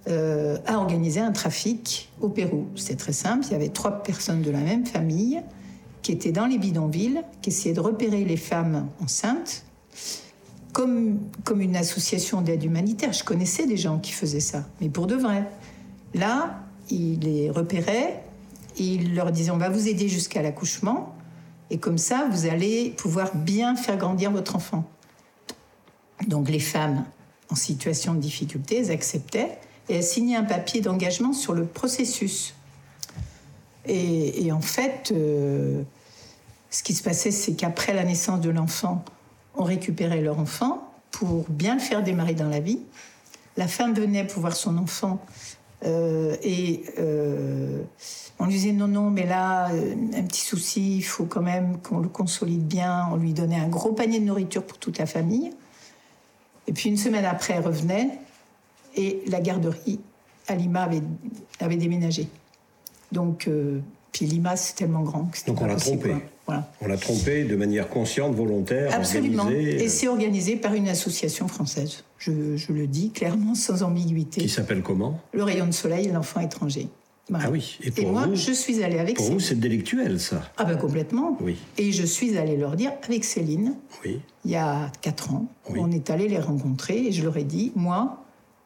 euh, 0.08 0.58
a 0.68 0.78
organisé 0.78 1.20
un 1.20 1.32
trafic 1.32 2.12
au 2.22 2.30
Pérou. 2.30 2.68
C'était 2.76 2.96
très 2.96 3.14
simple. 3.14 3.46
Il 3.48 3.52
y 3.54 3.56
avait 3.56 3.70
trois 3.70 4.04
personnes 4.04 4.42
de 4.42 4.52
la 4.52 4.60
même 4.60 4.86
famille 4.86 5.42
qui 6.06 6.12
étaient 6.12 6.32
dans 6.32 6.46
les 6.46 6.60
bidonvilles, 6.60 7.24
qui 7.42 7.50
essayaient 7.50 7.74
de 7.74 7.80
repérer 7.80 8.26
les 8.26 8.38
femmes 8.38 8.88
enceintes, 9.02 9.66
comme, 10.72 11.18
comme 11.44 11.62
une 11.62 11.76
association 11.76 12.42
d'aide 12.42 12.64
humanitaire. 12.64 13.12
Je 13.12 13.24
connaissais 13.24 13.66
des 13.66 13.76
gens 13.76 13.98
qui 13.98 14.12
faisaient 14.12 14.40
ça, 14.40 14.66
mais 14.80 14.90
pour 14.90 15.08
de 15.08 15.16
vrai. 15.16 15.50
Là, 16.14 16.60
ils 16.92 17.18
les 17.22 17.50
repéraient, 17.50 18.24
ils 18.78 19.16
leur 19.16 19.32
disaient 19.32 19.50
on 19.50 19.58
va 19.58 19.70
vous 19.70 19.88
aider 19.88 20.08
jusqu'à 20.08 20.44
l'accouchement, 20.44 21.16
et 21.72 21.80
comme 21.80 21.98
ça, 21.98 22.28
vous 22.30 22.46
allez 22.46 22.92
pouvoir 22.92 23.36
bien 23.36 23.76
faire 23.76 23.98
grandir 23.98 24.30
votre 24.30 24.56
enfant. 24.56 24.84
Donc 26.28 26.52
les 26.52 26.60
femmes 26.60 27.04
en 27.50 27.56
situation 27.56 28.14
de 28.14 28.20
difficulté, 28.20 28.78
elles 28.78 28.92
acceptaient 28.92 29.58
et 29.90 29.96
elles 29.96 30.04
signaient 30.04 30.36
un 30.36 30.44
papier 30.44 30.82
d'engagement 30.82 31.34
sur 31.34 31.56
le 31.56 31.66
processus. 31.66 32.54
Et, 33.88 34.52
en 34.52 34.62
fait, 34.62 35.12
euh, 35.12 35.84
ce 36.70 36.84
qui 36.84 36.94
se 36.94 37.04
passait, 37.04 37.32
c'est 37.32 37.54
qu'après 37.54 37.94
la 37.94 38.04
naissance 38.04 38.42
de 38.42 38.50
l'enfant, 38.50 39.04
on 39.56 39.64
récupérait 39.64 40.22
leur 40.22 40.40
enfant 40.40 40.92
pour 41.12 41.46
bien 41.50 41.76
le 41.76 41.82
faire 41.82 42.04
démarrer 42.04 42.34
dans 42.34 42.50
la 42.50 42.60
vie. 42.60 42.80
La 43.58 43.68
femme 43.68 43.94
venait 43.94 44.26
pour 44.26 44.42
voir 44.42 44.56
son 44.56 44.78
enfant 44.78 45.22
euh, 45.86 46.36
et 46.44 46.84
euh, 47.00 47.84
on 48.40 48.46
lui 48.46 48.54
disait 48.54 48.74
non, 48.74 48.88
non, 48.88 49.10
mais 49.10 49.26
là, 49.26 49.68
un 49.68 50.24
petit 50.24 50.42
souci, 50.42 50.98
il 50.98 51.04
faut 51.04 51.26
quand 51.26 51.42
même 51.42 51.78
qu'on 51.82 52.00
le 52.00 52.10
consolide 52.10 52.66
bien. 52.68 53.08
On 53.12 53.16
lui 53.16 53.34
donnait 53.34 53.60
un 53.60 53.68
gros 53.68 53.94
panier 53.94 54.20
de 54.20 54.26
nourriture 54.26 54.64
pour 54.64 54.78
toute 54.78 54.98
la 54.98 55.06
famille. 55.06 55.52
Et 56.68 56.74
puis 56.74 56.90
une 56.90 56.98
semaine 56.98 57.26
après, 57.26 57.54
elle 57.54 57.66
revenait 57.66 58.20
et 58.96 59.22
la 59.28 59.40
garderie 59.40 60.00
à 60.48 60.56
Lima 60.56 60.90
avait 61.60 61.78
déménagé. 61.78 62.28
Donc, 63.16 63.48
euh, 63.48 63.80
puis 64.12 64.26
Lima, 64.26 64.56
c'est 64.56 64.76
tellement 64.76 65.02
grand 65.02 65.26
que 65.26 65.38
c'était 65.38 65.52
Donc 65.52 65.62
on 65.62 65.66
l'a 65.66 65.76
trompé. 65.76 66.14
Voilà. 66.46 66.70
On 66.82 66.88
l'a 66.88 66.98
trompé 66.98 67.44
de 67.44 67.56
manière 67.56 67.90
consciente, 67.90 68.36
volontaire, 68.36 68.94
Absolument. 68.94 69.44
organisée, 69.44 69.82
Et 69.82 69.86
euh, 69.86 69.90
c'est 69.90 70.08
organisé 70.08 70.56
par 70.58 70.76
une 70.76 70.88
association 70.88 71.48
française. 71.48 72.04
Je, 72.20 72.56
je 72.56 72.72
le 72.72 72.86
dis 72.86 73.10
clairement, 73.10 73.56
sans 73.56 73.82
ambiguïté. 73.82 74.42
qui 74.42 74.50
s'appelle 74.50 74.84
comment? 74.84 75.20
Le 75.34 75.42
rayon 75.44 75.66
de 75.66 75.72
soleil, 75.72 76.10
l'enfant 76.12 76.42
étranger. 76.42 76.88
Voilà. 77.30 77.46
Ah 77.48 77.52
oui. 77.52 77.80
Et 77.84 77.90
pour 77.90 78.12
moi, 78.12 78.28
vous, 78.28 78.36
je 78.36 78.52
suis 78.52 78.84
allée 78.84 79.00
avec 79.00 79.16
pour 79.16 79.26
vous, 79.26 79.40
Céline. 79.40 79.48
c'est 79.48 79.60
délictuel, 79.60 80.20
ça. 80.20 80.44
Ah 80.58 80.66
ben 80.66 80.78
complètement. 80.78 81.36
Oui, 81.42 81.58
Et 81.80 81.92
je 81.92 82.06
suis 82.06 82.38
allée 82.38 82.56
leur 82.58 82.76
dire 82.76 82.92
avec 83.08 83.24
Céline, 83.26 83.74
oui. 84.06 84.20
il 84.46 84.52
y 84.52 84.56
a 84.56 84.92
quatre 85.02 85.34
ans, 85.34 85.48
Oui. 85.72 85.80
on 85.82 85.90
est 85.92 86.12
allé 86.12 86.28
les 86.28 86.38
rencontrer 86.38 87.08
et 87.08 87.12
je 87.12 87.24
leur 87.24 87.36
ai 87.38 87.44
dit, 87.44 87.72
moi, 87.76 88.24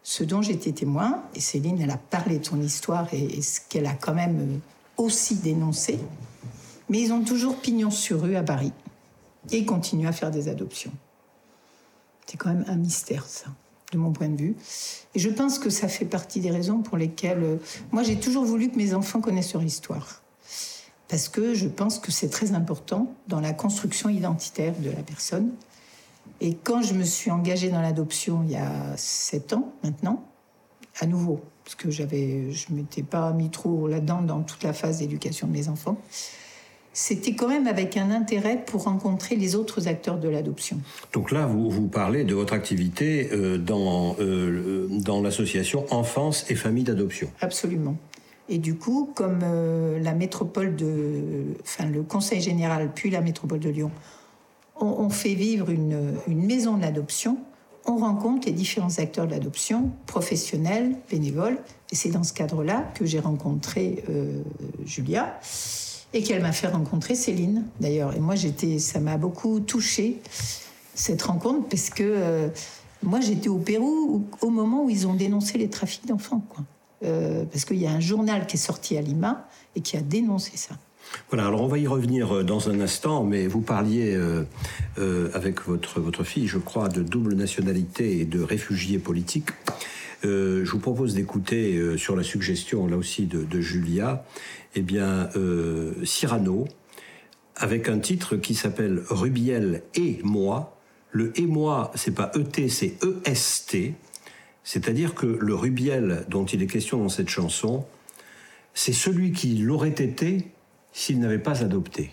ce 0.10 0.24
dont 0.24 0.42
j'étais 0.42 0.72
témoin, 0.72 1.22
et 1.36 1.40
Céline, 1.40 1.80
elle 1.80 1.92
a 1.92 1.98
parlé 1.98 2.40
de 2.40 2.44
son 2.44 2.60
histoire 2.60 3.08
et, 3.14 3.44
ce 3.44 3.60
qu'elle 3.70 3.86
a 3.86 3.94
quand 3.94 4.16
même 4.16 4.40
euh, 4.40 4.58
aussi 4.98 5.36
dénoncé, 5.36 6.00
mais 6.90 7.00
ils 7.00 7.14
ont 7.14 7.24
toujours 7.24 7.58
pignon 7.58 7.92
sur 7.92 8.22
rue 8.22 8.36
à 8.36 8.42
Paris 8.42 8.74
et 9.52 9.60
ils 9.60 9.68
continuent 9.68 10.08
à 10.08 10.12
faire 10.12 10.32
des 10.32 10.48
adoptions. 10.48 10.92
C'est 12.26 12.38
quand 12.38 12.50
même 12.50 12.66
un 12.68 12.76
mystère, 12.76 13.28
ça, 13.28 13.52
de 13.92 14.00
mon 14.00 14.12
point 14.12 14.30
de 14.30 14.36
vue. 14.36 14.56
Et 15.14 15.20
je 15.20 15.30
pense 15.30 15.60
que 15.60 15.70
ça 15.70 15.88
fait 15.88 16.06
partie 16.06 16.40
des 16.40 16.50
raisons 16.50 16.80
pour 16.80 16.98
lesquelles. 16.98 17.44
euh, 17.44 17.58
moi, 17.92 18.02
j'ai 18.02 18.20
toujours 18.20 18.46
voulu 18.46 18.72
que 18.72 18.78
mes 18.78 18.96
enfants 18.96 19.22
connaissent 19.22 19.54
leur 19.54 19.64
histoire. 19.64 20.24
Parce 21.08 21.30
que 21.30 21.54
je 21.54 21.68
pense 21.68 22.00
que 22.00 22.12
c'est 22.12 22.30
très 22.30 22.54
important 22.54 23.14
dans 23.28 23.42
la 23.42 23.54
construction 23.54 24.10
identitaire 24.10 24.74
de 24.80 24.90
la 24.90 25.04
personne. 25.04 25.52
Et 26.42 26.56
quand 26.56 26.82
je 26.82 26.94
me 26.94 27.04
suis 27.04 27.32
engagée 27.32 27.70
dans 27.70 27.82
l'adoption 27.82 28.44
il 28.46 28.52
y 28.52 28.56
a 28.56 28.96
sept 28.98 29.54
ans 29.54 29.74
maintenant, 29.84 30.24
à 31.00 31.06
nouveau, 31.06 31.40
parce 31.64 31.76
que 31.76 31.90
j'avais, 31.92 32.52
je 32.52 32.74
m'étais 32.74 33.04
pas 33.04 33.32
mis 33.32 33.50
trop 33.50 33.88
là-dedans 33.88 34.22
dans 34.22 34.42
toute 34.42 34.64
la 34.64 34.74
phase 34.74 35.00
d'éducation 35.00 35.48
de 35.48 35.54
mes 35.54 35.68
enfants, 35.70 35.98
c'était 36.92 37.34
quand 37.34 37.48
même 37.48 37.68
avec 37.68 37.96
un 37.98 38.12
intérêt 38.12 38.64
pour 38.66 38.84
rencontrer 38.84 39.36
les 39.36 39.56
autres 39.56 39.88
acteurs 39.88 40.18
de 40.18 40.28
l'adoption. 40.28 40.80
Donc 41.14 41.32
là, 41.32 41.46
vous, 41.46 41.70
vous 41.70 41.88
parlez 41.88 42.24
de 42.24 42.34
votre 42.34 42.54
activité 42.54 43.30
euh, 43.32 43.58
dans, 43.58 44.16
euh, 44.20 44.88
dans 44.90 45.22
l'association 45.22 45.86
Enfance 45.92 46.46
et 46.50 46.56
Famille 46.56 46.84
d'Adoption. 46.84 47.30
Absolument. 47.42 47.96
Et 48.50 48.58
du 48.58 48.76
coup, 48.76 49.12
comme 49.16 49.42
euh, 49.44 50.00
la 50.00 50.14
métropole 50.14 50.76
de, 50.76 51.56
enfin 51.62 51.86
le 51.86 52.02
Conseil 52.02 52.42
général 52.42 52.90
puis 52.94 53.12
la 53.12 53.22
métropole 53.22 53.60
de 53.60 53.70
Lyon 53.70 53.92
ont 54.82 55.10
fait 55.10 55.34
vivre 55.34 55.70
une, 55.70 56.16
maison 56.28 56.78
d'adoption, 56.78 57.38
on 57.86 57.98
rencontre 57.98 58.48
les 58.48 58.54
différents 58.54 59.00
acteurs 59.00 59.26
de 59.26 59.32
l'adoption, 59.32 59.92
professionnels, 60.06 60.96
bénévoles. 61.10 61.58
Et 61.92 61.96
c'est 61.96 62.10
dans 62.10 62.24
ce 62.24 62.34
cadre-là 62.34 62.86
que 62.94 63.06
j'ai 63.06 63.20
rencontré 63.20 64.04
euh, 64.10 64.42
Julia 64.86 65.40
et 66.14 66.22
qu'elle 66.24 66.42
m'a 66.42 66.52
fait 66.52 66.68
rencontrer 66.68 67.16
Céline 67.16 67.66
d'ailleurs. 67.80 68.16
Et 68.16 68.20
moi, 68.20 68.36
j'étais, 68.36 68.80
ça 68.80 69.00
m'a 69.00 69.18
beaucoup 69.18 69.60
touchée 69.60 70.22
cette 70.94 71.22
rencontre 71.22 71.68
parce 71.68 71.90
que 71.90 72.04
euh, 72.04 72.50
moi, 73.02 73.22
j'étais 73.22 73.50
au 73.50 73.58
Pérou 73.58 74.26
au, 74.42 74.50
moment 74.50 74.84
où 74.84 74.90
ils 74.90 75.08
ont 75.08 75.14
dénoncé 75.14 75.58
les 75.58 75.70
trafics 75.70 76.06
d'enfants. 76.06 76.44
Euh, 77.04 77.46
parce 77.46 77.64
qu'il 77.64 77.78
y 77.78 77.88
a 77.88 77.92
un 77.92 78.02
journal 78.02 78.46
qui 78.46 78.58
est 78.58 78.60
sorti 78.60 78.98
à 78.98 79.02
Lima 79.02 79.48
et 79.76 79.82
qui 79.82 79.96
a 79.96 80.02
dénoncé 80.02 80.58
ça. 80.58 80.76
Voilà, 81.30 81.48
alors 81.48 81.62
on 81.62 81.68
va 81.68 81.78
y 81.78 81.88
revenir 81.88 82.38
euh, 82.38 82.44
dans 82.44 82.70
un 82.70 82.80
instant, 82.82 83.24
mais 83.24 83.48
vous 83.48 83.62
parliez 83.62 84.16
euh, 84.16 84.44
euh, 84.98 85.30
avec 85.34 85.62
votre, 85.62 86.00
votre 86.00 86.24
fille, 86.24 86.48
je 86.48 86.58
crois, 86.58 86.90
de 86.90 87.02
double 87.02 87.36
nationalité 87.36 88.20
et 88.20 88.26
de 88.26 88.42
réfugiés 88.42 89.00
politiques. 89.00 89.50
Je 90.22 90.70
vous 90.70 90.80
propose 90.80 91.14
d'écouter, 91.14 91.98
sur 91.98 92.18
la 92.18 92.24
suggestion 92.24 92.88
là 92.88 92.98
aussi 92.98 93.26
de, 93.26 93.62
Julia, 93.62 94.26
eh 94.76 94.82
bien, 94.82 95.30
Cyrano, 96.04 96.68
avec 97.56 97.88
un 97.88 98.00
titre 98.00 98.36
qui 98.36 98.54
s'appelle 98.54 99.02
Rubiel 99.10 99.82
et 99.96 100.20
moi. 100.24 100.78
Le 101.12 101.32
et 101.40 101.46
moi, 101.46 101.94
c'est 101.96 102.14
pas 102.14 102.34
ET, 102.36 102.68
c'est 102.68 102.98
EST. 103.26 103.94
C'est-à-dire 104.66 105.16
que 105.16 105.26
le 105.26 105.56
Rubiel 105.56 106.26
dont 106.28 106.44
il 106.44 106.62
est 106.62 106.68
question 106.68 106.98
dans 106.98 107.08
cette 107.08 107.30
chanson, 107.30 107.86
c'est 108.74 108.92
celui 108.92 109.32
qui 109.32 109.56
l'aurait 109.56 109.90
été 109.90 110.52
s'il 110.92 111.20
n'avait 111.20 111.40
pas 111.40 111.62
adopté. 111.64 112.12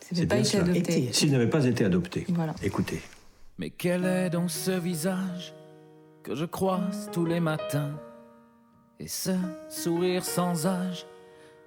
S'il 0.00 1.32
n'avait 1.32 1.50
pas 1.50 1.64
été 1.64 1.84
adopté. 1.84 2.26
Voilà. 2.28 2.54
Écoutez. 2.62 3.02
Mais 3.58 3.70
quel 3.70 4.04
est 4.04 4.30
donc 4.30 4.50
ce 4.50 4.70
visage 4.70 5.54
que 6.22 6.34
je 6.34 6.44
croise 6.44 7.08
tous 7.12 7.24
les 7.24 7.40
matins? 7.40 7.92
Et 9.00 9.08
ce 9.08 9.32
sourire 9.68 10.24
sans 10.24 10.66
âge, 10.66 11.06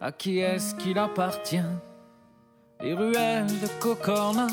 à 0.01 0.11
qui 0.11 0.39
est-ce 0.39 0.75
qu'il 0.75 0.97
appartient? 0.97 1.57
Les 2.81 2.93
ruelles 2.93 3.47
de 3.47 3.67
Cocorna 3.79 4.47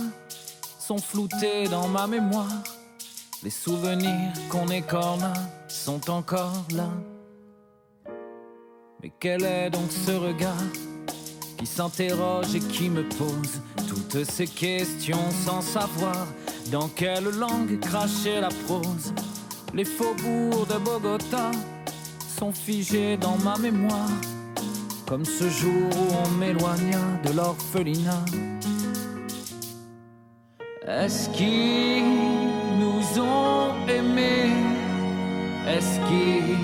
sont 0.78 0.98
floutées 0.98 1.68
dans 1.68 1.88
ma 1.88 2.06
mémoire. 2.06 2.62
Les 3.42 3.50
souvenirs 3.50 4.32
qu'on 4.48 4.68
écorna 4.68 5.32
sont 5.68 6.10
encore 6.10 6.64
là. 6.74 6.90
Mais 9.02 9.12
quel 9.20 9.44
est 9.44 9.70
donc 9.70 9.90
ce 9.92 10.10
regard 10.12 10.54
qui 11.56 11.66
s'interroge 11.66 12.54
et 12.54 12.60
qui 12.60 12.88
me 12.88 13.02
pose 13.08 13.60
toutes 13.88 14.24
ces 14.24 14.46
questions 14.46 15.30
sans 15.44 15.60
savoir 15.60 16.26
dans 16.70 16.88
quelle 16.88 17.30
langue 17.38 17.78
cracher 17.80 18.40
la 18.40 18.48
prose. 18.66 19.12
Les 19.74 19.84
faubourgs 19.84 20.66
de 20.66 20.78
Bogota 20.78 21.50
sont 22.38 22.52
figés 22.52 23.16
dans 23.16 23.36
ma 23.38 23.56
mémoire, 23.58 24.10
comme 25.06 25.24
ce 25.24 25.48
jour 25.48 25.90
où 25.90 26.14
on 26.24 26.30
m'éloigna 26.38 27.00
de 27.24 27.32
l'orphelinat. 27.32 28.24
Est-ce 30.86 31.28
qu'ils 31.30 32.04
nous 32.78 33.20
ont 33.20 33.88
aimés? 33.88 34.52
Est-ce 35.66 35.98
qu'ils 36.08 36.58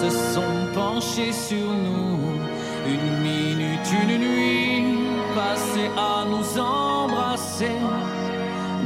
se 0.00 0.10
sont 0.34 0.74
penchés 0.74 1.32
sur 1.32 1.70
nous? 1.70 2.17
Une 3.92 4.18
nuit 4.18 4.98
passée 5.34 5.90
à 5.96 6.24
nous 6.24 6.60
embrasser. 6.60 7.76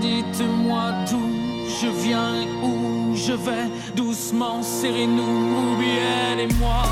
Dites-moi 0.00 0.92
d'où 1.10 1.30
je 1.80 1.88
viens 1.88 2.34
et 2.42 2.48
où 2.64 3.14
je 3.14 3.32
vais. 3.32 3.68
Doucement, 3.94 4.62
serrez-nous, 4.62 5.70
Rubiel 5.70 6.40
et 6.40 6.54
moi 6.54 6.84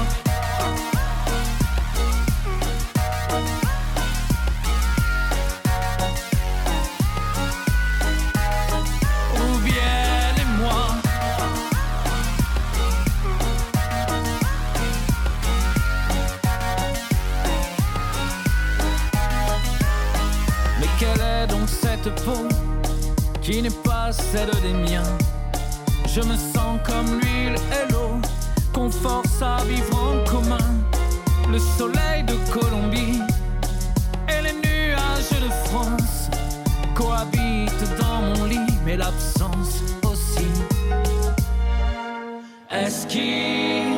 qui 23.43 23.63
n'est 23.63 23.71
pas 23.85 24.13
celle 24.13 24.51
des 24.63 24.73
miens 24.73 25.17
Je 26.07 26.21
me 26.21 26.37
sens 26.37 26.79
comme 26.85 27.21
l'huile 27.21 27.57
et 27.57 27.93
l'eau 27.93 28.21
qu'on 28.73 28.91
force 28.91 29.43
à 29.43 29.65
vivre 29.65 29.97
en 29.97 30.25
commun. 30.31 30.69
Le 31.51 31.59
soleil 31.59 32.23
de 32.25 32.35
Colombie 32.53 33.21
et 34.29 34.43
les 34.43 34.53
nuages 34.53 35.31
de 35.31 35.51
France 35.69 36.31
cohabitent 36.95 37.99
dans 37.99 38.23
mon 38.23 38.45
lit, 38.45 38.75
mais 38.85 38.97
l'absence 38.97 39.83
aussi. 40.05 40.47
Est-ce 42.71 43.07
qu'ils 43.07 43.91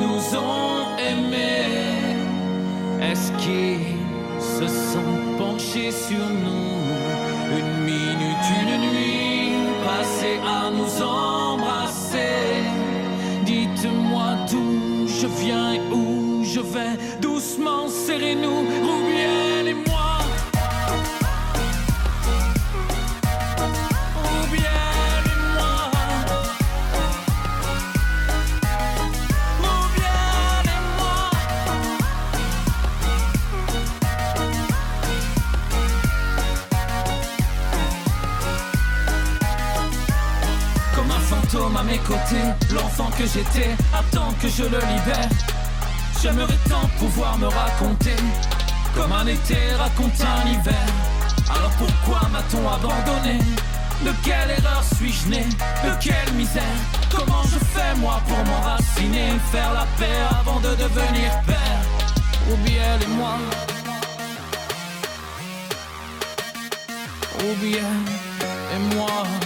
nous 0.00 0.36
ont 0.36 0.96
aimés? 0.98 2.16
Est-ce 3.00 3.30
qu'ils 3.42 3.96
se 4.40 4.66
sont 4.66 5.38
penchés 5.38 5.92
sur 5.92 6.18
nous? 6.18 7.15
Une 7.50 7.84
minute, 7.84 8.46
une 8.62 8.80
nuit 8.80 9.52
passée 9.84 10.38
à 10.44 10.70
nous 10.70 11.02
embrasser. 11.02 12.64
Dites-moi 13.44 14.36
d'où 14.50 15.06
je 15.06 15.26
viens 15.26 15.74
et 15.74 15.80
où 15.92 16.42
je 16.44 16.60
vais. 16.60 16.96
Doucement, 17.20 17.88
serrez-nous, 17.88 18.62
et 19.18 19.35
L'enfant 42.74 43.08
que 43.16 43.24
j'étais 43.24 43.70
attend 43.94 44.32
que 44.42 44.48
je 44.48 44.64
le 44.64 44.78
libère. 44.78 45.28
J'aimerais 46.20 46.58
tant 46.68 46.88
pouvoir 46.98 47.38
me 47.38 47.46
raconter 47.46 48.16
comme 48.96 49.12
un 49.12 49.26
été 49.26 49.56
raconte 49.78 50.20
un 50.20 50.48
hiver. 50.48 50.86
Alors 51.48 51.70
pourquoi 51.78 52.28
m'a-t-on 52.30 52.68
abandonné? 52.68 53.38
De 54.04 54.12
quelle 54.24 54.50
erreur 54.50 54.82
suis-je 54.96 55.28
né? 55.28 55.46
De 55.84 56.02
quelle 56.02 56.34
misère? 56.34 56.62
Comment 57.14 57.44
je 57.44 57.58
fais 57.58 57.94
moi 57.98 58.20
pour 58.26 58.38
m'enraciner 58.44 59.30
Faire 59.52 59.72
la 59.72 59.86
paix 59.96 60.20
avant 60.40 60.58
de 60.58 60.70
devenir 60.70 61.30
père? 61.46 61.80
Ou 62.50 62.56
bien 62.56 62.98
et 63.00 63.06
moi 63.06 63.38
Ou 67.38 67.54
bien 67.64 67.92
et 68.74 68.96
moi 68.96 69.45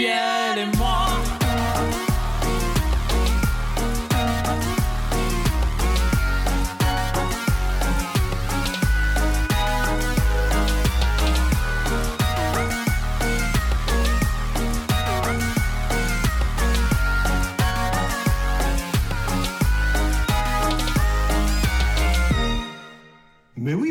bien 0.00 0.56
et 0.56 1.09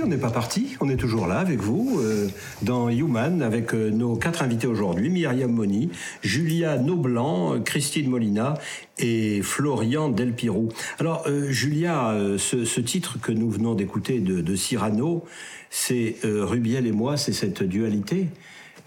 n'est 0.10 0.18
pas 0.18 0.32
parti, 0.32 0.76
on 0.82 0.89
est 0.89 0.97
toujours 0.97 1.28
là 1.28 1.39
avec 1.39 1.60
vous, 1.60 1.99
euh, 1.99 2.28
dans 2.62 2.89
Human, 2.89 3.41
avec 3.41 3.74
euh, 3.74 3.89
nos 3.89 4.16
quatre 4.16 4.41
invités 4.41 4.68
aujourd'hui, 4.68 5.10
Myriam 5.10 5.51
Moni, 5.51 5.89
Julia 6.22 6.78
Noblan, 6.78 7.62
Christine 7.62 8.10
Molina 8.10 8.55
et 8.97 9.41
Florian 9.41 10.10
Delpirou. 10.10 10.70
Alors, 10.99 11.24
euh, 11.28 11.49
Julia, 11.51 12.18
ce, 12.38 12.80
titre 12.82 13.20
que 13.22 13.32
nous 13.32 13.49
venons 13.49 13.76
d'écouter 13.76 14.20
de, 14.20 14.41
de 14.41 14.55
Cyrano, 14.55 15.24
c'est 15.70 16.16
Rubiel 16.24 16.88
et 16.88 16.91
moi, 16.91 17.16
c'est 17.16 17.34
cette 17.34 17.62
dualité. 17.62 18.28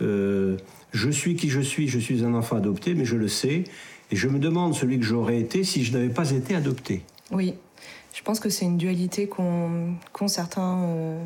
Je 0.01 1.11
suis 1.11 1.37
qui 1.37 1.49
je 1.49 1.61
suis, 1.61 1.89
je 1.89 1.99
suis 1.99 2.25
un 2.25 2.35
enfant 2.35 2.57
adopté, 2.57 2.95
mais 2.95 3.05
je 3.05 3.17
le 3.17 3.29
sais, 3.29 3.65
et 4.11 4.17
je 4.17 4.29
me 4.29 4.39
demande 4.39 4.75
celui 4.75 4.99
que 4.99 5.05
j'aurais 5.05 5.39
été 5.39 5.63
si 5.63 5.85
je 5.85 5.93
n'avais 5.93 6.09
pas 6.09 6.33
été 6.33 6.55
adopté. 6.55 7.03
Oui, 7.31 7.55
je 8.23 8.25
pense 8.25 8.39
que 8.39 8.51
c'est 8.51 8.65
une 8.65 8.77
dualité 8.77 9.27
qu'ont 9.27 10.29
certains, 10.29 10.79
euh, 10.85 11.25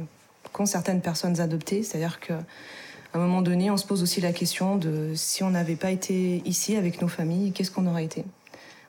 certaines 0.65 1.03
personnes 1.03 1.41
adoptées. 1.41 1.83
C'est-à-dire 1.83 2.21
qu'à 2.21 2.39
un 3.13 3.19
moment 3.19 3.43
donné, 3.43 3.71
on 3.71 3.77
se 3.77 3.85
pose 3.85 4.03
aussi 4.03 4.23
la 4.23 4.33
question 4.33 4.77
de 4.77 5.13
si 5.15 5.43
on 5.43 5.51
n'avait 5.51 5.77
pas 5.77 5.91
été 5.91 6.41
ici 6.47 6.75
avec 6.75 7.03
nos 7.03 7.09
familles, 7.09 7.53
qu'est-ce 7.53 7.71
qu'on 7.71 7.87
aurait 7.87 8.07
été? 8.07 8.25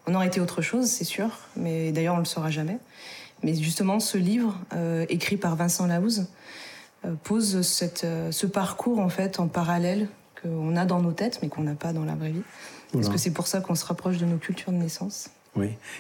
On 0.08 0.16
aurait 0.16 0.28
été 0.28 0.40
autre 0.40 0.62
chose, 0.62 0.86
c'est 0.86 1.04
sûr, 1.04 1.32
mais 1.58 1.92
d'ailleurs 1.92 2.14
on 2.14 2.20
ne 2.20 2.22
le 2.22 2.28
saura 2.28 2.50
jamais. 2.50 2.78
Mais 3.44 3.54
justement, 3.54 4.00
ce 4.00 4.18
livre, 4.18 4.56
euh, 4.74 5.06
écrit 5.10 5.36
par 5.36 5.58
Vincent 5.58 5.86
Laouze, 5.86 6.28
euh, 7.04 7.14
pose 7.26 7.62
cette, 7.62 8.06
euh, 8.06 8.32
ce 8.32 8.48
parcours 8.48 9.00
en 9.00 9.10
fait 9.10 9.42
en 9.42 9.48
parallèle 9.50 10.08
qu'on 10.42 10.78
a 10.78 10.86
dans 10.86 11.02
nos 11.02 11.12
têtes, 11.12 11.40
mais 11.42 11.50
qu'on 11.50 11.64
n'a 11.64 11.76
pas 11.76 11.92
dans 11.92 12.06
la 12.06 12.16
vraie 12.16 12.32
vie. 12.32 12.44
Parce 12.94 13.04
Voilà. 13.04 13.10
que 13.10 13.18
c'est 13.18 13.32
pour 13.32 13.48
ça 13.48 13.60
qu'on 13.60 13.76
se 13.76 13.84
rapproche 13.86 14.18
de 14.18 14.26
nos 14.26 14.38
cultures 14.38 14.72
de 14.72 14.78
naissance. 14.78 15.30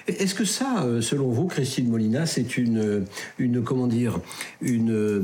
Est-ce 0.08 0.36
que 0.36 0.46
ça, 0.46 0.84
euh, 0.84 1.02
selon 1.02 1.30
vous, 1.30 1.48
Christine 1.48 1.90
Molina, 1.90 2.26
c'est 2.26 2.58
une, 2.58 3.06
une, 3.38 3.64
comment 3.64 3.88
dire, 3.88 4.20
une, 4.62 4.92
euh, 4.92 5.22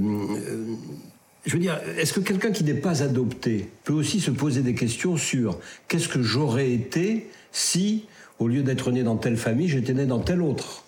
je 1.46 1.54
veux 1.54 1.60
dire, 1.60 1.80
est-ce 1.98 2.14
que 2.14 2.20
quelqu'un 2.20 2.52
qui 2.52 2.64
n'est 2.64 2.74
pas 2.74 3.04
adopté 3.04 3.70
peut 3.84 3.94
aussi 3.94 4.20
se 4.20 4.32
poser 4.32 4.62
des 4.62 4.76
questions 4.76 5.18
sur 5.18 5.60
qu'est-ce 5.88 6.08
que 6.08 6.22
j'aurais 6.22 6.72
été 6.72 7.30
si, 7.52 8.06
au 8.40 8.48
lieu 8.48 8.64
d'être 8.64 8.92
né 8.92 9.04
dans 9.04 9.18
telle 9.18 9.38
famille, 9.38 9.68
j'étais 9.68 9.94
né 9.94 10.06
dans 10.06 10.20
telle 10.20 10.42
autre? 10.42 10.84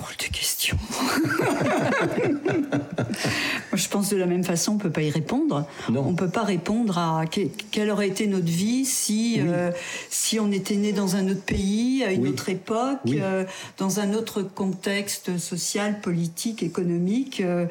Drôle 0.00 0.16
de 0.18 0.32
question. 0.34 0.76
Je 3.74 3.88
pense 3.88 4.08
de 4.10 4.16
la 4.16 4.26
même 4.26 4.44
façon, 4.44 4.72
on 4.72 4.78
peut 4.78 4.90
pas 4.90 5.02
y 5.02 5.10
répondre. 5.10 5.66
Non. 5.90 6.04
On 6.06 6.14
peut 6.14 6.28
pas 6.30 6.42
répondre 6.42 6.96
à 6.98 7.24
que- 7.26 7.48
quelle 7.70 7.90
aurait 7.90 8.08
été 8.08 8.26
notre 8.26 8.46
vie 8.46 8.84
si 8.86 9.36
euh, 9.40 9.70
si 10.08 10.40
on 10.40 10.50
était 10.52 10.76
né 10.76 10.92
dans 10.92 11.16
un 11.16 11.28
autre 11.28 11.42
pays, 11.42 12.02
à 12.04 12.12
une 12.12 12.22
Oui. 12.22 12.28
autre 12.30 12.48
époque, 12.48 12.98
Oui. 13.04 13.18
euh, 13.20 13.44
dans 13.78 14.00
un 14.00 14.14
autre 14.14 14.42
contexte 14.42 15.36
social, 15.38 16.00
politique, 16.00 16.62
économique. 16.62 17.40
euh, 17.40 17.66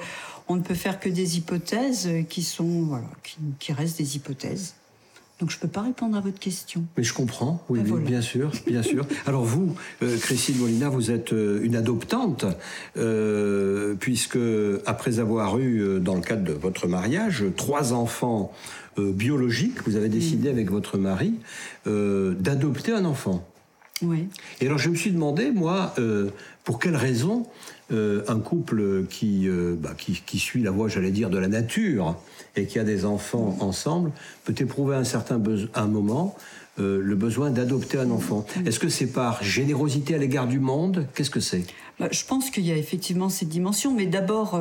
on 0.48 0.56
ne 0.56 0.62
peut 0.62 0.76
faire 0.76 1.00
que 1.00 1.10
des 1.10 1.38
hypothèses 1.38 2.10
qui 2.28 2.42
sont 2.44 2.84
voilà, 2.84 3.06
qui, 3.24 3.38
qui 3.60 3.72
restent 3.74 3.98
des 4.00 4.16
hypothèses. 4.16 4.74
Donc 5.40 5.52
je 5.52 5.58
peux 5.58 5.70
pas 5.70 5.82
répondre 5.84 6.18
à 6.18 6.22
votre 6.22 6.40
question. 6.40 6.84
Mais 6.98 7.04
je 7.04 7.14
comprends, 7.14 7.64
oui, 7.70 7.80
Ben 7.80 7.86
oui, 7.86 7.92
voilà. 7.92 8.06
bien 8.06 8.22
sûr, 8.22 8.52
bien 8.68 8.84
sûr. 8.84 9.06
Alors 9.26 9.46
vous, 9.46 9.74
euh, 10.04 10.18
Christine 10.18 10.58
Molina, 10.58 10.90
vous 10.90 11.12
êtes 11.12 11.32
euh, 11.32 11.64
une 11.64 11.78
adoptante, 11.78 12.46
euh, 12.98 13.96
puisque 14.00 14.38
après 14.86 15.20
avoir 15.20 15.58
eu, 15.60 15.80
euh, 15.80 16.00
dans 16.00 16.16
le 16.16 16.22
cadre 16.22 16.44
de 16.44 16.52
votre 16.52 16.88
mariage, 16.88 17.46
trois 17.56 17.94
enfants 17.94 18.52
biologiques, 18.98 19.88
vous 19.88 19.96
avez 19.96 20.10
décidé 20.10 20.50
avec 20.50 20.70
votre 20.70 20.98
mari 20.98 21.36
d'adopter 21.86 22.92
un 22.92 23.06
enfant. 23.06 23.48
Oui. 24.02 24.28
Et 24.60 24.66
alors 24.66 24.78
je 24.78 24.90
me 24.90 24.96
suis 24.96 25.12
demandé, 25.12 25.52
moi, 25.52 25.96
pour 26.66 26.80
quelle 26.80 26.98
raison 26.98 27.46
euh, 27.92 28.24
un 28.28 28.40
couple 28.40 29.06
qui, 29.10 29.48
euh, 29.48 29.76
bah, 29.78 29.94
qui, 29.98 30.22
qui 30.26 30.38
suit 30.38 30.62
la 30.62 30.72
voie, 30.72 30.88
j'allais 30.88 31.12
dire, 31.12 31.30
de 31.30 31.38
la 31.40 31.48
nature 31.48 32.16
et 32.56 32.66
qui 32.66 32.78
a 32.78 32.84
des 32.84 33.06
enfants 33.06 33.58
ensemble 33.62 34.12
peut 34.44 34.56
éprouver 34.58 34.96
un 34.96 35.04
certain 35.04 35.42
un 35.74 35.88
moment 35.88 36.36
euh, 36.80 37.02
le 37.02 37.16
besoin 37.16 37.50
d'adopter 37.50 37.98
un 37.98 38.12
enfant. 38.12 38.46
Est-ce 38.66 38.80
que 38.80 38.90
c'est 38.90 39.08
par 39.08 39.44
générosité 39.44 40.14
à 40.16 40.18
l'égard 40.18 40.48
du 40.48 40.60
monde? 40.60 41.08
Qu'est-ce 41.16 41.32
que 41.32 41.40
c'est? 41.40 41.66
Bah, 42.00 42.08
je 42.12 42.24
pense 42.26 42.52
qu'il 42.52 42.66
y 42.66 42.72
a 42.72 42.78
effectivement 42.78 43.30
cette 43.30 43.50
dimension, 43.50 43.94
mais 43.94 44.06
d'abord, 44.06 44.60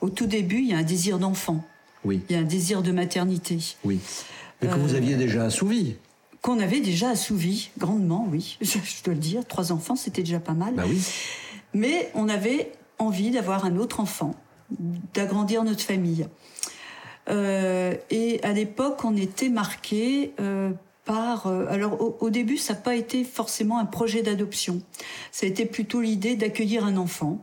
au 0.00 0.10
tout 0.10 0.26
début, 0.26 0.58
il 0.58 0.68
y 0.68 0.74
a 0.74 0.78
un 0.78 0.82
désir 0.82 1.18
d'enfant, 1.18 1.64
Oui, 2.04 2.22
il 2.28 2.34
y 2.34 2.38
a 2.38 2.42
un 2.42 2.44
désir 2.44 2.82
de 2.82 2.92
maternité, 2.92 3.58
oui. 3.84 4.00
Mais 4.62 4.68
que 4.68 4.74
vous 4.74 4.94
aviez 4.94 5.16
déjà 5.16 5.44
assouvi. 5.44 5.96
qu'on 6.42 6.58
avait 6.60 6.80
déjà 6.80 7.10
assouvi 7.10 7.70
grandement, 7.78 8.26
oui, 8.30 8.58
je, 8.60 8.66
je 8.84 9.04
dois 9.04 9.14
le 9.14 9.20
dire. 9.20 9.46
Trois 9.46 9.72
enfants, 9.72 9.96
c'était 9.96 10.22
déjà 10.22 10.40
pas 10.40 10.54
mal. 10.54 10.74
Bah 10.74 10.84
oui. 10.88 11.00
Mais 11.74 12.10
on 12.14 12.28
avait 12.28 12.72
envie 12.98 13.30
d'avoir 13.30 13.64
un 13.64 13.76
autre 13.76 14.00
enfant, 14.00 14.34
d'agrandir 15.12 15.64
notre 15.64 15.82
famille. 15.82 16.26
Euh, 17.28 17.94
et 18.10 18.40
à 18.42 18.52
l'époque, 18.52 19.04
on 19.04 19.16
était 19.16 19.48
marqué 19.48 20.32
euh, 20.40 20.70
par. 21.04 21.46
euh, 21.46 21.66
alors, 21.68 22.00
au, 22.00 22.16
au 22.20 22.30
début, 22.30 22.56
ça 22.56 22.74
n'a 22.74 22.80
pas 22.80 22.94
été 22.94 23.24
forcément 23.24 23.78
un 23.78 23.86
projet 23.86 24.22
d'adoption. 24.22 24.80
Ça 25.32 25.46
a 25.46 25.48
été 25.48 25.66
plutôt 25.66 26.00
l'idée 26.00 26.36
d'accueillir 26.36 26.84
un 26.84 26.96
enfant. 26.96 27.38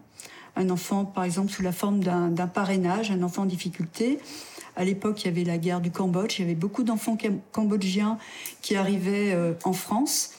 Un 0.56 0.70
enfant, 0.70 1.06
par 1.06 1.24
exemple, 1.24 1.52
sous 1.52 1.64
la 1.64 1.72
forme 1.72 2.02
d'un 2.02 2.48
parrainage, 2.48 3.10
un 3.10 3.24
enfant 3.24 3.44
en 3.44 3.46
difficulté. 3.46 4.20
À 4.76 4.84
l'époque, 4.84 5.24
il 5.24 5.26
y 5.26 5.30
avait 5.30 5.44
la 5.44 5.58
guerre 5.58 5.82
du 5.82 5.92
Cambodge. 5.92 6.40
Il 6.40 6.42
y 6.44 6.46
avait 6.46 6.56
beaucoup 6.56 6.84
d'enfants 6.84 7.16
cam- 7.16 7.40
cambodgiens 7.52 8.18
qui 8.62 8.76
arrivaient 8.76 9.34
euh, 9.34 9.54
en 9.64 9.74
France 9.74 10.32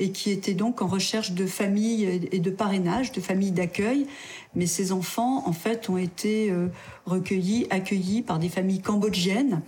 et 0.00 0.12
qui 0.12 0.30
étaient 0.30 0.54
donc 0.54 0.80
en 0.80 0.86
recherche 0.86 1.32
de 1.32 1.46
famille 1.46 2.04
et 2.32 2.38
de 2.38 2.50
parrainage, 2.50 3.12
de 3.12 3.20
famille 3.20 3.52
d'accueil. 3.52 4.06
Mais 4.56 4.66
ces 4.66 4.92
enfants, 4.92 5.46
en 5.46 5.52
fait, 5.52 5.90
ont 5.90 5.98
été 5.98 6.50
euh, 6.50 6.68
recueillis, 7.04 7.66
accueillis 7.68 8.22
par 8.22 8.38
des 8.38 8.48
familles 8.48 8.80
cambodgiennes, 8.80 9.60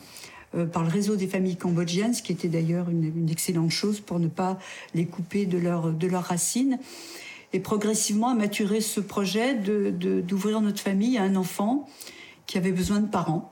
euh, 0.55 0.64
par 0.64 0.85
le 0.85 0.89
réseau 0.89 1.16
des 1.16 1.28
familles 1.28 1.57
cambodgiennes, 1.57 2.14
ce 2.14 2.22
qui 2.22 2.33
était 2.33 2.49
d'ailleurs 2.49 2.89
une, 2.89 3.28
excellente 3.30 3.70
chose 3.70 4.01
pour 4.01 4.18
ne 4.18 4.28
pas 4.28 4.59
les 4.95 5.05
couper 5.05 5.45
de, 5.45 5.59
leur, 5.59 5.93
de 5.93 6.07
leurs 6.07 6.24
racines. 6.24 6.78
Et 7.53 7.61
progressivement 7.61 8.30
a 8.30 8.35
maturé 8.35 8.80
ce 8.80 9.01
projet 9.01 9.55
de- 9.55 9.91
de- 9.91 10.22
d'ouvrir 10.22 10.62
notre 10.62 10.80
famille 10.80 11.18
à 11.18 11.24
un 11.24 11.37
enfant 11.37 11.87
qui 12.47 12.57
avait 12.57 12.72
besoin 12.72 13.01
de 13.01 13.09
parents. 13.09 13.52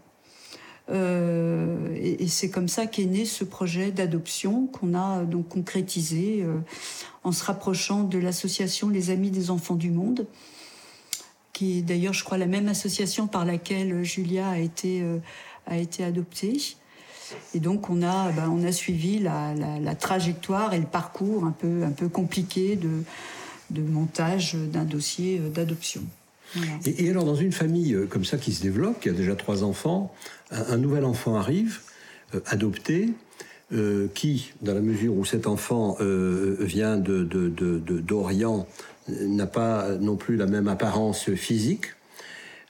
Euh, 0.91 1.95
et 1.95 2.27
c'est 2.27 2.51
comme 2.51 2.69
ça 2.69 2.87
qu'est 2.87 3.05
né 3.05 3.25
ce 3.25 3.45
projet 3.45 3.93
d'adoption 3.93 4.67
qu'on 4.67 4.95
a 4.95 5.25
donc 5.25 5.49
concrétisé 5.49 6.41
euh, 6.43 6.59
en 7.23 7.33
se 7.33 7.45
rapprochant 7.45 8.03
de 8.03 8.19
l'association 8.19 8.89
Les 8.89 9.11
Amis 9.11 9.31
des 9.31 9.51
Enfants 9.51 9.77
du 9.77 9.91
Monde, 9.91 10.27
qui 11.53 11.79
est 11.79 11.83
d'ailleurs, 11.83 12.13
je 12.13 12.25
crois, 12.25 12.39
la 12.39 12.47
même 12.47 12.69
association 12.69 13.27
par 13.27 13.45
laquelle 13.45 14.03
Julia 14.03 14.49
a 14.49 14.59
été, 14.59 15.03
euh, 15.03 15.19
a 15.67 15.77
été 15.77 16.03
adoptée. 16.03 16.57
Et 17.55 17.61
donc 17.61 17.91
on 17.91 18.03
a, 18.03 18.33
ben, 18.33 18.49
on 18.51 18.65
a 18.65 18.73
suivi 18.73 19.19
la, 19.19 19.95
trajectoire 19.95 20.75
et 20.75 20.79
le 20.79 20.87
parcours 20.87 21.45
un 21.45 21.53
peu, 21.53 21.85
un 21.85 21.91
peu 21.91 22.09
compliqué 22.09 22.77
de, 22.77 23.83
montage 23.83 24.55
d'un 24.55 24.85
dossier 24.85 25.39
euh, 25.39 25.49
d'adoption. 25.49 26.03
Et, 26.85 27.11
alors, 27.11 27.25
dans 27.25 27.35
une 27.35 27.53
famille 27.53 27.95
euh, 27.95 28.07
comme 28.07 28.25
ça 28.25 28.39
qui 28.39 28.53
se 28.53 28.63
développe, 28.63 29.01
qui 29.01 29.09
a 29.09 29.13
déjà 29.13 29.35
trois 29.37 29.63
enfants, 29.63 30.15
un, 30.51 30.77
nouvel 30.77 31.05
enfant 31.05 31.37
arrive, 31.37 31.81
euh, 32.35 32.41
adopté, 32.47 33.11
euh, 33.73 34.09
qui, 34.15 34.53
dans 34.63 34.75
la 34.75 34.81
mesure 34.81 35.15
où 35.15 35.25
cet 35.25 35.47
enfant 35.47 35.97
vient 36.01 36.97
d'Orient, 36.97 38.67
n'a 39.09 39.47
pas 39.47 39.97
non 40.01 40.17
plus 40.17 40.37
la 40.37 40.47
même 40.47 40.69
apparence 40.69 41.31
physique, 41.35 41.87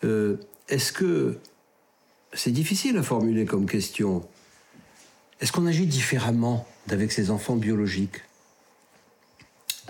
est-ce 0.03 0.93
que 0.93 1.39
c'est 2.33 2.51
difficile 2.51 2.97
à 2.99 3.03
formuler 3.03 3.45
comme 3.47 3.67
question? 3.67 4.23
Est-ce 5.41 5.53
qu'on 5.53 5.67
agit 5.67 5.87
différemment 5.87 6.67
d'avec 6.87 7.13
ses 7.13 7.31
enfants 7.31 7.57
biologiques? 7.57 8.21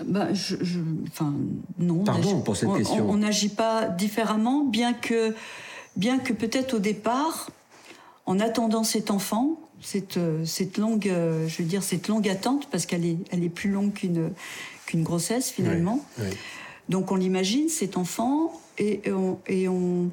Ben, 0.03 0.33
je, 0.33 0.55
je- 0.61 0.79
enfin, 1.07 1.33
non. 1.79 2.01
on 2.01 2.03
Pardon 2.03 2.35
agit- 2.37 2.43
pour 2.43 2.55
cette 2.57 2.69
on- 2.69 2.75
question. 2.77 3.09
On 3.09 3.13
on 3.13 3.17
n'agit 3.17 3.49
pas 3.49 3.87
différemment, 3.87 4.63
bien 4.63 4.93
que, 4.93 5.35
bien 5.95 6.17
que 6.19 6.33
peut-être 6.33 6.75
au 6.75 6.79
départ, 6.79 7.49
en 8.25 8.39
attendant 8.39 8.83
cet 8.83 9.11
enfant, 9.11 9.59
cette, 9.81 10.17
euh, 10.17 10.45
cette 10.45 10.77
longue, 10.77 11.07
euh, 11.09 11.47
je 11.47 11.57
veux 11.61 11.67
dire, 11.67 11.83
cette 11.83 12.07
longue 12.07 12.27
attente, 12.29 12.67
parce 12.69 12.85
qu'elle 12.85 13.05
est, 13.05 13.17
elle 13.31 13.43
est 13.43 13.49
plus 13.49 13.69
longue 13.71 13.93
qu'une 13.93 14.31
qu'une 14.85 15.03
grossesse 15.03 15.49
finalement. 15.51 16.03
Oui, 16.19 16.25
oui. 16.29 16.37
Donc 16.89 17.11
on 17.11 17.15
l'imagine, 17.15 17.69
cet 17.69 17.95
enfant, 17.97 18.51
et, 18.77 19.01
et 19.05 19.11
on, 19.13 19.39
et, 19.47 19.67
on, 19.69 20.09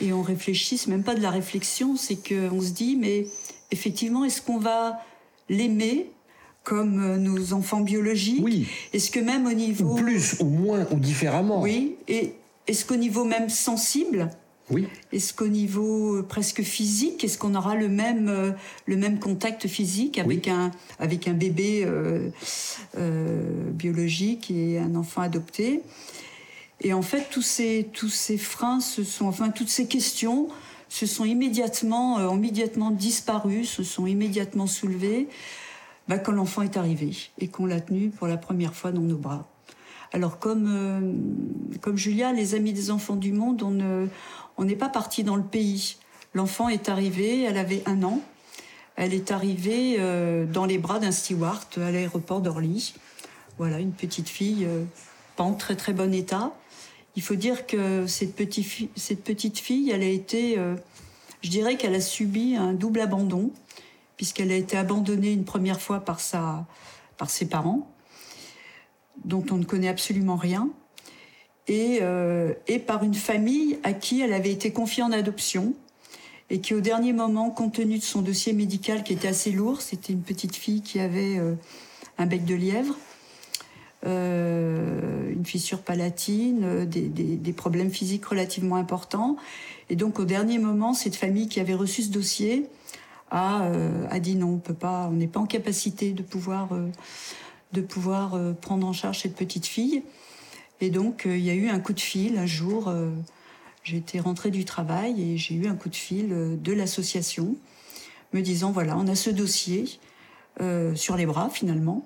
et 0.00 0.12
on 0.12 0.22
réfléchit, 0.22 0.76
c'est 0.78 0.88
même 0.90 1.02
pas 1.02 1.14
de 1.14 1.20
la 1.22 1.30
réflexion, 1.30 1.96
c'est 1.96 2.16
qu'on 2.16 2.60
se 2.60 2.70
dit, 2.70 2.96
mais 2.96 3.26
effectivement, 3.70 4.24
est-ce 4.24 4.42
qu'on 4.42 4.58
va 4.58 5.00
l'aimer 5.48 6.10
comme 6.64 7.02
euh, 7.02 7.16
nos 7.16 7.52
enfants 7.52 7.80
biologiques 7.80 8.42
Oui. 8.42 8.68
Est-ce 8.92 9.10
que 9.10 9.20
même 9.20 9.46
au 9.46 9.52
niveau... 9.52 9.92
Ou 9.92 9.96
plus, 9.96 10.36
ou 10.40 10.46
moins, 10.46 10.86
ou 10.90 10.98
différemment. 10.98 11.60
Oui, 11.60 11.96
et 12.08 12.32
est-ce 12.66 12.84
qu'au 12.84 12.96
niveau 12.96 13.24
même 13.24 13.48
sensible 13.48 14.30
Oui. 14.70 14.86
est-ce 15.12 15.34
qu'au 15.34 15.48
niveau 15.48 16.18
euh, 16.18 16.22
presque 16.22 16.62
physique, 16.62 17.24
est-ce 17.24 17.36
qu'on 17.36 17.54
aura 17.54 17.74
le 17.74 17.88
même, 17.88 18.28
euh, 18.28 18.52
le 18.86 18.96
même 18.96 19.18
contact 19.18 19.66
physique 19.66 20.18
avec, 20.18 20.46
un, 20.46 20.70
avec 20.98 21.26
un 21.26 21.34
bébé 21.34 21.82
euh, 21.84 22.28
euh, 22.96 23.70
biologique 23.70 24.50
et 24.50 24.78
un 24.78 24.94
enfant 24.94 25.22
adopté? 25.22 25.82
Et 26.84 26.92
en 26.92 27.02
fait, 27.02 27.28
tous 27.30 27.42
ces, 27.42 27.88
tous 27.92 28.08
ces 28.08 28.38
freins, 28.38 28.80
se 28.80 29.04
sont, 29.04 29.26
enfin, 29.26 29.50
toutes 29.50 29.68
ces 29.68 29.86
questions 29.86 30.48
se 30.88 31.06
sont 31.06 31.24
immédiatement, 31.24 32.18
euh, 32.18 32.34
immédiatement 32.34 32.90
disparues, 32.90 33.64
se 33.64 33.82
sont 33.82 34.06
immédiatement 34.06 34.66
soulevées 34.66 35.26
quand 36.18 36.32
l'enfant 36.32 36.62
est 36.62 36.76
arrivé 36.76 37.16
et 37.38 37.48
qu'on 37.48 37.66
l'a 37.66 37.80
tenu 37.80 38.10
pour 38.10 38.26
la 38.26 38.36
première 38.36 38.74
fois 38.74 38.92
dans 38.92 39.00
nos 39.00 39.16
bras. 39.16 39.48
Alors 40.12 40.38
comme, 40.38 40.66
euh, 40.68 41.78
comme 41.80 41.96
Julia, 41.96 42.32
les 42.32 42.54
Amis 42.54 42.72
des 42.72 42.90
enfants 42.90 43.16
du 43.16 43.32
monde, 43.32 43.62
on 43.62 43.70
ne- 43.70 44.08
on 44.58 44.64
n'est 44.64 44.76
pas 44.76 44.90
parti 44.90 45.24
dans 45.24 45.36
le 45.36 45.42
pays. 45.42 45.96
L'enfant 46.34 46.68
est 46.68 46.88
arrivé, 46.88 47.42
elle 47.44 47.56
avait 47.56 47.82
un 47.86 48.02
an. 48.02 48.20
Elle 48.96 49.14
est 49.14 49.30
arrivée 49.30 49.96
euh, 49.98 50.44
dans 50.44 50.66
les 50.66 50.76
bras 50.76 50.98
d'un 50.98 51.12
steward 51.12 51.64
à 51.78 51.90
l'aéroport 51.90 52.42
d'Orly. 52.42 52.94
Voilà, 53.56 53.78
une 53.78 53.92
petite 53.92 54.28
fille, 54.28 54.66
euh, 54.66 54.84
pas 55.36 55.44
en 55.44 55.54
très 55.54 55.76
très 55.76 55.94
bon 55.94 56.12
état. 56.12 56.52
Il 57.16 57.22
faut 57.22 57.34
dire 57.34 57.66
que 57.66 58.06
cette 58.06 58.34
petite 58.34 58.66
fille, 58.66 58.90
cette 58.96 59.24
petite 59.24 59.58
fille 59.58 59.90
elle 59.90 60.02
a 60.02 60.06
été, 60.08 60.56
je 61.42 61.50
dirais 61.50 61.76
qu'elle 61.76 61.94
a 61.94 62.00
subi 62.00 62.56
un 62.56 62.72
double 62.72 63.00
abandon, 63.00 63.50
puisqu'elle 64.16 64.50
a 64.52 64.56
été 64.56 64.76
abandonnée 64.76 65.32
une 65.32 65.44
première 65.44 65.80
fois 65.80 66.00
par, 66.00 66.20
sa, 66.20 66.66
par 67.16 67.30
ses 67.30 67.46
parents 67.48 67.88
dont 69.24 69.44
on 69.50 69.56
ne 69.56 69.64
connaît 69.64 69.88
absolument 69.88 70.36
rien, 70.36 70.70
et, 71.68 71.98
euh, 72.00 72.54
et 72.66 72.78
par 72.78 73.04
une 73.04 73.14
famille 73.14 73.78
à 73.84 73.92
qui 73.92 74.20
elle 74.20 74.32
avait 74.32 74.50
été 74.50 74.72
confiée 74.72 75.02
en 75.02 75.12
adoption, 75.12 75.74
et 76.50 76.60
qui 76.60 76.74
au 76.74 76.80
dernier 76.80 77.12
moment, 77.12 77.50
compte 77.50 77.74
tenu 77.74 77.98
de 77.98 78.02
son 78.02 78.20
dossier 78.22 78.52
médical 78.52 79.04
qui 79.04 79.12
était 79.12 79.28
assez 79.28 79.52
lourd, 79.52 79.80
c'était 79.80 80.12
une 80.12 80.22
petite 80.22 80.56
fille 80.56 80.82
qui 80.82 80.98
avait 80.98 81.38
euh, 81.38 81.54
un 82.18 82.26
bec 82.26 82.44
de 82.44 82.54
lièvre, 82.54 82.96
euh, 84.06 85.30
une 85.30 85.46
fissure 85.46 85.82
palatine, 85.82 86.84
des- 86.86 87.08
des 87.08 87.52
problèmes 87.52 87.90
physiques 87.90 88.24
relativement 88.26 88.76
importants. 88.76 89.36
Et 89.90 89.96
donc 89.96 90.18
au 90.18 90.24
dernier 90.24 90.58
moment, 90.58 90.94
cette 90.94 91.16
famille 91.16 91.48
qui 91.48 91.60
avait 91.60 91.74
reçu 91.74 92.02
ce 92.02 92.10
dossier 92.10 92.66
a, 93.32 93.62
euh, 93.62 94.06
a 94.10 94.20
dit 94.20 94.36
non, 94.36 94.54
on 94.54 94.58
peut 94.58 94.74
pas, 94.74 95.08
on 95.10 95.14
n'est 95.14 95.26
pas 95.26 95.40
en 95.40 95.46
capacité 95.46 96.12
de 96.12 96.22
pouvoir 96.22 96.72
euh, 96.72 96.88
de 97.72 97.80
pouvoir 97.80 98.34
euh, 98.34 98.52
prendre 98.52 98.86
en 98.86 98.92
charge 98.92 99.20
cette 99.20 99.34
petite 99.34 99.66
fille. 99.66 100.02
Et 100.82 100.90
donc, 100.90 101.22
il 101.24 101.40
y 101.40 101.48
a 101.48 101.54
eu 101.54 101.68
un 101.68 101.80
coup 101.80 101.94
de 101.94 102.00
fil 102.00 102.36
un 102.36 102.46
jour. 102.46 102.92
J'étais 103.84 104.18
rentrée 104.18 104.50
du 104.50 104.64
travail 104.64 105.22
et 105.22 105.36
j'ai 105.36 105.54
eu 105.54 105.68
un 105.68 105.76
coup 105.76 105.88
de 105.88 105.94
fil 105.94 106.58
de 106.60 106.72
l'association 106.72 107.54
me 108.32 108.40
disant 108.40 108.72
voilà, 108.72 108.98
on 108.98 109.06
a 109.06 109.14
ce 109.14 109.30
dossier 109.30 109.84
sur 110.96 111.16
les 111.16 111.24
bras 111.24 111.50
finalement. 111.50 112.04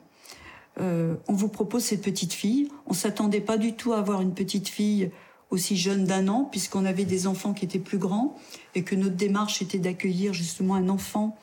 On 0.78 1.16
vous 1.32 1.48
propose 1.48 1.84
cette 1.84 2.02
petite 2.02 2.34
fille. 2.34 2.68
On 2.86 2.92
s'attendait 2.92 3.40
pas 3.40 3.56
du 3.56 3.72
tout 3.72 3.94
à 3.94 3.98
avoir 3.98 4.20
une 4.20 4.34
petite 4.34 4.68
fille 4.68 5.10
aussi 5.50 5.76
jeune 5.76 6.04
d'un 6.04 6.28
an, 6.28 6.44
puisqu'on 6.50 6.84
avait 6.84 7.04
des 7.04 7.26
enfants 7.26 7.52
qui 7.52 7.64
étaient 7.64 7.78
plus 7.78 7.98
grands 7.98 8.36
et 8.74 8.82
que 8.82 8.94
notre 8.94 9.14
démarche 9.16 9.62
était 9.62 9.78
d'accueillir 9.78 10.32
justement 10.34 10.74
un 10.74 10.88
enfant 10.88 11.36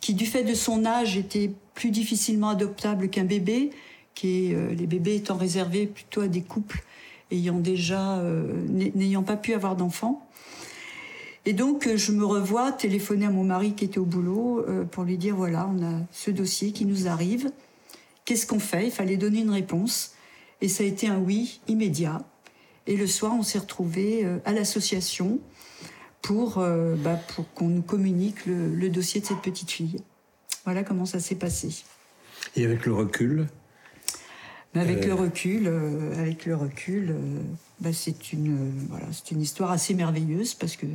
qui, 0.00 0.14
du 0.14 0.26
fait 0.26 0.44
de 0.44 0.54
son 0.54 0.84
âge, 0.84 1.16
était 1.16 1.50
plus 1.74 1.90
difficilement 1.90 2.50
adoptable 2.50 3.08
qu'un 3.08 3.24
bébé, 3.24 3.70
qui 4.14 4.48
est, 4.48 4.54
euh, 4.54 4.74
les 4.74 4.86
bébés 4.86 5.14
étant 5.16 5.36
réservés 5.36 5.86
plutôt 5.86 6.20
à 6.20 6.28
des 6.28 6.42
couples 6.42 6.84
ayant 7.30 7.58
déjà 7.58 8.18
euh, 8.18 8.52
n'ay- 8.68 8.92
n'ayant 8.94 9.22
pas 9.22 9.36
pu 9.38 9.54
avoir 9.54 9.76
d'enfants. 9.76 10.26
Et 11.46 11.54
donc, 11.54 11.86
euh, 11.86 11.96
je 11.96 12.12
me 12.12 12.24
revois 12.26 12.70
téléphoner 12.72 13.26
à 13.26 13.30
mon 13.30 13.44
mari 13.44 13.72
qui 13.72 13.84
était 13.86 13.98
au 13.98 14.04
boulot 14.04 14.64
euh, 14.68 14.84
pour 14.84 15.04
lui 15.04 15.16
dire 15.16 15.34
voilà, 15.34 15.68
on 15.74 15.82
a 15.82 16.00
ce 16.12 16.30
dossier 16.30 16.72
qui 16.72 16.84
nous 16.84 17.08
arrive. 17.08 17.50
Qu'est-ce 18.26 18.46
qu'on 18.46 18.60
fait? 18.60 18.86
Il 18.86 18.92
fallait 18.92 19.16
donner 19.16 19.40
une 19.40 19.50
réponse. 19.50 20.12
Et 20.60 20.68
ça 20.68 20.84
a 20.84 20.86
été 20.86 21.08
un 21.08 21.18
oui 21.18 21.60
immédiat. 21.66 22.22
Et 22.86 22.96
le 22.96 23.06
soir, 23.06 23.32
on 23.38 23.42
s'est 23.42 23.58
retrouvés 23.58 24.24
euh, 24.24 24.38
à 24.44 24.52
l'association 24.52 25.38
pour, 26.20 26.58
euh, 26.58 26.94
bah, 26.96 27.18
pour 27.34 27.52
qu'on 27.54 27.68
nous 27.68 27.82
communique 27.82 28.46
le, 28.46 28.74
le 28.74 28.88
dossier 28.90 29.20
de 29.20 29.26
cette 29.26 29.40
petite 29.42 29.70
fille. 29.70 30.02
Voilà 30.64 30.82
comment 30.84 31.06
ça 31.06 31.20
s'est 31.20 31.34
passé. 31.36 31.84
Et 32.56 32.64
avec 32.64 32.86
le 32.86 32.92
recul, 32.94 33.46
Mais 34.74 34.80
avec 34.80 35.04
Euh. 35.04 35.08
le 35.08 35.14
recul, 35.14 35.66
euh, 35.66 36.18
avec 36.18 36.46
le 36.46 36.56
recul, 36.56 37.10
euh, 37.10 37.40
bah, 37.80 37.92
c'est 37.92 38.32
une, 38.32 38.54
euh, 38.54 38.70
voilà, 38.88 39.06
une 39.30 39.40
histoire 39.42 39.70
assez 39.70 39.92
merveilleuse 39.94 40.54
parce 40.54 40.76
que 40.76 40.86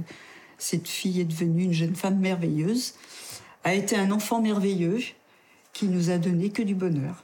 cette 0.58 0.88
fille 0.88 1.22
est 1.22 1.26
devenue 1.26 1.64
une 1.64 1.74
jeune 1.74 1.96
femme 1.96 2.18
merveilleuse, 2.20 2.96
a 3.64 3.74
été 3.76 3.96
un 3.96 4.10
enfant 4.12 4.42
merveilleux 4.42 5.00
qui 5.74 5.86
nous 5.88 6.10
a 6.10 6.18
donné 6.18 6.50
que 6.50 6.64
du 6.64 6.74
bonheur. 6.74 7.24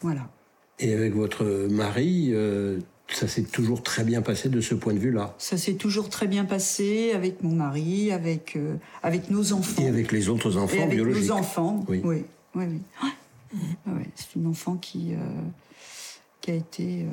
Voilà. 0.00 0.30
Et 0.78 0.92
avec 0.94 1.14
votre 1.14 1.44
mari, 1.70 2.30
euh, 2.32 2.78
ça 3.08 3.28
s'est 3.28 3.42
toujours 3.42 3.82
très 3.82 4.04
bien 4.04 4.20
passé 4.22 4.48
de 4.48 4.60
ce 4.60 4.74
point 4.74 4.92
de 4.94 4.98
vue-là. 4.98 5.34
Ça 5.38 5.56
s'est 5.56 5.74
toujours 5.74 6.08
très 6.10 6.26
bien 6.26 6.44
passé 6.44 7.12
avec 7.14 7.42
mon 7.42 7.54
mari, 7.54 8.10
avec, 8.12 8.56
euh, 8.56 8.74
avec 9.02 9.30
nos 9.30 9.52
enfants. 9.52 9.82
Et 9.82 9.88
avec 9.88 10.12
les 10.12 10.28
autres 10.28 10.56
enfants 10.56 10.76
Et 10.76 10.82
avec 10.82 10.94
biologiques. 10.96 11.28
nos 11.28 11.36
enfants, 11.36 11.84
Oui. 11.88 12.00
oui. 12.04 12.24
oui, 12.54 12.64
oui. 12.68 12.78
Ouais. 13.02 13.92
Ouais, 13.92 14.06
c'est 14.16 14.34
une 14.34 14.46
enfant 14.48 14.74
qui, 14.76 15.12
euh, 15.12 15.16
qui 16.46 16.52
a 16.52 16.54
été, 16.54 16.84
euh, 17.02 17.06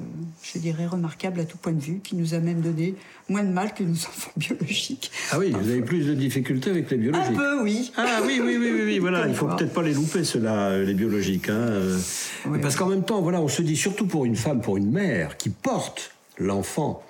je 0.43 0.59
dirais, 0.59 0.85
remarquable 0.85 1.39
à 1.39 1.45
tout 1.45 1.57
point 1.57 1.71
de 1.71 1.79
vue, 1.81 2.01
qui 2.03 2.15
nous 2.15 2.35
a 2.35 2.39
même 2.39 2.61
donné 2.61 2.93
moins 3.29 3.41
de 3.43 3.49
mal 3.51 3.73
que 3.73 3.81
nos 3.83 3.93
enfants 3.95 4.29
biologiques. 4.37 5.09
Ah 5.31 5.39
oui, 5.39 5.49
vous 5.51 5.69
avez 5.71 5.81
plus 5.81 6.05
de 6.05 6.13
difficultés 6.13 6.69
avec 6.69 6.91
les 6.91 6.97
biologiques. 6.97 7.31
Un 7.31 7.35
peu, 7.35 7.63
oui. 7.63 7.91
Ah 7.97 8.21
oui, 8.23 8.39
oui, 8.39 8.57
oui, 8.59 8.69
oui, 8.71 8.81
oui, 8.85 8.99
voilà, 8.99 9.27
il 9.27 9.33
faut 9.33 9.47
quoi. 9.47 9.55
peut-être 9.55 9.73
pas 9.73 9.81
les 9.81 9.95
louper, 9.95 10.23
ceux-là, 10.23 10.69
euh, 10.69 10.85
les 10.85 10.93
biologiques. 10.93 11.49
Hein, 11.49 11.53
euh, 11.57 11.99
Oui, 12.45 12.59
parce 12.61 12.75
qu'en 12.75 12.85
même 12.87 13.03
temps, 13.03 13.23
voilà, 13.23 13.41
on 13.41 13.47
se 13.47 13.63
dit, 13.63 13.75
surtout 13.75 14.05
pour 14.05 14.23
une 14.25 14.35
femme, 14.35 14.61
pour 14.61 14.77
une 14.77 14.91
mère 14.91 15.35
qui 15.37 15.49
porte 15.49 16.11
l'enfant 16.37 17.03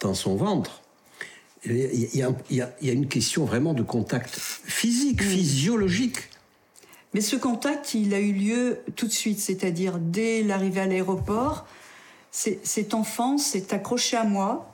dans 0.00 0.12
son 0.12 0.36
ventre, 0.36 0.82
il 1.64 1.76
y, 1.78 1.82
a- 1.82 1.88
il 1.92 2.16
y 2.18 2.22
a- 2.22 2.32
il 2.50 2.56
y 2.56 2.60
a- 2.60 2.72
il 2.82 2.86
y 2.88 2.90
a 2.90 2.94
une 2.94 3.06
question 3.08 3.46
vraiment 3.46 3.72
de 3.72 3.82
contact 3.82 4.34
physique, 4.38 5.22
physiologique. 5.22 6.18
Mais 7.14 7.20
ce 7.20 7.36
contact, 7.36 7.94
il 7.94 8.14
a 8.14 8.20
eu 8.20 8.32
lieu 8.32 8.78
tout 8.96 9.06
de 9.06 9.12
suite, 9.12 9.40
c'est-à-dire 9.40 9.98
dès 9.98 10.42
l'arrivée 10.42 10.80
à 10.82 10.86
l'aéroport. 10.86 11.66
C'est- 12.30 12.60
Cet 12.64 12.94
enfant 12.94 13.36
s'est 13.38 13.74
accroché 13.74 14.16
à 14.16 14.24
moi, 14.24 14.72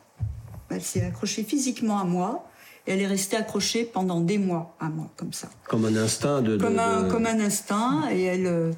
elle 0.68 0.82
s'est 0.82 1.02
accrochée 1.04 1.44
physiquement 1.44 1.98
à 1.98 2.04
moi, 2.04 2.46
et 2.86 2.92
elle 2.92 3.00
est 3.00 3.06
restée 3.06 3.36
accrochée 3.36 3.84
pendant 3.84 4.20
des 4.20 4.36
mois 4.38 4.76
à 4.78 4.88
moi, 4.90 5.08
comme 5.16 5.32
ça. 5.32 5.48
Comme 5.64 5.86
un 5.86 5.96
instinct 5.96 6.42
de... 6.42 6.56
de- 6.56 6.62
Comme 6.62 6.78
un, 6.78 7.02
de- 7.04 7.10
comme 7.10 7.26
un 7.26 7.40
instinct, 7.40 8.08
et 8.12 8.22
elle, 8.24 8.74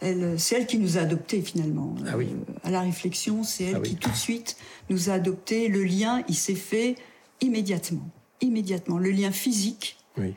elle, 0.00 0.34
c'est 0.40 0.56
elle 0.56 0.66
qui 0.66 0.78
nous 0.78 0.96
a 0.98 1.02
adoptés 1.02 1.42
finalement. 1.42 1.94
Ah 2.08 2.16
oui. 2.16 2.28
Euh, 2.32 2.52
à 2.64 2.70
la 2.70 2.80
réflexion, 2.80 3.44
c'est 3.44 3.64
elle 3.64 3.74
Ah 3.76 3.80
oui. 3.80 3.90
qui 3.90 3.96
tout 3.96 4.10
de 4.10 4.16
suite 4.16 4.56
nous 4.88 5.10
a 5.10 5.12
adoptés. 5.14 5.68
Le 5.68 5.84
lien, 5.84 6.22
il 6.28 6.34
s'est 6.34 6.54
fait 6.56 6.96
immédiatement. 7.42 8.08
Immédiatement. 8.40 8.98
Le 8.98 9.10
lien 9.10 9.30
physique, 9.30 9.96
Oui. 10.18 10.34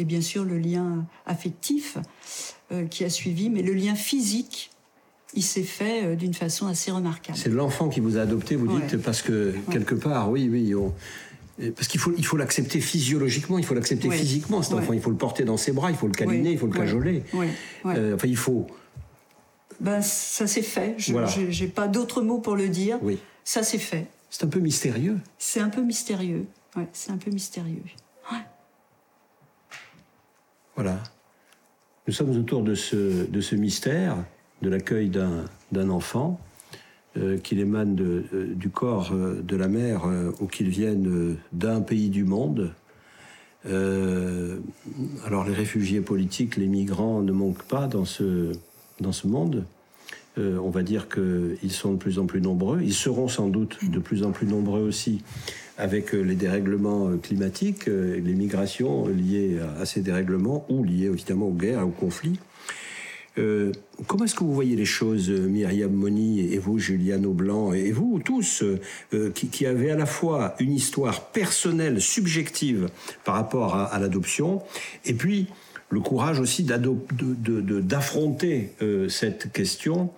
Et 0.00 0.04
bien 0.04 0.22
sûr 0.22 0.44
le 0.44 0.58
lien 0.58 1.04
affectif 1.26 1.98
euh, 2.72 2.86
qui 2.86 3.04
a 3.04 3.10
suivi, 3.10 3.50
mais 3.50 3.62
le 3.62 3.74
lien 3.74 3.94
physique, 3.94 4.70
il 5.34 5.42
s'est 5.44 5.62
fait 5.62 6.04
euh, 6.04 6.16
d'une 6.16 6.32
façon 6.34 6.66
assez 6.66 6.90
remarquable. 6.90 7.36
C'est 7.38 7.50
l'enfant 7.50 7.88
qui 7.90 8.00
vous 8.00 8.16
a 8.16 8.22
adopté, 8.22 8.56
vous 8.56 8.66
dites, 8.66 8.92
Ouais. 8.92 8.98
parce 8.98 9.20
que 9.22 9.54
quelque 9.70 9.94
part, 9.94 10.30
oui, 10.30 10.48
oui, 10.50 10.74
on- 10.74 10.94
parce 11.76 11.88
qu'il 11.88 12.00
faut, 12.00 12.12
il 12.16 12.24
faut 12.24 12.38
l'accepter 12.38 12.80
physiologiquement, 12.80 13.58
il 13.58 13.66
faut 13.66 13.74
l'accepter 13.74 14.08
Ouais. 14.08 14.16
physiquement, 14.16 14.62
cet 14.62 14.72
enfant, 14.72 14.94
il 14.94 15.00
faut 15.02 15.10
le 15.10 15.16
porter 15.18 15.44
dans 15.44 15.58
ses 15.58 15.72
bras, 15.72 15.90
il 15.90 15.96
faut 15.98 16.06
le 16.06 16.14
câliner, 16.14 16.52
il 16.52 16.58
faut 16.58 16.66
le 16.66 16.72
cajoler. 16.72 17.22
Euh, 17.84 18.14
enfin, 18.14 18.26
il 18.26 18.36
faut, 18.36 18.66
Ben, 19.78 20.00
ça 20.02 20.46
s'est 20.46 20.62
fait. 20.62 20.94
Je 20.98 21.12
Voilà. 21.12 21.28
j'ai 21.50 21.66
pas 21.66 21.86
d'autres 21.88 22.22
mots 22.22 22.38
pour 22.38 22.56
le 22.56 22.68
dire. 22.68 22.98
oui. 23.02 23.18
Ça 23.44 23.62
s'est 23.62 23.78
fait. 23.78 24.06
C'est 24.30 24.44
un 24.44 24.48
peu 24.48 24.60
mystérieux. 24.60 25.18
C'est 25.38 25.60
un 25.60 25.70
peu 25.70 25.82
mystérieux. 25.82 26.44
Ouais, 26.76 26.86
c'est 26.92 27.10
un 27.10 27.16
peu 27.16 27.30
mystérieux. 27.30 27.82
Voilà. 30.74 30.98
Nous 32.06 32.12
sommes 32.12 32.30
autour 32.30 32.62
de 32.62 32.74
ce, 32.74 33.26
de 33.26 33.40
ce 33.40 33.54
mystère 33.54 34.16
de 34.62 34.68
l'accueil 34.68 35.10
d'un 35.10 35.90
enfant, 35.90 36.40
euh, 37.16 37.38
qu'il 37.38 37.58
émane 37.58 37.96
euh, 38.00 38.54
du 38.54 38.68
corps 38.68 39.10
euh, 39.12 39.42
de 39.42 39.56
la 39.56 39.68
mère 39.68 40.08
ou 40.40 40.46
qu'il 40.46 40.68
vienne 40.68 41.36
d'un 41.52 41.80
pays 41.80 42.08
du 42.08 42.24
monde. 42.24 42.72
Alors 43.64 45.44
les 45.44 45.52
réfugiés 45.52 46.00
politiques, 46.00 46.56
les 46.56 46.66
migrants 46.66 47.20
ne 47.20 47.32
manquent 47.32 47.64
pas 47.64 47.88
dans 47.88 48.06
ce, 48.06 48.52
dans 49.00 49.12
ce 49.12 49.26
monde. 49.26 49.66
On 50.38 50.70
va 50.70 50.82
dire 50.82 51.08
qu'ils 51.10 51.70
sont 51.70 51.92
de 51.92 51.98
plus 51.98 52.18
en 52.18 52.24
plus 52.24 52.40
nombreux. 52.40 52.80
Ils 52.80 52.94
seront 52.94 53.28
sans 53.28 53.48
doute 53.48 53.78
de 53.82 53.98
plus 53.98 54.22
en 54.22 54.30
plus 54.30 54.46
nombreux 54.46 54.80
aussi 54.80 55.22
avec 55.80 56.14
euh, 56.14 56.20
les 56.20 56.34
dérèglements 56.34 57.08
euh, 57.08 57.16
climatiques, 57.16 57.88
euh, 57.88 58.20
les 58.20 58.34
migrations 58.34 59.08
liées 59.08 59.58
à, 59.80 59.86
ces 59.86 60.02
dérèglements 60.02 60.66
ou 60.68 60.84
liées 60.84 61.06
évidemment 61.06 61.46
aux 61.46 61.54
guerres, 61.54 61.86
aux 61.86 61.90
conflits. 61.90 62.38
Comment 64.06 64.24
est-ce 64.24 64.34
que 64.34 64.44
vous 64.44 64.52
voyez 64.52 64.76
les 64.76 64.84
choses, 64.84 65.30
Myriam 65.30 65.90
Moni 65.90 66.52
et 66.52 66.58
vous, 66.58 66.78
Juliane 66.78 67.24
Aublanc, 67.24 67.72
et 67.72 67.90
vous 67.90 68.20
tous, 68.22 68.62
qui, 69.34 69.48
qui 69.48 69.64
avez 69.64 69.90
à 69.90 69.96
la 69.96 70.04
fois 70.04 70.54
une 70.58 70.74
histoire 70.74 71.22
personnelle, 71.28 72.02
subjective 72.02 72.90
par 73.24 73.36
rapport 73.36 73.76
à, 73.76 73.98
l'adoption, 73.98 74.60
et 75.06 75.14
puis 75.14 75.46
le 75.88 76.00
courage 76.00 76.38
aussi 76.38 76.64
d'affronter 76.64 78.72
cette 79.08 79.50
question 79.52 80.10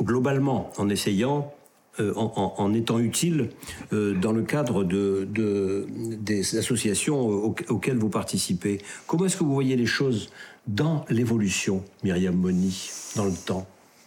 globalement, 0.00 0.72
en 0.76 0.88
essayant, 0.88 1.54
euh, 2.00 2.12
en, 2.16 2.72
étant 2.74 2.98
utile 2.98 3.50
euh, 3.92 4.14
dans 4.18 4.32
le 4.32 4.42
cadre 4.42 4.82
de, 4.84 5.28
de- 5.30 5.86
des 6.20 6.56
associations 6.56 7.20
au- 7.20 7.54
auxquelles 7.68 7.98
vous 7.98 8.08
participez. 8.08 8.78
Comment 9.06 9.26
est-ce 9.26 9.36
que 9.36 9.44
vous 9.44 9.52
voyez 9.52 9.76
les 9.76 9.86
choses 9.86 10.30
dans 10.66 11.04
l'évolution, 11.10 11.82
Myriam 12.02 12.34
Moni, 12.34 12.90
dans 13.16 13.24
le 13.26 13.32
temps? 13.32 13.66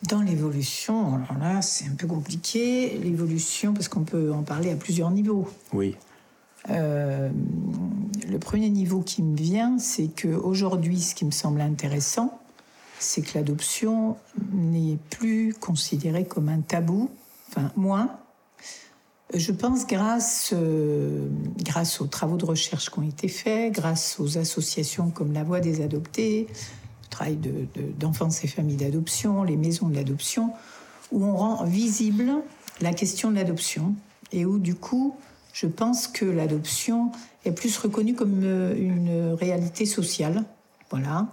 Dans 0.09 0.21
l'évolution, 0.21 1.15
alors 1.15 1.37
là, 1.39 1.61
c'est 1.61 1.85
un 1.85 1.95
peu 1.95 2.07
compliqué. 2.07 2.97
L'évolution, 3.03 3.73
parce 3.73 3.87
qu'on 3.87 4.03
peut 4.03 4.31
en 4.31 4.43
parler 4.43 4.71
à 4.71 4.75
plusieurs 4.75 5.11
niveaux. 5.11 5.47
Oui. 5.73 5.95
Euh, 6.69 7.29
le 8.27 8.39
premier 8.39 8.69
niveau 8.69 9.01
qui 9.01 9.21
me 9.21 9.35
vient, 9.35 9.77
c'est 9.77 10.07
qu'aujourd'hui, 10.19 10.99
ce 10.99 11.13
qui 11.13 11.25
me 11.25 11.31
semble 11.31 11.61
intéressant, 11.61 12.39
c'est 12.99 13.21
que 13.21 13.37
l'adoption 13.37 14.17
n'est 14.51 14.97
plus 15.11 15.53
considérée 15.53 16.25
comme 16.25 16.49
un 16.49 16.61
tabou, 16.61 17.09
enfin 17.55 17.71
moins. 17.75 18.17
Je 19.33 19.51
pense 19.51 19.87
grâce, 19.87 20.51
euh, 20.53 21.27
grâce 21.63 21.99
aux 21.99 22.05
travaux 22.07 22.37
de 22.37 22.45
recherche 22.45 22.91
qui 22.91 22.99
ont 22.99 23.03
été 23.03 23.27
faits, 23.27 23.73
grâce 23.73 24.17
aux 24.19 24.37
associations 24.37 25.09
comme 25.09 25.33
la 25.33 25.43
Voix 25.43 25.59
des 25.59 25.81
adoptés, 25.81 26.47
le 27.03 27.09
travail 27.09 27.35
de- 27.37 27.67
de- 27.73 27.91
d'enfance 27.97 28.43
et 28.43 28.47
familles 28.47 28.77
d'adoption, 28.77 29.43
les 29.43 29.57
maisons 29.57 29.87
de 29.87 29.95
l'adoption, 29.95 30.51
où 31.11 31.23
on 31.25 31.35
rend 31.35 31.63
visible 31.65 32.31
la 32.81 32.93
question 32.93 33.31
de 33.31 33.35
l'adoption 33.35 33.95
et 34.31 34.45
où 34.45 34.59
du 34.59 34.75
coup, 34.75 35.15
je 35.53 35.65
pense 35.65 36.07
que 36.07 36.25
l'adoption 36.25 37.11
est 37.45 37.51
plus 37.51 37.75
reconnue 37.77 38.13
comme 38.13 38.41
euh, 38.43 38.75
une 38.77 39.33
réalité 39.33 39.85
sociale, 39.85 40.43
voilà, 40.91 41.27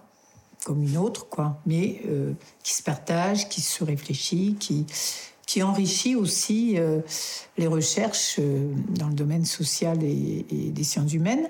comme 0.64 0.82
une 0.82 0.96
autre, 0.96 1.28
quoi, 1.28 1.60
mais 1.66 2.00
euh, 2.06 2.32
qui 2.62 2.72
se 2.74 2.82
partage, 2.82 3.48
qui 3.48 3.60
se 3.60 3.84
réfléchit, 3.84 4.56
qui, 4.58 4.86
qui 5.46 5.62
enrichit 5.62 6.14
aussi 6.14 6.74
euh, 6.78 7.00
les 7.58 7.66
recherches 7.66 8.36
euh, 8.38 8.72
dans 8.90 9.08
le 9.08 9.14
domaine 9.14 9.44
social 9.44 10.02
et, 10.02 10.44
des 10.50 10.84
sciences 10.84 11.12
humaines. 11.12 11.48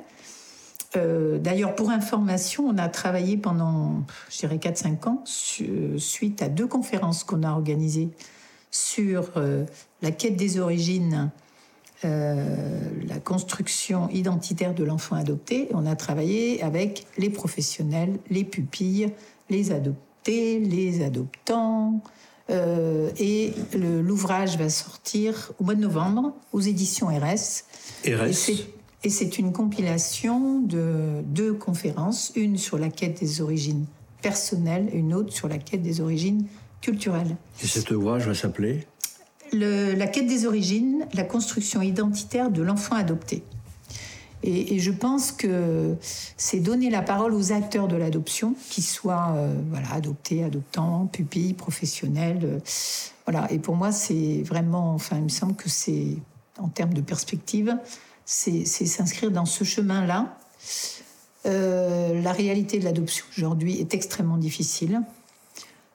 Euh, 0.97 1.39
D'ailleurs, 1.39 1.75
pour 1.75 1.91
information, 1.91 2.67
on 2.67 2.79
a 2.79 2.89
travaillé 2.89 3.37
pendant, 3.37 4.03
je 4.31 4.39
dirais, 4.39 4.57
4-5 4.57 5.09
ans 5.09 5.23
su- 5.25 5.99
suite 5.99 6.43
à 6.43 6.49
deux 6.49 6.67
conférences 6.67 7.25
qu'on 7.25 7.43
a 7.43 7.51
organisées 7.51 8.09
sur 8.71 9.33
la 10.01 10.11
quête 10.13 10.37
des 10.37 10.59
origines, 10.59 11.31
la 12.03 13.19
construction 13.23 14.09
identitaire 14.09 14.73
de 14.73 14.83
l'enfant 14.83 15.15
adopté. 15.15 15.69
On 15.75 15.85
a 15.85 15.95
travaillé 15.95 16.63
avec 16.63 17.07
les 17.19 17.29
professionnels, 17.29 18.19
les 18.31 18.45
pupilles, 18.45 19.13
les 19.51 19.73
adoptés, 19.73 20.59
les 20.59 21.05
adoptants. 21.05 22.01
Euh, 22.53 23.11
et 23.19 23.53
l'ouvrage 23.75 24.59
va 24.59 24.69
sortir 24.69 25.53
au 25.59 25.65
mois 25.65 25.75
de 25.75 25.81
novembre 25.81 26.35
aux 26.53 26.61
éditions 26.61 27.07
RS. 27.09 27.65
Et 28.05 28.15
RS, 28.15 28.51
Et 29.05 29.11
c'est 29.11 29.39
une 29.39 29.53
compilation 29.53 30.61
de 30.61 31.23
deux 31.25 31.55
conférences, 31.55 32.31
une 32.37 32.57
sur 32.59 32.79
la 32.79 32.89
quête 32.89 33.19
des 33.21 33.41
origines 33.41 33.87
personnelles, 34.21 34.89
une 34.93 35.13
autre 35.15 35.33
sur 35.33 35.49
la 35.49 35.59
quête 35.59 35.83
des 35.83 36.01
origines 36.01 36.47
culturelles. 36.81 37.37
et 37.63 37.67
cet 37.67 37.91
ouvrage 37.91 38.27
va 38.27 38.35
s'appeler? 38.35 38.87
Le- 39.53 39.95
la 39.95 40.07
quête 40.07 40.27
des 40.27 40.47
origines, 40.47 41.07
la 41.15 41.25
construction 41.25 41.83
identitaire 41.83 42.51
de 42.51 42.63
l'enfant 42.63 42.95
adopté. 42.95 43.43
Et, 44.43 44.79
je 44.79 44.91
pense 44.91 45.33
que 45.33 45.95
c'est 46.37 46.59
donner 46.59 46.91
la 46.91 47.03
parole 47.03 47.35
aux 47.35 47.53
acteurs 47.53 47.89
de 47.89 47.97
l'adoption, 47.97 48.55
qu'ils 48.71 48.85
soient 48.85 49.35
euh, 49.37 49.55
adoptés, 49.93 50.43
adoptants, 50.43 51.07
pupilles, 51.07 51.55
professionnels. 51.55 52.41
euh, 52.45 52.59
voilà. 53.27 53.51
Et 53.53 53.59
pour 53.59 53.77
moi, 53.77 53.93
c'est 53.93 54.43
vraiment, 54.43 54.95
enfin, 54.95 55.17
il 55.17 55.25
me 55.25 55.29
semble 55.29 55.55
que 55.55 55.69
c'est, 55.69 56.17
en 56.59 56.69
termes 56.69 56.95
de 56.95 57.01
perspective, 57.01 57.77
c'est 58.25 58.65
s'inscrire 58.65 59.31
dans 59.31 59.45
ce 59.45 59.65
chemin-là. 59.65 60.37
Euh, 61.47 62.21
la 62.21 62.33
réalité 62.33 62.79
de 62.79 62.85
l'adoption 62.85 63.25
aujourd'hui 63.37 63.81
est 63.81 63.95
extrêmement 63.95 64.37
difficile 64.37 65.03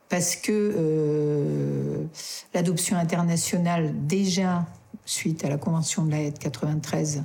parce 0.09 0.35
que 0.37 2.05
l'adoption 2.53 2.95
internationale, 2.95 3.93
déjà 4.07 4.65
suite 5.05 5.43
à 5.43 5.49
la 5.49 5.57
Convention 5.57 6.05
de 6.05 6.11
la 6.11 6.19
Haye 6.19 6.31
de 6.31 6.37
93, 6.37 7.23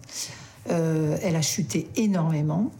euh, 0.70 1.16
elle 1.22 1.36
a 1.36 1.42
chuté 1.42 1.88
énormément. 1.96 2.70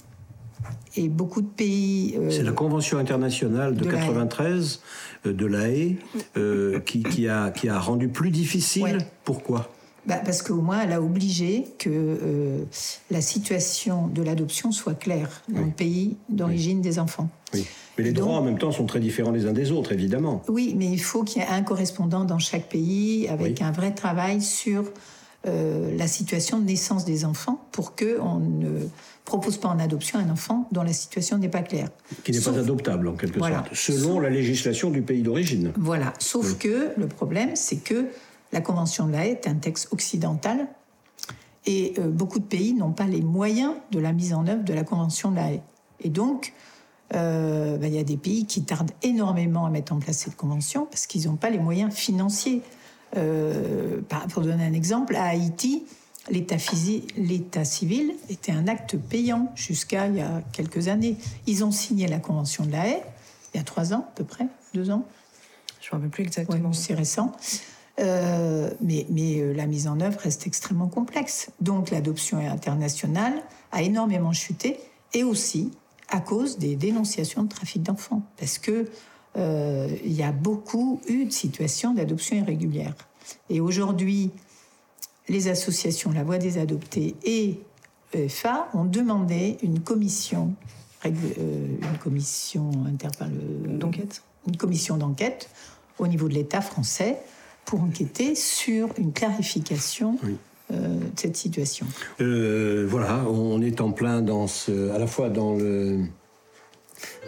Et 0.95 1.09
beaucoup 1.09 1.41
de 1.41 1.47
pays. 1.49 2.14
euh, 2.18 2.30
C'est 2.30 2.43
la 2.43 2.53
Convention 2.53 2.99
internationale 2.99 3.74
de, 3.74 3.85
de 3.85 3.91
la 3.91 3.99
Haye. 3.99 4.07
93 4.09 4.80
euh, 5.26 5.33
de 5.33 5.47
la 5.47 5.68
Haye 5.68 5.97
euh, 6.37 6.80
qui, 6.80 7.03
qui 7.03 7.28
a, 7.28 7.51
qui 7.51 7.68
a 7.68 7.78
rendu 7.80 8.09
plus 8.09 8.30
difficile. 8.30 8.83
Ouais. 8.83 8.99
Pourquoi? 9.24 9.70
Bah, 10.05 10.16
parce 10.24 10.43
qu'au 10.43 10.61
moins, 10.61 10.83
elle 10.83 10.93
a 10.93 11.01
obligé 11.01 11.64
que 11.78 12.64
la 13.11 13.20
situation 13.20 14.09
de 14.09 14.20
l'adoption 14.22 14.72
soit 14.72 14.95
claire 14.95 15.43
dans 15.49 15.61
Oui. 15.61 15.64
le 15.66 15.70
pays 15.70 16.16
d'origine 16.28 16.80
des 16.83 16.99
enfants. 16.99 17.28
Oui. 17.55 17.64
Mais 17.97 18.05
les 18.05 18.12
Donc- 18.12 18.24
droits 18.24 18.39
en 18.39 18.43
même 18.43 18.59
temps 18.59 18.72
sont 18.72 18.85
très 18.87 18.99
différents 19.01 19.30
les 19.30 19.47
uns 19.47 19.53
des 19.53 19.70
autres, 19.70 19.93
évidemment. 19.93 20.43
Oui, 20.49 20.74
mais 20.76 20.87
il 20.91 20.99
faut 21.01 21.22
qu'il 21.22 21.41
y 21.41 21.45
ait 21.45 21.49
un 21.49 21.62
correspondant 21.62 22.24
dans 22.24 22.39
chaque 22.41 22.68
pays 22.68 23.28
avec 23.28 23.59
Oui. 23.61 23.64
un 23.66 23.70
vrai 23.70 23.93
travail 23.95 24.43
sur 24.43 24.85
euh, 25.47 25.97
la 25.97 26.07
situation 26.07 26.59
de 26.61 26.64
naissance 26.64 27.05
des 27.05 27.24
enfants 27.24 27.64
pour 27.72 27.97
qu'on 27.97 28.38
ne 28.38 28.86
propose 29.24 29.57
pas 29.57 29.68
en 29.68 29.78
adoption 29.78 30.18
un 30.18 30.30
enfant 30.30 30.68
dont 30.70 30.82
la 30.82 30.93
situation 30.93 31.38
n'est 31.38 31.49
pas 31.49 31.62
claire. 31.62 31.88
Qui 32.24 32.32
n'est 32.32 32.40
pas 32.40 32.57
adoptable 32.59 33.09
en 33.09 33.14
quelque 33.14 33.38
Voilà. 33.38 33.64
sorte, 33.64 33.74
selon 33.74 34.20
la 34.20 34.30
législation 34.30 34.90
du 34.90 35.03
pays 35.03 35.22
d'origine. 35.22 35.72
Voilà. 35.76 36.12
Sauf 36.18 36.59
que 36.59 36.93
le 36.97 37.09
problème, 37.09 37.51
c'est 37.55 37.78
que 37.78 38.07
la 38.53 38.61
Convention 38.61 39.07
de 39.07 39.12
la 39.12 39.26
Haye 39.26 39.32
est 39.32 39.49
un 39.49 39.55
texte 39.55 39.88
occidental 39.93 40.68
et 41.66 41.95
euh, 41.99 42.09
beaucoup 42.09 42.38
de 42.38 42.45
pays 42.45 42.74
n'ont 42.74 42.93
pas 42.93 43.07
les 43.07 43.22
moyens 43.22 43.74
de 43.90 43.99
la 43.99 44.12
mise 44.12 44.34
en 44.34 44.47
œuvre 44.47 44.64
de 44.64 44.74
la 44.74 44.84
Convention 44.84 45.30
de 45.30 45.36
la 45.36 45.53
Haye. 45.53 45.62
Et 46.01 46.09
donc, 46.09 46.53
euh, 47.14 47.76
ben, 47.78 47.86
il 47.93 47.95
y 47.97 48.01
a 48.01 48.05
des 48.05 48.16
pays 48.16 48.47
qui 48.47 48.62
tardent 48.62 48.90
énormément 49.03 49.66
à 49.66 49.70
mettre 49.70 49.93
en 49.93 49.99
place 49.99 50.18
cette 50.18 50.36
convention 50.36 50.86
parce 50.86 51.07
qu'ils 51.07 51.26
n'ont 51.26 51.36
pas 51.36 51.51
les 51.51 51.59
moyens 51.59 51.93
financiers. 51.95 52.62
Euh, 53.16 54.00
pour 54.30 54.42
donner 54.42 54.64
un 54.64 54.72
exemple, 54.72 55.16
à 55.16 55.24
Haïti, 55.24 55.84
l'état 56.30 57.64
civil 57.64 58.14
était 58.30 58.52
un 58.52 58.68
acte 58.68 58.96
payant 58.96 59.52
jusqu'à 59.54 60.06
il 60.06 60.16
y 60.16 60.20
a 60.20 60.42
quelques 60.52 60.88
années. 60.88 61.16
Ils 61.46 61.64
ont 61.64 61.72
signé 61.72 62.06
la 62.06 62.18
Convention 62.18 62.64
de 62.64 62.72
la 62.72 62.86
Haye 62.86 63.02
il 63.52 63.58
y 63.58 63.60
a 63.60 63.64
trois 63.64 63.92
ans 63.92 64.06
à 64.08 64.12
peu 64.14 64.24
près, 64.24 64.46
deux 64.74 64.90
ans. 64.90 65.06
Je 65.80 65.88
ne 65.88 65.90
me 65.90 65.96
rappelle 65.96 66.10
plus 66.10 66.22
exactement. 66.24 66.72
c'est 66.72 66.94
récent. 66.94 67.32
Euh, 68.00 68.70
mais 68.80 69.06
mais 69.10 69.40
euh, 69.40 69.52
la 69.52 69.66
mise 69.66 69.86
en 69.86 70.00
œuvre 70.00 70.18
reste 70.20 70.46
extrêmement 70.46 70.88
complexe. 70.88 71.50
Donc 71.60 71.90
l'adoption 71.90 72.38
internationale 72.38 73.34
a 73.70 73.82
énormément 73.82 74.32
chuté 74.32 74.78
et 75.12 75.24
aussi 75.24 75.72
à 76.08 76.20
cause 76.20 76.58
des 76.58 76.76
dénonciations 76.76 77.42
de 77.42 77.48
trafic 77.48 77.82
d'enfants. 77.82 78.22
Parce 78.38 78.58
que 78.58 78.88
euh, 79.37 79.89
il 80.05 80.12
y 80.12 80.22
a 80.22 80.33
beaucoup 80.33 81.01
eu 81.09 81.24
de 81.24 81.33
situations 81.33 81.95
d'adoption 81.95 82.37
irrégulière. 82.37 82.95
Et 83.49 83.61
aujourd'hui, 83.61 84.30
les 85.28 85.49
associations 85.49 86.11
La 86.12 86.24
Voix 86.24 86.39
des 86.39 86.59
Adoptés 86.59 87.14
et 87.24 87.61
EFA 88.12 88.68
ont 88.74 88.85
demandé 88.85 89.57
une 89.62 89.80
commission, 89.80 90.53
euh, 91.07 91.11
une 91.11 91.99
commission 91.99 92.70
D'enquête 93.78 94.22
une 94.49 94.57
commission 94.57 94.97
d'enquête 94.97 95.49
au 96.01 96.09
niveau 96.09 96.28
de 96.28 96.35
l'État 96.35 96.61
français 96.61 97.18
pour 97.64 97.80
enquêter 97.80 98.35
sur 98.35 98.89
une 98.99 99.12
clarification 99.12 100.18
Oui. 100.24 100.37
cette 101.14 101.37
situation 101.37 101.87
Voilà, 102.18 103.24
on 103.28 103.62
est 103.62 103.80
en 103.80 103.93
plein 103.93 104.20
dans 104.20 104.49
ce, 104.49 104.91
à 104.91 104.99
la 104.99 105.07
fois 105.07 105.28
dans 105.30 105.55
le 105.55 106.01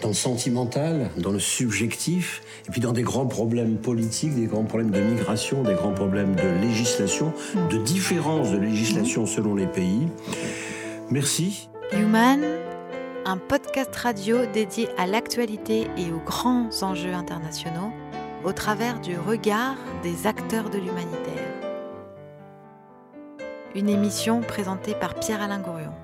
dans 0.03 0.09
le 0.09 0.15
sentimental, 0.15 1.11
dans 1.17 1.31
le 1.31 1.39
subjectif, 1.39 2.43
et 2.67 2.71
puis 2.71 2.81
dans 2.81 2.93
des 2.93 3.03
grands 3.03 3.27
problèmes 3.27 3.77
politiques, 3.77 4.35
des 4.35 4.47
grands 4.47 4.65
problèmes 4.65 4.91
de 4.91 5.01
migration, 5.01 5.63
des 5.63 5.75
grands 5.75 5.93
problèmes 5.93 6.35
de 6.35 6.67
législation, 6.67 7.33
de 7.71 7.79
différence 7.79 8.51
de 8.51 8.59
législation 8.59 9.27
selon 9.27 9.55
les 9.55 9.67
pays. 9.67 10.09
Merci. 11.11 11.69
Human, 11.93 12.43
un 13.25 13.37
podcast 13.37 13.95
radio 13.95 14.47
dédié 14.53 14.89
à 14.99 15.07
l'actualité 15.07 15.87
et 15.97 16.11
aux 16.11 16.23
grands 16.25 16.69
enjeux 16.83 17.15
internationaux 17.15 17.93
au 18.45 18.53
travers 18.53 19.01
du 19.01 19.19
regard 19.19 19.77
des 20.03 20.27
acteurs 20.27 20.71
de 20.71 20.79
l'humanitaire. 20.79 21.55
Une 23.75 23.89
émission 23.89 24.41
présentée 24.41 24.95
par 24.95 25.15
Pierre-Alain 25.15 25.61
Gourion. 25.61 25.95